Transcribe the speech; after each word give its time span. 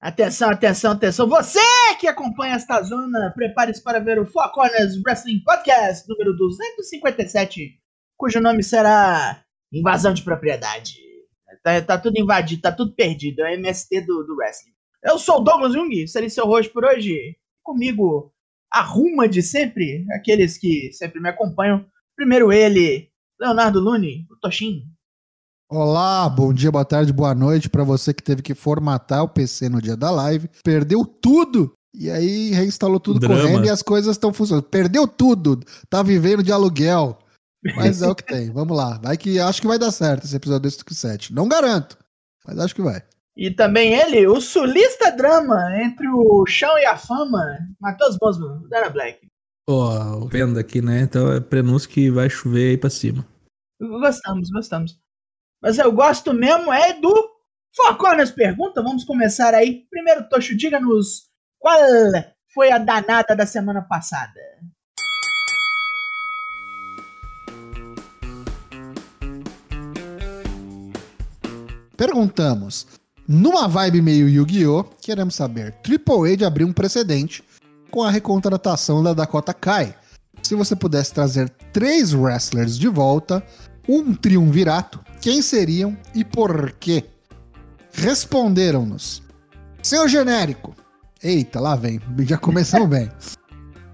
Atenção, 0.00 0.48
atenção, 0.48 0.92
atenção. 0.92 1.28
Você 1.28 1.60
que 2.00 2.08
acompanha 2.08 2.54
esta 2.54 2.80
zona, 2.80 3.30
prepare-se 3.34 3.82
para 3.82 3.98
ver 3.98 4.18
o 4.18 4.24
Four 4.24 4.50
Corners 4.50 4.98
Wrestling 5.04 5.42
Podcast 5.44 6.08
número 6.08 6.34
257, 6.38 7.78
cujo 8.16 8.40
nome 8.40 8.62
será 8.62 9.44
Invasão 9.70 10.14
de 10.14 10.22
Propriedade. 10.22 10.96
Tá, 11.62 11.82
tá 11.82 11.98
tudo 11.98 12.18
invadido, 12.18 12.62
tá 12.62 12.72
tudo 12.72 12.94
perdido. 12.94 13.42
É 13.42 13.50
o 13.50 13.54
MST 13.58 14.00
do, 14.06 14.22
do 14.24 14.36
Wrestling. 14.36 14.72
Eu 15.04 15.18
sou 15.18 15.36
o 15.36 15.40
Douglas 15.40 15.74
Jung, 15.74 16.08
serei 16.08 16.30
seu 16.30 16.46
host 16.46 16.72
por 16.72 16.82
hoje. 16.82 17.36
Comigo, 17.62 18.32
a 18.72 18.80
ruma 18.80 19.28
de 19.28 19.42
sempre, 19.42 20.06
aqueles 20.12 20.56
que 20.56 20.90
sempre 20.94 21.20
me 21.20 21.28
acompanham. 21.28 21.84
Primeiro 22.16 22.50
ele, 22.50 23.10
Leonardo 23.38 23.78
Lune, 23.78 24.26
o 24.30 24.36
Toshin. 24.36 24.82
Olá, 25.72 26.28
bom 26.28 26.52
dia, 26.52 26.68
boa 26.68 26.84
tarde, 26.84 27.12
boa 27.12 27.32
noite 27.32 27.70
para 27.70 27.84
você 27.84 28.12
que 28.12 28.24
teve 28.24 28.42
que 28.42 28.56
formatar 28.56 29.22
o 29.22 29.28
PC 29.28 29.68
no 29.68 29.80
dia 29.80 29.96
da 29.96 30.10
live, 30.10 30.50
perdeu 30.64 31.04
tudo 31.04 31.72
e 31.94 32.10
aí 32.10 32.50
reinstalou 32.50 32.98
tudo 32.98 33.20
Drama. 33.20 33.40
correndo 33.40 33.66
e 33.66 33.70
as 33.70 33.80
coisas 33.80 34.16
estão 34.16 34.32
funcionando. 34.32 34.64
Perdeu 34.64 35.06
tudo, 35.06 35.60
tá 35.88 36.02
vivendo 36.02 36.42
de 36.42 36.50
aluguel. 36.50 37.16
Mas 37.76 38.02
é 38.02 38.08
o 38.08 38.16
que 38.16 38.24
tem. 38.24 38.50
Vamos 38.50 38.76
lá. 38.76 38.98
Vai 39.00 39.16
que 39.16 39.38
acho 39.38 39.60
que 39.60 39.68
vai 39.68 39.78
dar 39.78 39.92
certo 39.92 40.24
esse 40.24 40.34
episódio 40.34 40.62
desse 40.62 40.78
Tuque 40.78 40.92
7. 40.92 41.32
Não 41.32 41.46
garanto, 41.46 41.96
mas 42.44 42.58
acho 42.58 42.74
que 42.74 42.82
vai. 42.82 43.00
E 43.36 43.48
também 43.52 43.94
ele, 43.94 44.26
o 44.26 44.40
sulista 44.40 45.12
drama 45.12 45.56
entre 45.84 46.08
o 46.08 46.44
chão 46.46 46.76
e 46.78 46.84
a 46.84 46.96
fama, 46.96 47.46
Matheus 47.80 48.16
Bosman, 48.18 48.60
Dana 48.68 48.88
Black. 48.88 49.20
Ó, 49.68 50.26
vendo 50.26 50.58
aqui, 50.58 50.82
né? 50.82 51.02
Então 51.02 51.32
é 51.32 51.38
prenúncio 51.38 51.88
que 51.88 52.10
vai 52.10 52.28
chover 52.28 52.70
aí 52.70 52.76
pra 52.76 52.90
cima. 52.90 53.24
Gostamos, 53.80 54.50
gostamos. 54.50 54.98
Mas 55.62 55.78
eu 55.78 55.92
gosto 55.92 56.32
mesmo 56.32 56.72
é 56.72 56.94
do 56.94 57.30
Foco 57.74 58.14
nas 58.14 58.30
perguntas. 58.30 58.82
Vamos 58.82 59.04
começar 59.04 59.54
aí. 59.54 59.84
Primeiro, 59.90 60.28
Tocho, 60.28 60.56
diga-nos 60.56 61.28
qual 61.58 61.78
foi 62.52 62.72
a 62.72 62.78
danada 62.78 63.36
da 63.36 63.46
semana 63.46 63.82
passada. 63.82 64.40
Perguntamos. 71.96 72.86
Numa 73.28 73.68
vibe 73.68 74.02
meio 74.02 74.28
Yu-Gi-Oh!, 74.28 74.82
queremos 75.00 75.34
saber: 75.36 75.72
Triple 75.82 76.32
H 76.32 76.46
abriu 76.46 76.66
um 76.66 76.72
precedente 76.72 77.44
com 77.90 78.02
a 78.02 78.10
recontratação 78.10 79.02
da 79.02 79.12
Dakota 79.12 79.54
Kai. 79.54 79.94
Se 80.42 80.54
você 80.54 80.74
pudesse 80.74 81.12
trazer 81.12 81.48
três 81.72 82.12
wrestlers 82.12 82.76
de 82.76 82.88
volta, 82.88 83.44
um 83.88 84.14
triunvirato, 84.14 85.04
quem 85.20 85.42
seriam 85.42 85.96
e 86.14 86.24
por 86.24 86.72
quê? 86.72 87.04
Responderam-nos. 87.92 89.22
Seu 89.82 90.08
genérico. 90.08 90.74
Eita, 91.22 91.60
lá 91.60 91.76
vem. 91.76 92.00
Já 92.20 92.38
começamos 92.38 92.88
bem. 92.90 93.10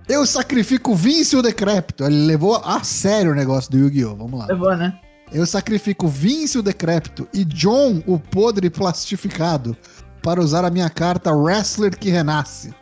Eu 0.08 0.24
sacrifico 0.24 0.94
Vince 0.94 1.36
o 1.36 1.42
Decrépito. 1.42 2.04
Ele 2.04 2.26
levou 2.26 2.56
a 2.56 2.82
sério 2.84 3.32
o 3.32 3.34
negócio 3.34 3.70
do 3.70 3.78
Yu-Gi-Oh! 3.78 4.14
Vamos 4.14 4.38
lá. 4.38 4.46
Levou, 4.46 4.76
né? 4.76 4.98
Eu 5.32 5.44
sacrifico 5.44 6.06
Vince 6.06 6.58
o 6.58 6.62
Decrépito 6.62 7.26
e 7.34 7.44
John 7.44 8.00
o 8.06 8.18
Podre 8.18 8.70
Plastificado 8.70 9.76
para 10.22 10.40
usar 10.40 10.64
a 10.64 10.70
minha 10.70 10.88
carta 10.88 11.32
Wrestler 11.32 11.98
que 11.98 12.10
Renasce, 12.10 12.72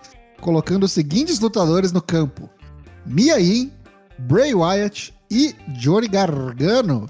colocando 0.40 0.84
os 0.84 0.92
seguintes 0.92 1.40
lutadores 1.40 1.90
no 1.90 2.02
campo: 2.02 2.50
Mia 3.06 3.38
Yim, 3.38 3.72
Bray 4.18 4.54
Wyatt 4.54 5.14
e 5.30 5.54
Johnny 5.78 6.08
Gargano. 6.08 7.08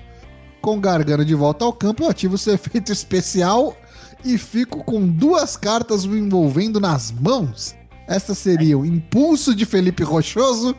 Com 0.65 0.81
Gargano 0.81 1.27
de 1.27 1.35
volta 1.35 1.63
ao 1.63 1.75
campo, 1.75 2.05
eu 2.05 2.09
ativo 2.09 2.39
seu 2.39 2.55
efeito 2.57 2.91
especial 2.91 3.77
e 4.25 4.39
fico 4.39 4.83
com 4.83 5.07
duas 5.07 5.59
cartas 5.59 6.07
o 6.07 6.17
envolvendo 6.17 6.81
nas 6.81 7.13
mãos. 7.13 7.77
Estas 8.09 8.39
seriam 8.39 8.83
Impulso 8.83 9.55
de 9.55 9.67
Felipe 9.67 10.03
Rochoso, 10.03 10.75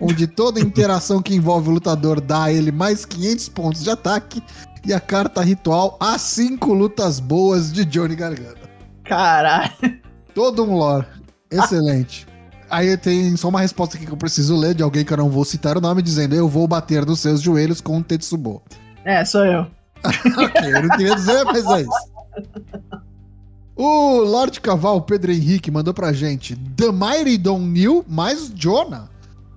onde 0.00 0.26
toda 0.26 0.58
interação 0.58 1.22
que 1.22 1.36
envolve 1.36 1.68
o 1.68 1.72
lutador 1.72 2.20
dá 2.20 2.44
a 2.44 2.52
ele 2.52 2.72
mais 2.72 3.04
500 3.06 3.48
pontos 3.50 3.84
de 3.84 3.90
ataque, 3.90 4.42
e 4.84 4.92
a 4.92 4.98
carta 4.98 5.40
ritual 5.40 5.96
As 6.00 6.20
5 6.22 6.74
Lutas 6.74 7.20
Boas 7.20 7.72
de 7.72 7.84
Johnny 7.84 8.16
Gargano. 8.16 8.58
Caralho. 9.04 9.70
Todo 10.34 10.64
um 10.64 10.74
lore. 10.74 11.06
Excelente. 11.48 12.26
Aí 12.68 12.96
tem 12.96 13.36
só 13.36 13.50
uma 13.50 13.60
resposta 13.60 13.96
aqui 13.96 14.04
que 14.04 14.12
eu 14.12 14.16
preciso 14.16 14.56
ler 14.56 14.74
de 14.74 14.82
alguém 14.82 15.04
que 15.04 15.12
eu 15.12 15.16
não 15.16 15.30
vou 15.30 15.44
citar 15.44 15.78
o 15.78 15.80
nome, 15.80 16.02
dizendo: 16.02 16.34
Eu 16.34 16.48
vou 16.48 16.66
bater 16.66 17.06
nos 17.06 17.20
seus 17.20 17.40
joelhos 17.40 17.80
com 17.80 17.98
um 17.98 18.02
Tetsubo. 18.02 18.62
É, 19.04 19.24
sou 19.24 19.44
eu. 19.44 19.66
ok, 20.04 20.74
eu 20.74 20.82
não 20.82 20.96
queria 20.96 21.14
dizer, 21.14 21.44
mas 21.44 21.66
é 21.66 21.80
isso. 21.82 22.18
O 23.74 24.20
Lorde 24.24 24.60
Caval, 24.60 25.00
Pedro 25.02 25.32
Henrique, 25.32 25.70
mandou 25.70 25.94
pra 25.94 26.12
gente 26.12 26.56
The 26.76 26.90
Mighty 26.90 27.38
Don 27.38 27.60
New 27.60 28.04
mais 28.08 28.50
Jonah. 28.54 29.08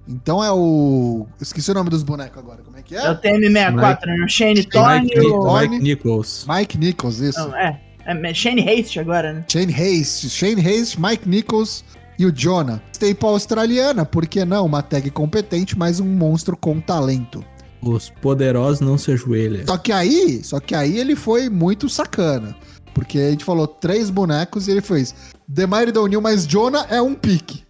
Então 0.08 0.44
é 0.44 0.52
o. 0.52 1.26
Esqueci 1.40 1.72
o 1.72 1.74
nome 1.74 1.90
dos 1.90 2.04
bonecos 2.04 2.38
agora. 2.38 2.62
Como 2.64 2.78
é 2.78 2.82
que 2.82 2.96
É 2.96 3.10
o 3.10 3.14
é? 3.14 3.16
TM64, 3.16 4.06
né? 4.06 4.24
O 4.26 4.28
Shane 4.28 4.64
Thorne 4.66 5.02
Mike, 5.02 5.18
e 5.18 5.28
o... 5.28 5.60
Mike 5.60 5.80
Nichols. 5.80 6.46
Mike 6.48 6.78
Nichols, 6.78 7.20
isso. 7.20 7.40
Não, 7.40 7.56
é. 7.56 7.80
É 8.06 8.34
Shane 8.34 8.68
Haste 8.68 9.00
agora, 9.00 9.34
né? 9.34 9.46
Shane 9.48 9.74
Haste, 9.74 10.30
Shane 10.30 10.62
Haste, 10.62 11.00
Mike 11.00 11.30
Nichols 11.30 11.84
e 12.18 12.26
o 12.26 12.32
Jonah. 12.32 12.82
Staple 12.92 13.28
australiana, 13.28 14.06
por 14.06 14.28
que 14.28 14.44
não? 14.44 14.66
Uma 14.66 14.82
tag 14.82 15.10
competente, 15.12 15.78
mas 15.78 16.00
um 16.00 16.06
monstro 16.06 16.58
com 16.58 16.80
talento. 16.80 17.44
Os 17.82 18.10
poderosos 18.10 18.80
não 18.82 18.98
se 18.98 19.12
ajoelham. 19.12 19.66
Só 19.66 19.78
que 19.78 19.92
aí, 19.92 20.44
só 20.44 20.60
que 20.60 20.76
aí 20.76 20.98
ele 20.98 21.16
foi 21.16 21.50
muito 21.50 21.90
sacana. 21.90 22.56
Porque 22.94 23.18
a 23.18 23.30
gente 23.32 23.46
falou 23.46 23.66
três 23.68 24.10
bonecos 24.10 24.68
e 24.68 24.72
ele 24.72 24.82
fez 24.82 25.16
The 25.54 25.66
Mighty 25.66 25.92
Don't 25.92 26.10
New, 26.10 26.22
mas 26.22 26.46
Jonah 26.46 26.86
é 26.90 27.02
um 27.02 27.14
pique. 27.16 27.64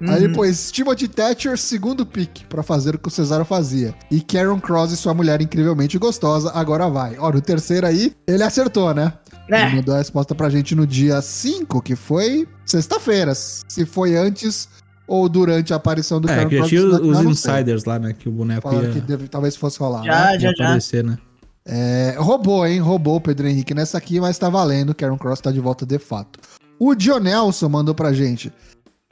Aí 0.00 0.08
Uhum. 0.08 0.14
ele 0.16 0.34
pôs 0.34 0.72
Timothy 0.72 1.06
Thatcher, 1.06 1.56
segundo 1.56 2.04
pique, 2.04 2.44
pra 2.46 2.64
fazer 2.64 2.96
o 2.96 2.98
que 2.98 3.06
o 3.06 3.10
Cesaro 3.10 3.44
fazia. 3.44 3.94
E 4.10 4.20
Karen 4.20 4.58
Cross 4.58 4.90
e 4.92 4.96
sua 4.96 5.14
mulher 5.14 5.40
incrivelmente 5.40 5.96
gostosa, 5.98 6.50
agora 6.52 6.88
vai. 6.90 7.16
Ó, 7.16 7.30
no 7.30 7.40
terceiro 7.40 7.86
aí, 7.86 8.12
ele 8.26 8.42
acertou, 8.42 8.92
né? 8.92 9.12
Ele 9.48 9.56
É. 9.56 9.68
mandou 9.76 9.94
a 9.94 9.98
resposta 9.98 10.34
pra 10.34 10.50
gente 10.50 10.74
no 10.74 10.84
dia 10.86 11.22
5, 11.22 11.80
que 11.80 11.94
foi 11.94 12.46
sexta-feira. 12.66 13.32
Se 13.34 13.86
foi 13.86 14.16
antes 14.16 14.68
ou 15.06 15.28
durante 15.28 15.72
a 15.72 15.76
aparição 15.76 16.20
do 16.20 16.28
É, 16.30 16.34
Karen 16.36 16.48
que 16.48 16.54
já 16.56 16.60
Cross. 16.60 16.70
tinha 16.70 17.10
os 17.10 17.20
insiders 17.24 17.84
lá, 17.84 17.98
né? 17.98 18.12
Que 18.12 18.28
o 18.28 18.32
boneco 18.32 18.62
Falaram 18.62 18.86
ia, 18.88 18.92
que 18.92 19.00
deve- 19.00 19.28
talvez 19.28 19.54
fosse 19.56 19.78
rolar. 19.78 20.00
né? 20.00 20.06
Já, 20.06 20.32
ia 20.34 20.40
já, 20.40 20.52
já. 20.56 20.64
aparecer, 20.64 21.04
né? 21.04 21.18
É, 21.66 22.14
roubou, 22.18 22.66
hein? 22.66 22.78
Roubou 22.80 23.16
o 23.16 23.20
Pedro 23.20 23.48
Henrique 23.48 23.72
nessa 23.74 23.96
aqui, 23.98 24.20
mas 24.20 24.36
tá 24.38 24.48
valendo. 24.50 24.94
Karen 24.94 25.16
Cross 25.16 25.40
tá 25.40 25.50
de 25.50 25.60
volta 25.60 25.86
de 25.86 25.98
fato. 25.98 26.38
O 26.78 26.94
Dionelson 26.94 27.68
mandou 27.68 27.94
pra 27.94 28.12
gente 28.12 28.52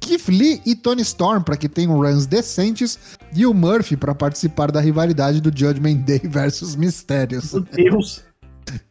Keith 0.01 0.29
Lee 0.29 0.61
e 0.67 0.75
Tony 0.75 1.01
Storm 1.03 1.43
pra 1.43 1.57
que 1.57 1.69
tenham 1.69 1.97
runs 1.97 2.27
decentes 2.27 2.99
e 3.35 3.47
o 3.47 3.55
Murphy 3.55 3.97
pra 3.97 4.15
participar 4.15 4.71
da 4.73 4.81
rivalidade 4.81 5.41
do 5.41 5.57
Judgment 5.57 5.99
Day 5.99 6.21
versus 6.29 6.75
Mistérios. 6.77 7.53
Meu 7.53 7.63
Deus. 7.63 8.21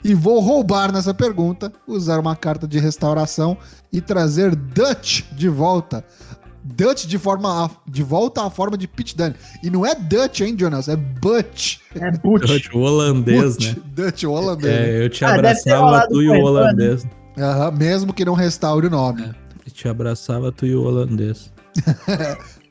E 0.03 0.13
vou 0.13 0.39
roubar 0.39 0.91
nessa 0.91 1.13
pergunta, 1.13 1.71
usar 1.87 2.19
uma 2.19 2.35
carta 2.35 2.67
de 2.67 2.77
restauração 2.79 3.57
e 3.91 4.01
trazer 4.01 4.55
Dutch 4.55 5.23
de 5.33 5.47
volta. 5.49 6.03
Dutch 6.63 7.05
de 7.05 7.17
forma 7.17 7.69
de 7.87 8.03
volta 8.03 8.45
à 8.45 8.49
forma 8.49 8.77
de 8.77 8.87
Pit 8.87 9.15
Dunne. 9.17 9.35
E 9.63 9.69
não 9.69 9.85
é 9.85 9.95
Dutch, 9.95 10.41
hein, 10.41 10.55
Jonas? 10.57 10.87
É 10.87 10.95
Butch. 10.95 11.77
É 11.95 12.11
Butch. 12.11 12.69
O 12.73 12.79
holandês, 12.79 13.55
Butch. 13.55 13.67
né? 13.67 13.75
Dutch, 13.93 14.23
o 14.23 14.31
holandês. 14.31 14.73
É, 14.73 15.03
eu 15.05 15.09
te 15.09 15.25
Ah, 15.25 15.33
abraçava 15.33 16.07
tu 16.07 16.21
e 16.21 16.29
o 16.29 16.43
holandês. 16.43 17.05
Aham, 17.37 17.71
mesmo 17.71 18.13
que 18.13 18.23
não 18.25 18.33
restaure 18.33 18.87
o 18.87 18.89
nome. 18.89 19.23
Eu 19.65 19.71
te 19.71 19.87
abraçava 19.87 20.51
tu 20.51 20.65
e 20.65 20.75
o 20.75 20.83
holandês. 20.83 21.51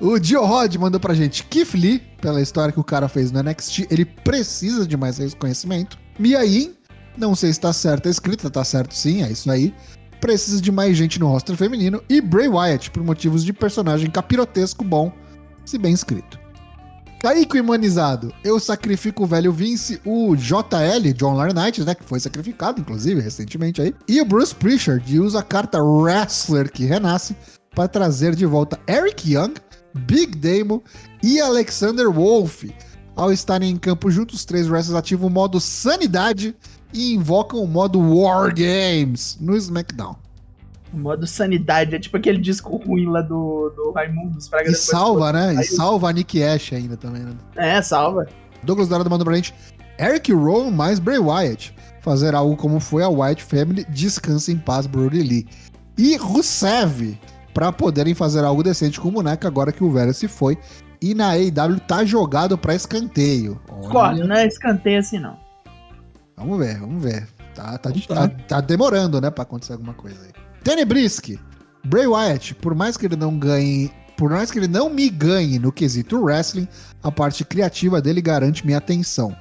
O 0.00 0.18
Dio 0.18 0.44
Rod 0.44 0.74
mandou 0.76 1.00
pra 1.00 1.14
gente 1.14 1.42
Keith 1.44 1.72
Lee, 1.74 2.02
pela 2.20 2.42
história 2.42 2.70
que 2.70 2.78
o 2.78 2.84
cara 2.84 3.08
fez 3.08 3.32
no 3.32 3.42
NXT, 3.42 3.86
ele 3.90 4.04
precisa 4.04 4.86
de 4.86 4.94
mais 4.94 5.16
reconhecimento. 5.16 5.98
Mia 6.18 6.44
Yim, 6.44 6.74
não 7.16 7.34
sei 7.34 7.50
se 7.50 7.58
tá 7.60 7.72
certo 7.72 8.06
a 8.06 8.10
escrita, 8.10 8.50
tá 8.50 8.62
certo 8.62 8.92
sim, 8.94 9.22
é 9.22 9.30
isso 9.30 9.50
aí. 9.50 9.74
Precisa 10.20 10.60
de 10.60 10.72
mais 10.72 10.96
gente 10.96 11.20
no 11.20 11.28
roster 11.28 11.56
feminino. 11.56 12.02
E 12.08 12.20
Bray 12.20 12.48
Wyatt, 12.48 12.90
por 12.90 13.02
motivos 13.02 13.44
de 13.44 13.52
personagem 13.52 14.10
capirotesco 14.10 14.84
bom, 14.84 15.12
se 15.64 15.78
bem 15.78 15.92
escrito. 15.92 16.38
Kaique 17.20 17.58
Imanizado, 17.58 18.32
eu 18.44 18.60
sacrifico 18.60 19.24
o 19.24 19.26
velho 19.26 19.50
Vince, 19.50 20.00
o 20.04 20.36
JL, 20.36 21.12
John 21.14 21.34
Laurinaitis, 21.34 21.86
né, 21.86 21.94
que 21.94 22.04
foi 22.04 22.20
sacrificado, 22.20 22.80
inclusive, 22.80 23.20
recentemente 23.20 23.80
aí, 23.80 23.94
e 24.06 24.20
o 24.20 24.24
Bruce 24.24 24.54
Prichard, 24.54 25.12
e 25.12 25.18
usa 25.18 25.40
a 25.40 25.42
carta 25.42 25.82
Wrestler 25.82 26.70
que 26.70 26.84
renasce 26.84 27.34
para 27.74 27.88
trazer 27.88 28.34
de 28.34 28.44
volta 28.44 28.78
Eric 28.86 29.32
Young, 29.32 29.54
Big 29.94 30.36
Damo 30.36 30.84
e 31.22 31.40
Alexander 31.40 32.10
Wolf. 32.10 32.64
Ao 33.16 33.32
estarem 33.32 33.70
em 33.70 33.76
campo 33.76 34.10
juntos, 34.10 34.36
os 34.36 34.44
três 34.44 34.68
wrestlers 34.68 34.98
ativam 34.98 35.28
o 35.28 35.32
modo 35.32 35.58
Sanidade 35.58 36.54
e 36.92 37.14
invocam 37.14 37.62
o 37.62 37.66
modo 37.66 37.98
War 38.00 38.52
Games 38.54 39.38
no 39.40 39.56
SmackDown. 39.56 40.16
O 40.92 40.98
modo 40.98 41.26
sanidade. 41.26 41.94
É 41.94 41.98
tipo 41.98 42.16
aquele 42.16 42.38
disco 42.38 42.76
ruim 42.76 43.06
lá 43.06 43.20
do, 43.20 43.70
do 43.76 43.90
Raimundo. 43.92 44.38
E 44.38 44.74
salva, 44.74 45.32
né? 45.32 45.54
E 45.54 45.64
salva 45.64 46.08
a 46.08 46.12
Nick 46.12 46.42
Ash 46.42 46.72
ainda 46.72 46.96
também, 46.96 47.22
né? 47.22 47.34
É, 47.56 47.82
salva. 47.82 48.26
Douglas 48.62 48.88
Dourado 48.88 49.10
mandou 49.10 49.24
pra 49.24 49.36
gente 49.36 49.54
Eric 49.98 50.32
Rowan 50.32 50.70
mais 50.70 50.98
Bray 50.98 51.18
Wyatt. 51.18 51.74
fazer 52.00 52.34
algo 52.34 52.56
como 52.56 52.78
foi 52.78 53.02
a 53.02 53.08
White 53.08 53.42
Family, 53.42 53.84
descansa 53.88 54.52
em 54.52 54.58
paz, 54.58 54.86
Brody 54.86 55.22
Lee. 55.22 55.46
E 55.98 56.16
Rusev, 56.16 57.18
para 57.52 57.72
poderem 57.72 58.14
fazer 58.14 58.44
algo 58.44 58.62
decente 58.62 59.00
com 59.00 59.08
o 59.08 59.12
boneco 59.12 59.46
agora 59.46 59.72
que 59.72 59.82
o 59.82 59.90
velho 59.90 60.14
se 60.14 60.28
foi. 60.28 60.58
E 61.00 61.14
na 61.14 61.30
AEW 61.30 61.80
tá 61.80 62.04
jogado 62.04 62.56
para 62.56 62.74
escanteio. 62.74 63.60
Olha, 63.68 64.24
não 64.24 64.36
é 64.36 64.46
escanteio 64.46 64.98
assim 64.98 65.18
não. 65.18 65.36
Vamos 66.36 66.58
ver, 66.58 66.78
vamos 66.78 67.02
ver. 67.02 67.26
Tá, 67.54 67.78
tá, 67.78 67.90
tá, 67.90 68.28
tá 68.28 68.60
demorando, 68.60 69.20
né, 69.20 69.30
pra 69.30 69.42
acontecer 69.42 69.72
alguma 69.72 69.94
coisa 69.94 70.20
aí. 70.22 70.32
Tenebrisk, 70.62 71.38
Bray 71.86 72.06
Wyatt, 72.06 72.54
por 72.56 72.74
mais 72.74 72.96
que 72.96 73.06
ele 73.06 73.16
não 73.16 73.38
ganhe, 73.38 73.90
por 74.16 74.30
mais 74.30 74.50
que 74.50 74.58
ele 74.58 74.68
não 74.68 74.90
me 74.90 75.08
ganhe 75.08 75.58
no 75.58 75.72
quesito 75.72 76.20
wrestling, 76.22 76.68
a 77.02 77.10
parte 77.10 77.44
criativa 77.44 78.02
dele 78.02 78.20
garante 78.20 78.66
minha 78.66 78.78
atenção. 78.78 79.34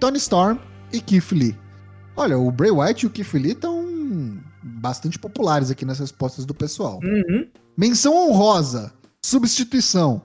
Tony 0.00 0.18
Storm 0.18 0.58
e 0.92 1.00
Keith 1.00 1.30
Lee. 1.32 1.56
Olha, 2.16 2.38
o 2.38 2.50
Bray 2.50 2.70
Wyatt 2.70 3.04
e 3.04 3.06
o 3.06 3.10
Keith 3.10 3.34
Lee 3.34 3.52
estão 3.52 3.84
bastante 4.62 5.18
populares 5.18 5.70
aqui 5.70 5.84
nas 5.84 5.98
respostas 5.98 6.44
do 6.44 6.54
pessoal. 6.54 6.98
Uhum. 7.02 7.46
Menção 7.76 8.14
honrosa, 8.16 8.92
substituição. 9.24 10.22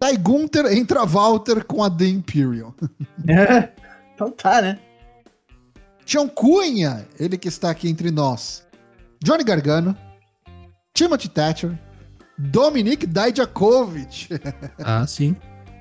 Ty 0.00 0.16
Gunther 0.16 0.66
entra 0.72 1.04
Walter 1.04 1.64
com 1.64 1.82
a 1.82 1.90
The 1.90 2.06
Imperium. 2.06 2.72
É, 3.28 3.72
então 4.14 4.30
tá, 4.30 4.60
né? 4.60 4.78
Tião 6.04 6.28
Cunha, 6.28 7.06
ele 7.18 7.36
que 7.38 7.48
está 7.48 7.70
aqui 7.70 7.88
entre 7.88 8.10
nós. 8.10 8.62
Johnny 9.22 9.44
Gargano, 9.44 9.96
Timothy 10.94 11.28
Thatcher, 11.28 11.78
Dominic 12.38 13.06
Dijakovic. 13.06 14.28
Ah, 14.84 15.06
sim. 15.06 15.36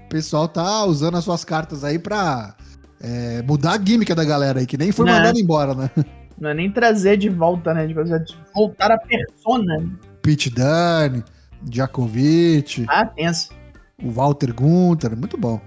O 0.06 0.10
pessoal 0.10 0.48
tá 0.48 0.84
usando 0.84 1.18
as 1.18 1.24
suas 1.24 1.44
cartas 1.46 1.84
aí 1.84 1.98
pra 1.98 2.56
é, 3.00 3.42
mudar 3.44 3.74
a 3.80 3.84
gimmick 3.84 4.14
da 4.14 4.24
galera 4.26 4.60
aí, 4.60 4.66
que 4.66 4.78
nem 4.78 4.92
foi 4.92 5.06
Né. 5.06 5.14
mandado 5.14 5.40
embora, 5.40 5.74
né? 5.74 5.90
Não 6.40 6.50
é 6.50 6.54
nem 6.54 6.72
trazer 6.72 7.18
de 7.18 7.30
volta, 7.30 7.74
né? 7.74 7.88
Tipo, 7.88 8.04
de 8.04 8.36
voltar 8.54 8.92
a 8.92 8.98
persona. 8.98 9.90
Pete 10.24 10.50
Dunne, 10.50 11.24
Djakovic, 11.64 12.86
Ah, 12.90 13.06
tenso. 13.06 13.50
o 14.04 14.12
Walter 14.12 14.54
Gunther, 14.54 15.16
muito 15.16 15.38
bom. 15.38 15.62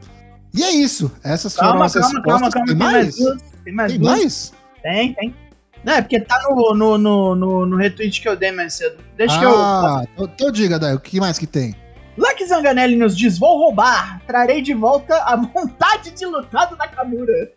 E 0.52 0.62
é 0.62 0.70
isso. 0.72 1.10
Essas 1.22 1.54
foram 1.54 1.70
Calma, 1.70 1.84
as 1.86 1.92
calma, 1.94 2.08
respostas. 2.08 2.32
calma, 2.32 2.50
calma. 2.50 2.66
Tem 2.66 2.76
Tem 2.76 2.76
mais 2.76 2.92
mais? 2.92 3.16
duas. 3.16 3.53
Tem 3.64 3.72
mais 3.72 3.93
Tem 3.93 4.00
duas. 4.00 4.19
mais? 4.19 4.52
Tem, 4.82 5.14
tem. 5.14 5.34
Não, 5.82 5.93
é 5.94 6.02
porque 6.02 6.20
tá 6.20 6.40
no, 6.49 6.75
no, 6.75 6.99
no, 6.99 7.34
no, 7.34 7.66
no 7.66 7.76
retweet 7.76 8.20
que 8.22 8.28
eu 8.28 8.37
dei 8.37 8.50
mais 8.52 8.75
cedo. 8.75 8.96
Deixa 9.16 9.38
que 9.38 9.44
eu. 9.44 9.55
ah, 9.56 10.05
então, 10.14 10.25
então 10.32 10.50
diga, 10.50 10.78
Daí, 10.78 10.94
o 10.94 11.00
que 11.00 11.20
mais 11.20 11.38
que 11.38 11.46
tem? 11.46 11.75
Lucky 12.16 12.46
Zanganelli 12.46 12.96
nos 12.96 13.16
diz: 13.16 13.38
Vou 13.38 13.58
roubar. 13.58 14.20
Trarei 14.26 14.62
de 14.62 14.72
volta 14.72 15.14
a 15.25 15.34
vontade 15.55 16.11
de 16.12 16.25
lutar 16.26 16.69
do 16.70 16.76
Nakamura. 16.76 17.50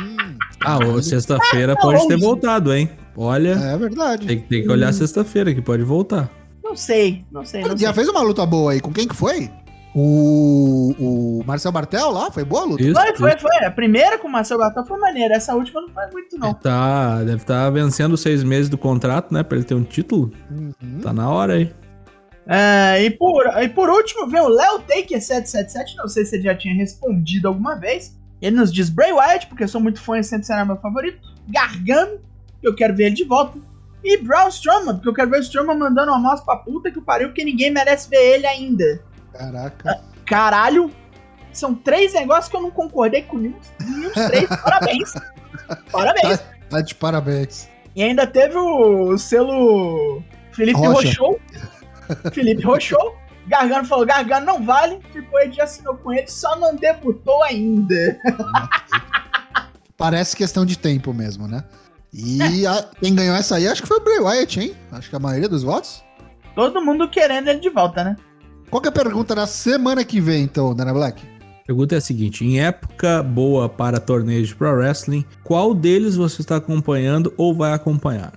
Hum, 0.00 0.38
Ah, 0.64 0.78
ô, 0.78 1.02
sexta-feira 1.02 1.74
tá 1.74 1.82
pode 1.82 2.06
ter 2.08 2.16
voltado, 2.16 2.72
hein? 2.72 2.88
Olha, 3.16 3.50
é 3.50 3.76
verdade. 3.76 4.26
tem, 4.26 4.40
tem 4.40 4.62
que 4.62 4.70
olhar 4.70 4.92
sexta-feira 4.92 5.52
que 5.52 5.60
pode 5.60 5.82
voltar. 5.82 6.30
Não 6.62 6.76
sei, 6.76 7.24
não 7.32 7.44
sei, 7.44 7.62
não 7.62 7.70
Ele 7.70 7.78
sei. 7.78 7.86
já 7.88 7.92
fez 7.94 8.08
uma 8.08 8.20
luta 8.22 8.46
boa 8.46 8.72
aí. 8.72 8.80
Com 8.80 8.92
quem 8.92 9.08
que 9.08 9.16
foi? 9.16 9.50
O, 10.00 10.94
o 10.96 11.44
Marcel 11.44 11.72
Bartel 11.72 12.08
lá? 12.10 12.30
Foi 12.30 12.44
boa 12.44 12.62
a 12.62 12.64
luta? 12.66 12.82
Isso, 12.84 12.94
Foi, 12.94 13.16
foi, 13.16 13.30
isso. 13.30 13.40
foi. 13.40 13.64
A 13.64 13.70
primeira 13.70 14.16
com 14.16 14.28
o 14.28 14.30
Marcel 14.30 14.56
Bartel 14.56 14.86
foi 14.86 14.96
maneira. 14.96 15.34
Essa 15.34 15.56
última 15.56 15.80
não 15.80 15.88
foi 15.88 16.06
muito, 16.12 16.38
não. 16.38 16.50
Ele 16.50 16.58
tá, 16.62 17.18
deve 17.24 17.38
estar 17.38 17.68
vencendo 17.70 18.12
os 18.12 18.20
seis 18.20 18.44
meses 18.44 18.68
do 18.68 18.78
contrato, 18.78 19.34
né? 19.34 19.42
Pra 19.42 19.58
ele 19.58 19.66
ter 19.66 19.74
um 19.74 19.82
título. 19.82 20.30
Uhum. 20.48 21.00
Tá 21.02 21.12
na 21.12 21.28
hora 21.28 21.54
aí. 21.54 21.74
É, 22.46 23.02
e, 23.02 23.10
por, 23.10 23.44
e 23.60 23.68
por 23.68 23.90
último, 23.90 24.28
vem 24.28 24.40
o 24.40 24.48
Léo 24.48 24.78
Taker777. 24.88 25.96
Não 25.96 26.06
sei 26.06 26.24
se 26.24 26.36
ele 26.36 26.44
já 26.44 26.54
tinha 26.54 26.74
respondido 26.74 27.48
alguma 27.48 27.74
vez. 27.74 28.16
Ele 28.40 28.54
nos 28.54 28.72
diz 28.72 28.88
Bray 28.90 29.12
Wyatt, 29.12 29.48
porque 29.48 29.64
eu 29.64 29.68
sou 29.68 29.80
muito 29.80 30.00
fã 30.00 30.16
e 30.16 30.22
sempre 30.22 30.46
será 30.46 30.64
meu 30.64 30.76
favorito. 30.76 31.18
Gargano, 31.48 32.20
que 32.60 32.68
eu 32.68 32.74
quero 32.76 32.94
ver 32.94 33.06
ele 33.06 33.16
de 33.16 33.24
volta. 33.24 33.58
E 34.04 34.16
Braun 34.18 34.46
Strowman, 34.46 34.94
porque 34.94 35.08
eu 35.08 35.14
quero 35.14 35.28
ver 35.28 35.38
o 35.38 35.42
Strowman 35.42 35.76
mandando 35.76 36.12
uma 36.12 36.20
moça 36.20 36.44
pra 36.44 36.54
puta 36.54 36.88
que 36.88 37.00
o 37.00 37.02
pariu, 37.02 37.28
porque 37.30 37.44
ninguém 37.44 37.72
merece 37.72 38.08
ver 38.08 38.34
ele 38.34 38.46
ainda. 38.46 39.02
Caraca. 39.38 40.00
Caralho, 40.26 40.90
são 41.52 41.74
três 41.74 42.12
negócios 42.12 42.48
que 42.48 42.56
eu 42.56 42.62
não 42.62 42.70
concordei 42.70 43.22
com 43.22 43.38
nenhum, 43.38 43.54
nenhum 43.80 44.02
dos 44.10 44.26
três. 44.26 44.48
Parabéns. 44.48 45.14
Parabéns. 45.92 46.40
Tá 46.68 46.80
de 46.82 46.94
parabéns. 46.94 47.68
E 47.96 48.02
ainda 48.02 48.26
teve 48.26 48.56
o, 48.56 49.10
o 49.12 49.18
selo 49.18 50.22
Felipe 50.52 50.78
Rocha. 50.78 51.08
Rochou. 51.08 51.40
Felipe 52.32 52.62
Rochou. 52.62 53.16
Gargano 53.46 53.84
falou: 53.86 54.04
Gargano 54.04 54.44
não 54.44 54.62
vale. 54.64 54.98
Triple 55.12 55.44
H 55.44 55.52
já 55.52 55.64
assinou 55.64 55.96
com 55.96 56.12
ele, 56.12 56.26
só 56.28 56.56
não 56.56 56.76
debutou 56.76 57.42
ainda. 57.44 58.18
Parece 59.96 60.36
questão 60.36 60.64
de 60.64 60.78
tempo 60.78 61.12
mesmo, 61.12 61.48
né? 61.48 61.64
E 62.12 62.66
a- 62.66 62.88
quem 63.00 63.14
ganhou 63.14 63.34
essa 63.34 63.56
aí, 63.56 63.66
acho 63.66 63.82
que 63.82 63.88
foi 63.88 63.98
o 63.98 64.04
Bray 64.04 64.18
Wyatt, 64.20 64.60
hein? 64.60 64.76
Acho 64.92 65.10
que 65.10 65.16
a 65.16 65.18
maioria 65.18 65.48
dos 65.48 65.62
votos. 65.62 66.04
Todo 66.54 66.80
mundo 66.84 67.08
querendo 67.08 67.48
ele 67.48 67.60
de 67.60 67.70
volta, 67.70 68.04
né? 68.04 68.16
Qual 68.70 68.82
é 68.84 68.88
a 68.88 68.92
pergunta 68.92 69.34
da 69.34 69.46
semana 69.46 70.04
que 70.04 70.20
vem, 70.20 70.44
então, 70.44 70.74
Dana 70.74 70.92
Black? 70.92 71.22
A 71.62 71.66
pergunta 71.66 71.94
é 71.94 71.98
a 71.98 72.02
seguinte: 72.02 72.44
em 72.44 72.60
época 72.60 73.22
boa 73.22 73.66
para 73.66 73.98
torneios 73.98 74.48
de 74.48 74.54
Pro 74.54 74.74
Wrestling, 74.74 75.24
qual 75.42 75.74
deles 75.74 76.16
você 76.16 76.42
está 76.42 76.56
acompanhando 76.56 77.32
ou 77.38 77.54
vai 77.54 77.72
acompanhar? 77.72 78.34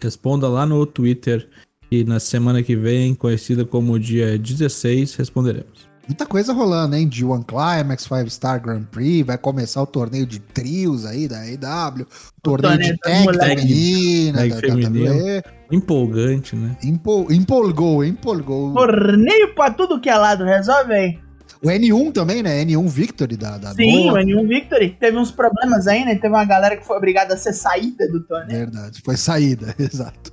Responda 0.00 0.46
lá 0.46 0.64
no 0.64 0.86
Twitter 0.86 1.48
e 1.90 2.04
na 2.04 2.20
semana 2.20 2.62
que 2.62 2.76
vem, 2.76 3.16
conhecida 3.16 3.64
como 3.64 3.98
dia 3.98 4.38
16, 4.38 5.16
responderemos. 5.16 5.88
Muita 6.08 6.24
coisa 6.24 6.54
rolando, 6.54 6.96
hein? 6.96 7.06
G1 7.08 7.44
Climax, 7.44 8.06
Five 8.06 8.30
Star 8.30 8.60
Grand 8.62 8.84
Prix, 8.84 9.26
vai 9.26 9.36
começar 9.36 9.82
o 9.82 9.86
torneio 9.86 10.24
de 10.24 10.40
trios 10.40 11.04
aí 11.04 11.28
da 11.28 11.40
AEW, 11.40 12.06
torneio 12.42 12.96
torneio 13.02 13.32
de 13.32 13.38
tag 13.38 13.60
feminina, 13.60 14.38
Tag 14.38 14.48
da 14.50 14.56
feminino. 14.60 15.14
WWE. 15.14 15.42
Empolgante, 15.70 16.56
né? 16.56 16.76
Empol- 16.82 17.30
empolgou, 17.30 18.02
empolgou. 18.02 18.72
Torneio 18.72 19.54
pra 19.54 19.70
tudo 19.70 20.00
que 20.00 20.08
é 20.08 20.16
lado, 20.16 20.44
resolve 20.44 20.94
aí. 20.94 21.18
O 21.62 21.66
N1 21.68 22.12
também, 22.12 22.42
né? 22.42 22.64
N1 22.64 22.88
Victory 22.88 23.36
da, 23.36 23.58
da 23.58 23.74
Sim, 23.74 24.04
o 24.08 24.12
Noah. 24.12 24.22
N1 24.22 24.48
Victory. 24.48 24.96
Teve 24.98 25.18
uns 25.18 25.30
problemas 25.30 25.86
aí, 25.88 26.04
né? 26.06 26.14
Teve 26.14 26.28
uma 26.28 26.44
galera 26.44 26.76
que 26.76 26.86
foi 26.86 26.96
obrigada 26.96 27.34
a 27.34 27.36
ser 27.36 27.52
saída 27.52 28.06
do 28.10 28.20
torneio. 28.24 28.60
Verdade, 28.60 29.02
foi 29.04 29.16
saída, 29.16 29.74
exato. 29.78 30.32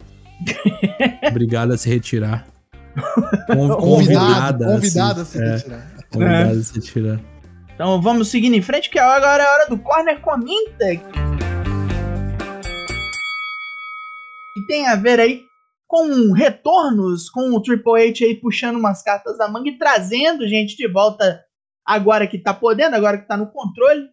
Obrigado 1.29 1.73
a 1.73 1.77
se 1.77 1.89
retirar. 1.89 2.47
Con- 3.47 3.75
Convidado, 3.75 4.63
a 4.63 4.67
se- 4.67 4.73
convidado 4.75 5.21
a 5.21 5.25
se 5.25 5.37
é, 5.41 5.51
retirar. 5.55 5.91
convidado 6.11 6.59
a 6.59 6.63
se 6.63 6.73
retirar. 6.75 7.19
Então 7.73 8.01
vamos 8.01 8.29
seguindo 8.29 8.53
em 8.55 8.61
frente, 8.61 8.89
que 8.89 8.97
agora 8.97 9.43
é 9.43 9.45
a 9.45 9.51
hora 9.53 9.65
do 9.69 9.77
Corner 9.77 10.19
Comenta. 10.21 10.85
Que 14.53 14.65
tem 14.67 14.87
a 14.87 14.95
ver 14.95 15.19
aí 15.19 15.43
com 15.87 16.31
retornos, 16.31 17.29
com 17.29 17.51
o 17.53 17.61
Triple 17.61 18.01
H 18.09 18.25
aí 18.25 18.35
puxando 18.39 18.77
umas 18.77 19.03
cartas 19.03 19.37
da 19.37 19.47
manga 19.47 19.69
e 19.69 19.77
trazendo 19.77 20.47
gente 20.47 20.75
de 20.77 20.87
volta 20.87 21.43
agora 21.85 22.25
que 22.27 22.39
tá 22.39 22.53
podendo, 22.53 22.95
agora 22.95 23.17
que 23.17 23.27
tá 23.27 23.35
no 23.37 23.47
controle. 23.51 24.07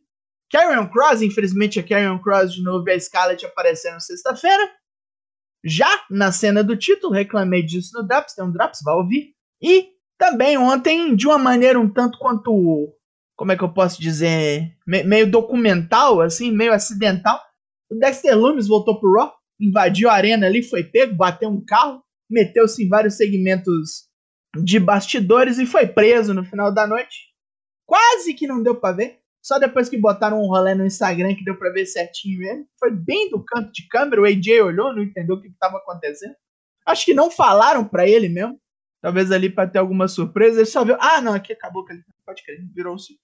Karrion 0.51 0.87
Cross, 0.89 1.23
infelizmente 1.23 1.81
a 1.81 1.83
Karrion 1.83 2.19
Cross 2.19 2.53
de 2.55 2.63
novo 2.63 2.87
e 2.89 2.93
a 2.93 3.01
Scarlett 3.01 3.47
apareceram 3.47 3.99
sexta-feira. 4.01 4.69
Já 5.65 5.89
na 6.11 6.33
cena 6.33 6.63
do 6.65 6.77
título, 6.77 7.13
reclamei 7.13 7.63
disso 7.63 7.91
no 7.95 8.07
Drops, 8.07 8.35
tem 8.35 8.45
um 8.45 8.51
Drops, 8.53 8.81
vai 8.85 8.95
ouvir. 8.95 9.33
E 9.63 9.89
também 10.19 10.59
ontem, 10.59 11.15
de 11.15 11.27
uma 11.27 11.39
maneira 11.39 11.79
um 11.79 11.89
tanto 11.89 12.19
quanto 12.19 12.93
como 13.37 13.53
é 13.53 13.57
que 13.57 13.63
eu 13.65 13.73
posso 13.73 14.01
dizer, 14.01 14.77
me- 14.87 15.03
meio 15.05 15.31
documental, 15.31 16.21
assim, 16.21 16.51
meio 16.53 16.73
acidental. 16.73 17.41
O 17.91 17.95
Dexter 17.97 18.37
Lumis 18.39 18.69
voltou 18.69 18.99
pro 19.01 19.13
Raw, 19.15 19.33
invadiu 19.61 20.09
a 20.11 20.15
arena 20.15 20.47
ali, 20.47 20.63
foi 20.63 20.85
pego, 20.85 21.15
bateu 21.15 21.49
um 21.49 21.65
carro, 21.65 22.03
meteu-se 22.31 22.85
em 22.85 22.89
vários 22.89 23.15
segmentos 23.17 24.09
de 24.63 24.79
bastidores 24.79 25.59
e 25.59 25.67
foi 25.67 25.87
preso 25.87 26.35
no 26.35 26.45
final 26.45 26.73
da 26.73 26.87
noite. 26.87 27.31
Quase 27.87 28.35
que 28.35 28.47
não 28.47 28.63
deu 28.63 28.75
pra 28.77 28.93
ver, 28.93 29.19
só 29.43 29.59
depois 29.59 29.89
que 29.89 29.99
botaram 29.99 30.41
um 30.41 30.47
rolê 30.47 30.75
no 30.75 30.87
Instagram 30.87 31.35
que 31.35 31.45
deu 31.45 31.59
pra 31.59 31.71
ver 31.71 31.87
certinho 31.87 32.39
mesmo. 32.39 32.67
Foi 32.79 32.91
bem 32.91 33.29
do 33.31 33.45
canto 33.45 33.73
de 33.73 33.87
câmera, 33.89 34.23
o 34.23 34.25
AJ 34.25 34.63
olhou, 34.63 34.95
não 34.95 35.03
entendeu 35.03 35.37
o 35.37 35.41
que 35.41 35.49
estava 35.49 35.79
acontecendo. 35.79 36.35
Acho 36.87 37.05
que 37.05 37.15
não 37.15 37.31
falaram 37.31 37.85
pra 37.87 38.09
ele 38.09 38.29
mesmo. 38.29 38.59
Talvez 39.01 39.33
ali 39.33 39.51
pra 39.51 39.67
ter 39.67 39.79
alguma 39.81 40.07
surpresa, 40.07 40.61
ele 40.61 40.67
só 40.67 40.85
viu, 40.85 40.97
ah, 41.01 41.21
não, 41.21 41.35
aqui 41.35 41.53
acabou, 41.53 41.85
que 41.85 41.93
ele 41.93 42.03
pode 42.25 42.45
crer, 42.45 42.65
virou-se 42.73 43.19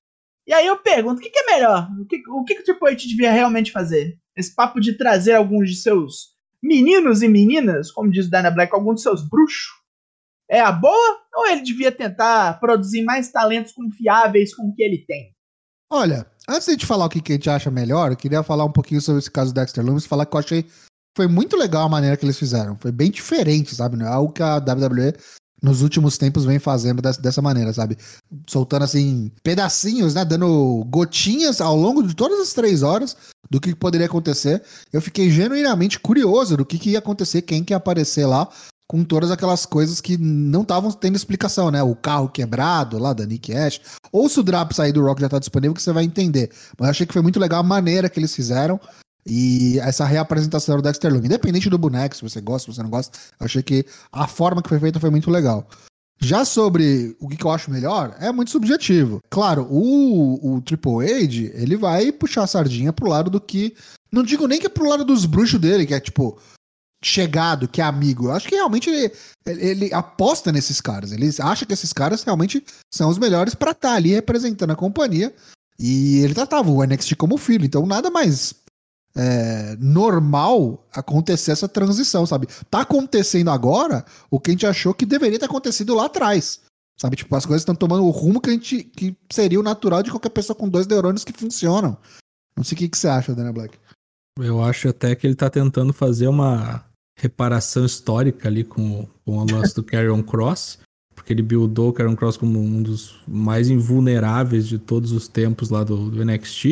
e 0.48 0.52
aí 0.54 0.66
eu 0.66 0.78
pergunto, 0.78 1.20
o 1.20 1.22
que, 1.22 1.28
que 1.28 1.38
é 1.40 1.44
melhor? 1.44 1.86
O 2.00 2.06
que, 2.06 2.22
o 2.26 2.42
que, 2.42 2.54
que 2.54 2.60
o 2.62 2.64
Triple 2.64 2.88
H 2.88 3.06
devia 3.06 3.30
realmente 3.30 3.70
fazer? 3.70 4.18
Esse 4.34 4.54
papo 4.54 4.80
de 4.80 4.96
trazer 4.96 5.34
alguns 5.34 5.68
de 5.68 5.76
seus 5.76 6.34
meninos 6.62 7.20
e 7.20 7.28
meninas, 7.28 7.92
como 7.92 8.10
diz 8.10 8.26
o 8.26 8.30
Dana 8.30 8.50
Black, 8.50 8.72
alguns 8.72 8.96
de 8.96 9.02
seus 9.02 9.28
bruxos, 9.28 9.68
é 10.48 10.58
a 10.58 10.72
boa? 10.72 11.20
Ou 11.34 11.46
ele 11.48 11.60
devia 11.60 11.92
tentar 11.92 12.58
produzir 12.58 13.02
mais 13.02 13.30
talentos 13.30 13.72
confiáveis 13.72 14.56
com 14.56 14.68
o 14.68 14.74
que 14.74 14.82
ele 14.82 15.04
tem? 15.06 15.36
Olha, 15.90 16.26
antes 16.48 16.76
de 16.76 16.84
falar 16.84 17.06
o 17.06 17.08
que, 17.08 17.20
que 17.20 17.32
a 17.32 17.34
gente 17.36 17.48
acha 17.48 17.70
melhor, 17.70 18.10
eu 18.10 18.16
queria 18.16 18.42
falar 18.42 18.64
um 18.64 18.72
pouquinho 18.72 19.00
sobre 19.00 19.20
esse 19.20 19.30
caso 19.30 19.52
do 19.52 19.54
Dexter 19.54 19.84
Lumis, 19.84 20.06
falar 20.06 20.26
que 20.26 20.34
eu 20.34 20.40
achei 20.40 20.66
foi 21.16 21.26
muito 21.26 21.56
legal 21.56 21.86
a 21.86 21.88
maneira 21.88 22.16
que 22.16 22.24
eles 22.24 22.38
fizeram. 22.38 22.76
Foi 22.80 22.92
bem 22.92 23.10
diferente, 23.10 23.74
sabe? 23.74 23.96
Não 23.96 24.06
é 24.06 24.08
algo 24.08 24.32
que 24.32 24.40
a 24.40 24.58
WWE 24.58 25.14
nos 25.60 25.82
últimos 25.82 26.16
tempos 26.16 26.44
vem 26.44 26.60
fazendo 26.60 27.02
dessa 27.02 27.42
maneira, 27.42 27.72
sabe? 27.72 27.98
soltando 28.46 28.84
assim 28.84 29.32
pedacinhos, 29.42 30.14
né? 30.14 30.24
Dando 30.24 30.84
gotinhas 30.86 31.60
ao 31.60 31.74
longo 31.74 32.06
de 32.06 32.14
todas 32.14 32.38
as 32.38 32.52
três 32.52 32.82
horas 32.82 33.16
do 33.50 33.60
que 33.60 33.74
poderia 33.74 34.06
acontecer. 34.06 34.62
Eu 34.92 35.02
fiquei 35.02 35.28
genuinamente 35.28 35.98
curioso 35.98 36.56
do 36.56 36.64
que, 36.64 36.78
que 36.78 36.90
ia 36.90 37.00
acontecer, 37.00 37.42
quem 37.42 37.64
que 37.64 37.72
ia 37.72 37.78
aparecer 37.78 38.24
lá 38.24 38.48
com 38.88 39.04
todas 39.04 39.30
aquelas 39.30 39.66
coisas 39.66 40.00
que 40.00 40.16
não 40.16 40.62
estavam 40.62 40.90
tendo 40.90 41.14
explicação, 41.14 41.70
né? 41.70 41.82
O 41.82 41.94
carro 41.94 42.30
quebrado 42.30 42.98
lá 42.98 43.12
da 43.12 43.26
Nick 43.26 43.54
Ash. 43.54 43.80
Ou 44.10 44.30
se 44.30 44.40
o 44.40 44.42
Drap 44.42 44.72
sair 44.72 44.92
do 44.92 45.04
Rock 45.04 45.20
já 45.20 45.28
tá 45.28 45.38
disponível, 45.38 45.74
que 45.74 45.82
você 45.82 45.92
vai 45.92 46.04
entender. 46.04 46.50
Mas 46.78 46.86
eu 46.86 46.90
achei 46.90 47.06
que 47.06 47.12
foi 47.12 47.20
muito 47.20 47.38
legal 47.38 47.60
a 47.60 47.62
maneira 47.62 48.08
que 48.08 48.18
eles 48.18 48.34
fizeram. 48.34 48.80
E 49.26 49.78
essa 49.80 50.06
reapresentação 50.06 50.76
do 50.76 50.82
Dexter 50.82 51.12
Lume. 51.12 51.26
Independente 51.26 51.68
do 51.68 51.76
boneco, 51.76 52.16
se 52.16 52.22
você 52.22 52.40
gosta, 52.40 52.72
se 52.72 52.76
você 52.76 52.82
não 52.82 52.88
gosta, 52.88 53.18
eu 53.38 53.44
achei 53.44 53.62
que 53.62 53.84
a 54.10 54.26
forma 54.26 54.62
que 54.62 54.70
foi 54.70 54.80
feita 54.80 54.98
foi 54.98 55.10
muito 55.10 55.30
legal. 55.30 55.68
Já 56.18 56.44
sobre 56.46 57.14
o 57.20 57.28
que 57.28 57.44
eu 57.44 57.50
acho 57.50 57.70
melhor, 57.70 58.16
é 58.18 58.32
muito 58.32 58.50
subjetivo. 58.50 59.20
Claro, 59.30 59.68
o, 59.70 60.54
o 60.54 60.60
Triple 60.62 61.04
H, 61.04 61.52
ele 61.54 61.76
vai 61.76 62.10
puxar 62.10 62.44
a 62.44 62.46
sardinha 62.46 62.92
pro 62.92 63.08
lado 63.08 63.28
do 63.30 63.40
que. 63.40 63.76
Não 64.10 64.22
digo 64.22 64.48
nem 64.48 64.58
que 64.58 64.66
é 64.66 64.70
pro 64.70 64.88
lado 64.88 65.04
dos 65.04 65.26
bruxos 65.26 65.60
dele, 65.60 65.86
que 65.86 65.94
é 65.94 66.00
tipo, 66.00 66.38
chegado, 67.02 67.68
que 67.68 67.80
é 67.80 67.84
amigo. 67.84 68.26
Eu 68.26 68.32
acho 68.32 68.48
que 68.48 68.54
realmente 68.54 68.90
ele, 68.90 69.12
ele 69.46 69.94
aposta 69.94 70.50
nesses 70.50 70.80
caras. 70.80 71.12
Ele 71.12 71.30
acha 71.40 71.64
que 71.64 71.72
esses 71.72 71.92
caras 71.92 72.22
realmente 72.22 72.64
são 72.92 73.08
os 73.08 73.18
melhores 73.18 73.54
para 73.54 73.70
estar 73.70 73.90
tá 73.90 73.94
ali 73.94 74.10
representando 74.10 74.72
a 74.72 74.76
companhia. 74.76 75.34
E 75.78 76.18
ele 76.20 76.34
tratava 76.34 76.70
o 76.70 76.84
NXT 76.84 77.14
como 77.14 77.38
filho. 77.38 77.64
Então 77.64 77.86
nada 77.86 78.10
mais 78.10 78.54
é, 79.16 79.76
normal 79.80 80.86
acontecer 80.92 81.52
essa 81.52 81.68
transição, 81.68 82.26
sabe? 82.26 82.48
Tá 82.70 82.80
acontecendo 82.80 83.50
agora 83.50 84.04
o 84.30 84.40
que 84.40 84.50
a 84.50 84.52
gente 84.52 84.66
achou 84.66 84.92
que 84.92 85.06
deveria 85.06 85.38
ter 85.38 85.46
acontecido 85.46 85.94
lá 85.94 86.06
atrás. 86.06 86.60
Sabe, 86.96 87.14
tipo, 87.14 87.34
as 87.36 87.46
coisas 87.46 87.62
estão 87.62 87.76
tomando 87.76 88.04
o 88.04 88.10
rumo 88.10 88.40
que 88.40 88.50
a 88.50 88.52
gente 88.52 88.82
que 88.82 89.16
seria 89.30 89.60
o 89.60 89.62
natural 89.62 90.02
de 90.02 90.10
qualquer 90.10 90.30
pessoa 90.30 90.56
com 90.56 90.68
dois 90.68 90.84
neurônios 90.86 91.24
que 91.24 91.32
funcionam. 91.32 91.96
Não 92.56 92.64
sei 92.64 92.74
o 92.74 92.78
que, 92.78 92.88
que 92.88 92.98
você 92.98 93.06
acha, 93.06 93.34
Daniel 93.34 93.54
Black. 93.54 93.78
Eu 94.36 94.62
acho 94.62 94.88
até 94.88 95.14
que 95.14 95.24
ele 95.24 95.36
tá 95.36 95.48
tentando 95.48 95.92
fazer 95.92 96.26
uma 96.26 96.84
reparação 97.18 97.84
histórica 97.84 98.48
ali 98.48 98.64
com, 98.64 99.06
com 99.24 99.38
o 99.38 99.44
lance 99.44 99.74
do 99.74 99.82
Carrion 99.82 100.22
Cross, 100.22 100.78
porque 101.14 101.32
ele 101.32 101.42
buildou 101.42 101.90
o 101.90 101.92
Carrion 101.92 102.14
Cross 102.14 102.36
como 102.36 102.60
um 102.60 102.80
dos 102.80 103.20
mais 103.26 103.68
invulneráveis 103.68 104.66
de 104.66 104.78
todos 104.78 105.12
os 105.12 105.26
tempos 105.26 105.68
lá 105.68 105.82
do, 105.82 106.10
do 106.10 106.24
NXT. 106.24 106.64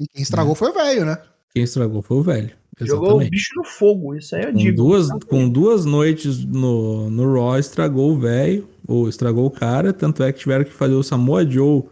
E 0.00 0.06
quem 0.12 0.22
estragou 0.22 0.52
né? 0.52 0.58
foi 0.58 0.70
o 0.70 0.74
velho, 0.74 1.06
né? 1.06 1.18
Quem 1.54 1.62
estragou 1.62 2.02
foi 2.02 2.16
o 2.16 2.22
velho. 2.22 2.50
Exatamente. 2.80 3.08
Jogou 3.08 3.22
o 3.22 3.30
bicho 3.30 3.54
no 3.56 3.64
fogo, 3.64 4.14
isso 4.16 4.34
aí 4.34 4.42
eu 4.42 4.52
com 4.52 4.58
digo. 4.58 4.76
Duas, 4.76 5.08
com 5.28 5.48
duas 5.48 5.84
noites 5.84 6.44
no, 6.44 7.08
no 7.08 7.32
Raw, 7.32 7.58
estragou 7.58 8.12
o 8.12 8.18
velho, 8.18 8.66
ou 8.88 9.08
estragou 9.08 9.46
o 9.46 9.50
cara, 9.50 9.92
tanto 9.92 10.22
é 10.22 10.32
que 10.32 10.40
tiveram 10.40 10.64
que 10.64 10.72
fazer 10.72 10.94
o 10.94 11.02
Samoa 11.02 11.48
Joe 11.48 11.84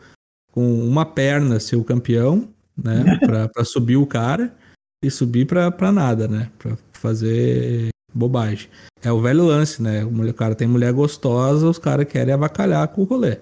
com 0.51 0.83
uma 0.83 1.07
perna 1.07 1.61
ser 1.61 1.77
o 1.77 1.85
campeão, 1.85 2.49
né, 2.77 3.05
pra, 3.21 3.49
pra 3.49 3.65
subir 3.65 3.97
o 3.97 4.07
cara, 4.07 4.53
e 5.05 5.11
subir 5.11 5.47
pra, 5.47 5.71
pra 5.71 5.93
nada, 5.93 6.27
né, 6.27 6.51
pra 6.59 6.77
fazer 6.93 7.91
bobagem. 8.13 8.69
É 9.03 9.11
o 9.11 9.21
velho 9.21 9.47
lance, 9.47 9.83
né? 9.83 10.05
O 10.05 10.35
cara 10.35 10.55
tem 10.55 10.69
mulher 10.69 10.93
gostosa, 10.93 11.69
os 11.69 11.79
caras 11.79 12.07
querem 12.07 12.35
avacalhar 12.35 12.87
com 12.89 13.03
o 13.03 13.05
rolê. 13.05 13.39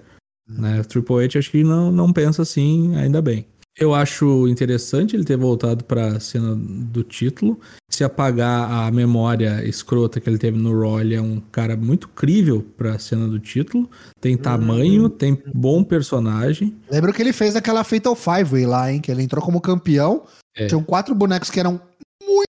Né? 0.49 0.81
O 0.81 0.85
Triple 0.85 1.25
H 1.25 1.39
acho 1.39 1.51
que 1.51 1.63
não, 1.63 1.91
não 1.91 2.13
pensa 2.13 2.43
assim, 2.43 2.97
ainda 2.97 3.21
bem. 3.21 3.47
Eu 3.79 3.95
acho 3.95 4.49
interessante 4.49 5.15
ele 5.15 5.25
ter 5.25 5.37
voltado 5.37 5.85
para 5.85 6.09
a 6.09 6.21
cena 6.21 6.57
do 6.57 7.05
título. 7.05 7.61
Se 7.89 8.03
apagar 8.03 8.69
a 8.69 8.91
memória 8.91 9.65
escrota 9.65 10.21
que 10.21 10.29
ele 10.29 10.37
teve 10.37 10.59
no 10.59 10.79
Raw, 10.81 11.01
ele 11.01 11.15
é 11.15 11.21
um 11.21 11.41
cara 11.53 11.77
muito 11.77 12.09
crível 12.09 12.67
para 12.77 12.95
a 12.95 12.99
cena 12.99 13.29
do 13.29 13.39
título. 13.39 13.89
Tem 14.21 14.35
uhum. 14.35 14.43
tamanho, 14.43 15.03
uhum. 15.05 15.09
tem 15.09 15.41
bom 15.55 15.85
personagem. 15.85 16.75
Lembra 16.91 17.13
que 17.13 17.23
ele 17.23 17.33
fez 17.33 17.55
aquela 17.55 17.85
Fatal 17.85 18.17
Five 18.17 18.51
Way 18.51 18.67
lá, 18.67 18.93
hein? 18.93 19.01
Que 19.01 19.13
ele 19.13 19.23
entrou 19.23 19.43
como 19.45 19.61
campeão. 19.61 20.25
É. 20.57 20.67
Tinham 20.67 20.83
quatro 20.83 21.15
bonecos 21.15 21.49
que 21.49 21.61
eram 21.61 21.81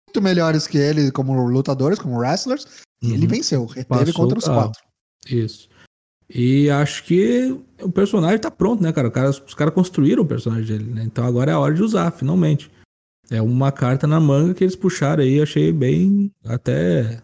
muito 0.09 0.21
melhores 0.21 0.65
que 0.65 0.77
ele 0.77 1.11
como 1.11 1.33
lutadores, 1.47 1.99
como 1.99 2.17
wrestlers, 2.17 2.65
e 3.01 3.13
ele 3.13 3.23
uhum. 3.23 3.29
venceu, 3.29 3.65
reteve 3.65 3.85
Passou, 3.85 4.13
contra 4.13 4.39
os 4.39 4.45
quatro. 4.45 4.81
Isso. 5.29 5.69
E 6.29 6.69
acho 6.69 7.03
que 7.05 7.55
o 7.81 7.91
personagem 7.91 8.39
tá 8.39 8.51
pronto, 8.51 8.83
né, 8.83 8.91
cara? 8.91 9.09
cara 9.09 9.29
os 9.29 9.53
caras 9.53 9.73
construíram 9.73 10.23
o 10.23 10.27
personagem 10.27 10.65
dele, 10.65 10.93
né? 10.93 11.03
Então 11.03 11.25
agora 11.25 11.51
é 11.51 11.53
a 11.53 11.59
hora 11.59 11.73
de 11.73 11.81
usar, 11.81 12.11
finalmente. 12.11 12.69
É 13.31 13.41
uma 13.41 13.71
carta 13.71 14.07
na 14.07 14.19
manga 14.19 14.53
que 14.53 14.63
eles 14.63 14.75
puxaram 14.75 15.23
aí, 15.23 15.41
achei 15.41 15.71
bem 15.71 16.31
até 16.45 17.21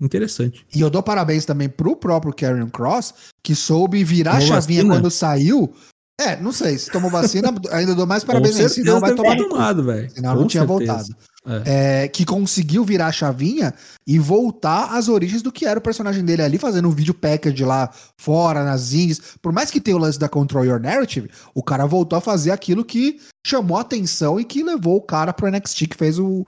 interessante. 0.00 0.66
E 0.74 0.80
eu 0.80 0.90
dou 0.90 1.02
parabéns 1.02 1.44
também 1.44 1.68
pro 1.68 1.96
próprio 1.96 2.32
Karen 2.32 2.68
Cross, 2.68 3.14
que 3.42 3.54
soube 3.54 4.04
virar 4.04 4.36
a 4.36 4.40
chavinha 4.40 4.82
vacina? 4.82 4.94
quando 4.94 5.10
saiu. 5.10 5.74
É, 6.18 6.34
não 6.36 6.50
sei, 6.50 6.78
se 6.78 6.90
tomou 6.90 7.10
vacina, 7.10 7.54
ainda 7.70 7.94
dou 7.94 8.06
mais 8.06 8.24
parabéns 8.24 8.58
aí, 8.58 8.68
senão 8.70 9.00
vai 9.00 9.14
tomar 9.14 9.36
tomado, 9.36 9.84
velho. 9.84 10.10
Senão 10.10 10.34
Com 10.34 10.40
não 10.40 10.46
tinha 10.46 10.66
certeza. 10.66 10.94
voltado. 10.94 11.16
É. 11.64 12.02
É, 12.04 12.08
que 12.08 12.24
conseguiu 12.24 12.82
virar 12.84 13.06
a 13.06 13.12
chavinha 13.12 13.72
e 14.04 14.18
voltar 14.18 14.96
às 14.96 15.08
origens 15.08 15.42
do 15.42 15.52
que 15.52 15.64
era 15.64 15.78
o 15.78 15.82
personagem 15.82 16.24
dele 16.24 16.42
ali, 16.42 16.58
fazendo 16.58 16.88
um 16.88 16.92
vídeo 16.92 17.14
package 17.14 17.64
lá 17.64 17.90
fora, 18.18 18.64
nas 18.64 18.92
indies. 18.92 19.20
Por 19.40 19.52
mais 19.52 19.70
que 19.70 19.80
tenha 19.80 19.96
o 19.96 20.00
lance 20.00 20.18
da 20.18 20.28
Control 20.28 20.64
Your 20.64 20.80
Narrative, 20.80 21.30
o 21.54 21.62
cara 21.62 21.86
voltou 21.86 22.16
a 22.16 22.22
fazer 22.22 22.50
aquilo 22.50 22.84
que 22.84 23.20
chamou 23.46 23.76
a 23.78 23.82
atenção 23.82 24.40
e 24.40 24.44
que 24.44 24.64
levou 24.64 24.96
o 24.96 25.02
cara 25.02 25.32
pro 25.32 25.48
NXT, 25.48 25.86
que 25.86 25.96
fez 25.96 26.18
o, 26.18 26.44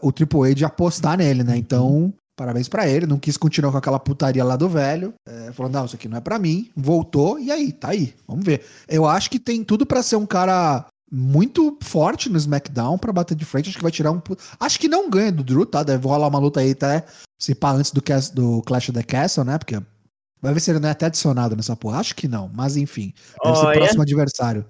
o 0.00 0.12
Triple 0.12 0.42
H 0.42 0.54
de 0.54 0.64
apostar 0.64 1.18
nele, 1.18 1.42
né? 1.42 1.56
Então, 1.56 2.12
parabéns 2.36 2.68
para 2.68 2.86
ele. 2.86 3.06
Não 3.06 3.18
quis 3.18 3.36
continuar 3.36 3.72
com 3.72 3.78
aquela 3.78 3.98
putaria 3.98 4.44
lá 4.44 4.56
do 4.56 4.68
velho. 4.68 5.14
É, 5.26 5.52
falou, 5.52 5.72
não, 5.72 5.86
isso 5.86 5.96
aqui 5.96 6.08
não 6.08 6.18
é 6.18 6.20
para 6.20 6.38
mim. 6.38 6.70
Voltou 6.76 7.38
e 7.38 7.50
aí, 7.50 7.72
tá 7.72 7.88
aí. 7.88 8.14
Vamos 8.28 8.44
ver. 8.44 8.64
Eu 8.86 9.06
acho 9.06 9.30
que 9.30 9.40
tem 9.40 9.64
tudo 9.64 9.86
para 9.86 10.02
ser 10.02 10.16
um 10.16 10.26
cara 10.26 10.84
muito 11.10 11.78
forte 11.82 12.28
no 12.28 12.36
SmackDown 12.36 12.98
para 12.98 13.12
bater 13.12 13.34
de 13.34 13.44
frente. 13.44 13.68
Acho 13.68 13.78
que 13.78 13.82
vai 13.82 13.92
tirar 13.92 14.12
um. 14.12 14.20
Acho 14.60 14.78
que 14.78 14.88
não 14.88 15.08
ganha 15.08 15.32
do 15.32 15.42
Drew, 15.42 15.64
tá? 15.64 15.82
Deve 15.82 16.06
rolar 16.06 16.28
uma 16.28 16.38
luta 16.38 16.60
aí 16.60 16.72
até 16.72 17.04
se 17.38 17.54
pá 17.54 17.72
antes 17.72 17.90
do, 17.90 18.02
cast, 18.02 18.34
do 18.34 18.62
Clash 18.62 18.90
of 18.90 18.92
the 18.92 19.02
Castle, 19.02 19.44
né? 19.44 19.58
Porque 19.58 19.80
vai 20.40 20.52
ver 20.52 20.60
se 20.60 20.70
ele 20.70 20.80
não 20.80 20.88
é 20.88 20.92
até 20.92 21.06
adicionado 21.06 21.56
nessa 21.56 21.74
porra. 21.74 21.98
Acho 21.98 22.14
que 22.14 22.28
não, 22.28 22.50
mas 22.52 22.76
enfim. 22.76 23.14
Deve 23.42 23.56
oh, 23.56 23.60
ser 23.60 23.66
o 23.66 23.72
próximo 23.72 24.02
adversário. 24.02 24.66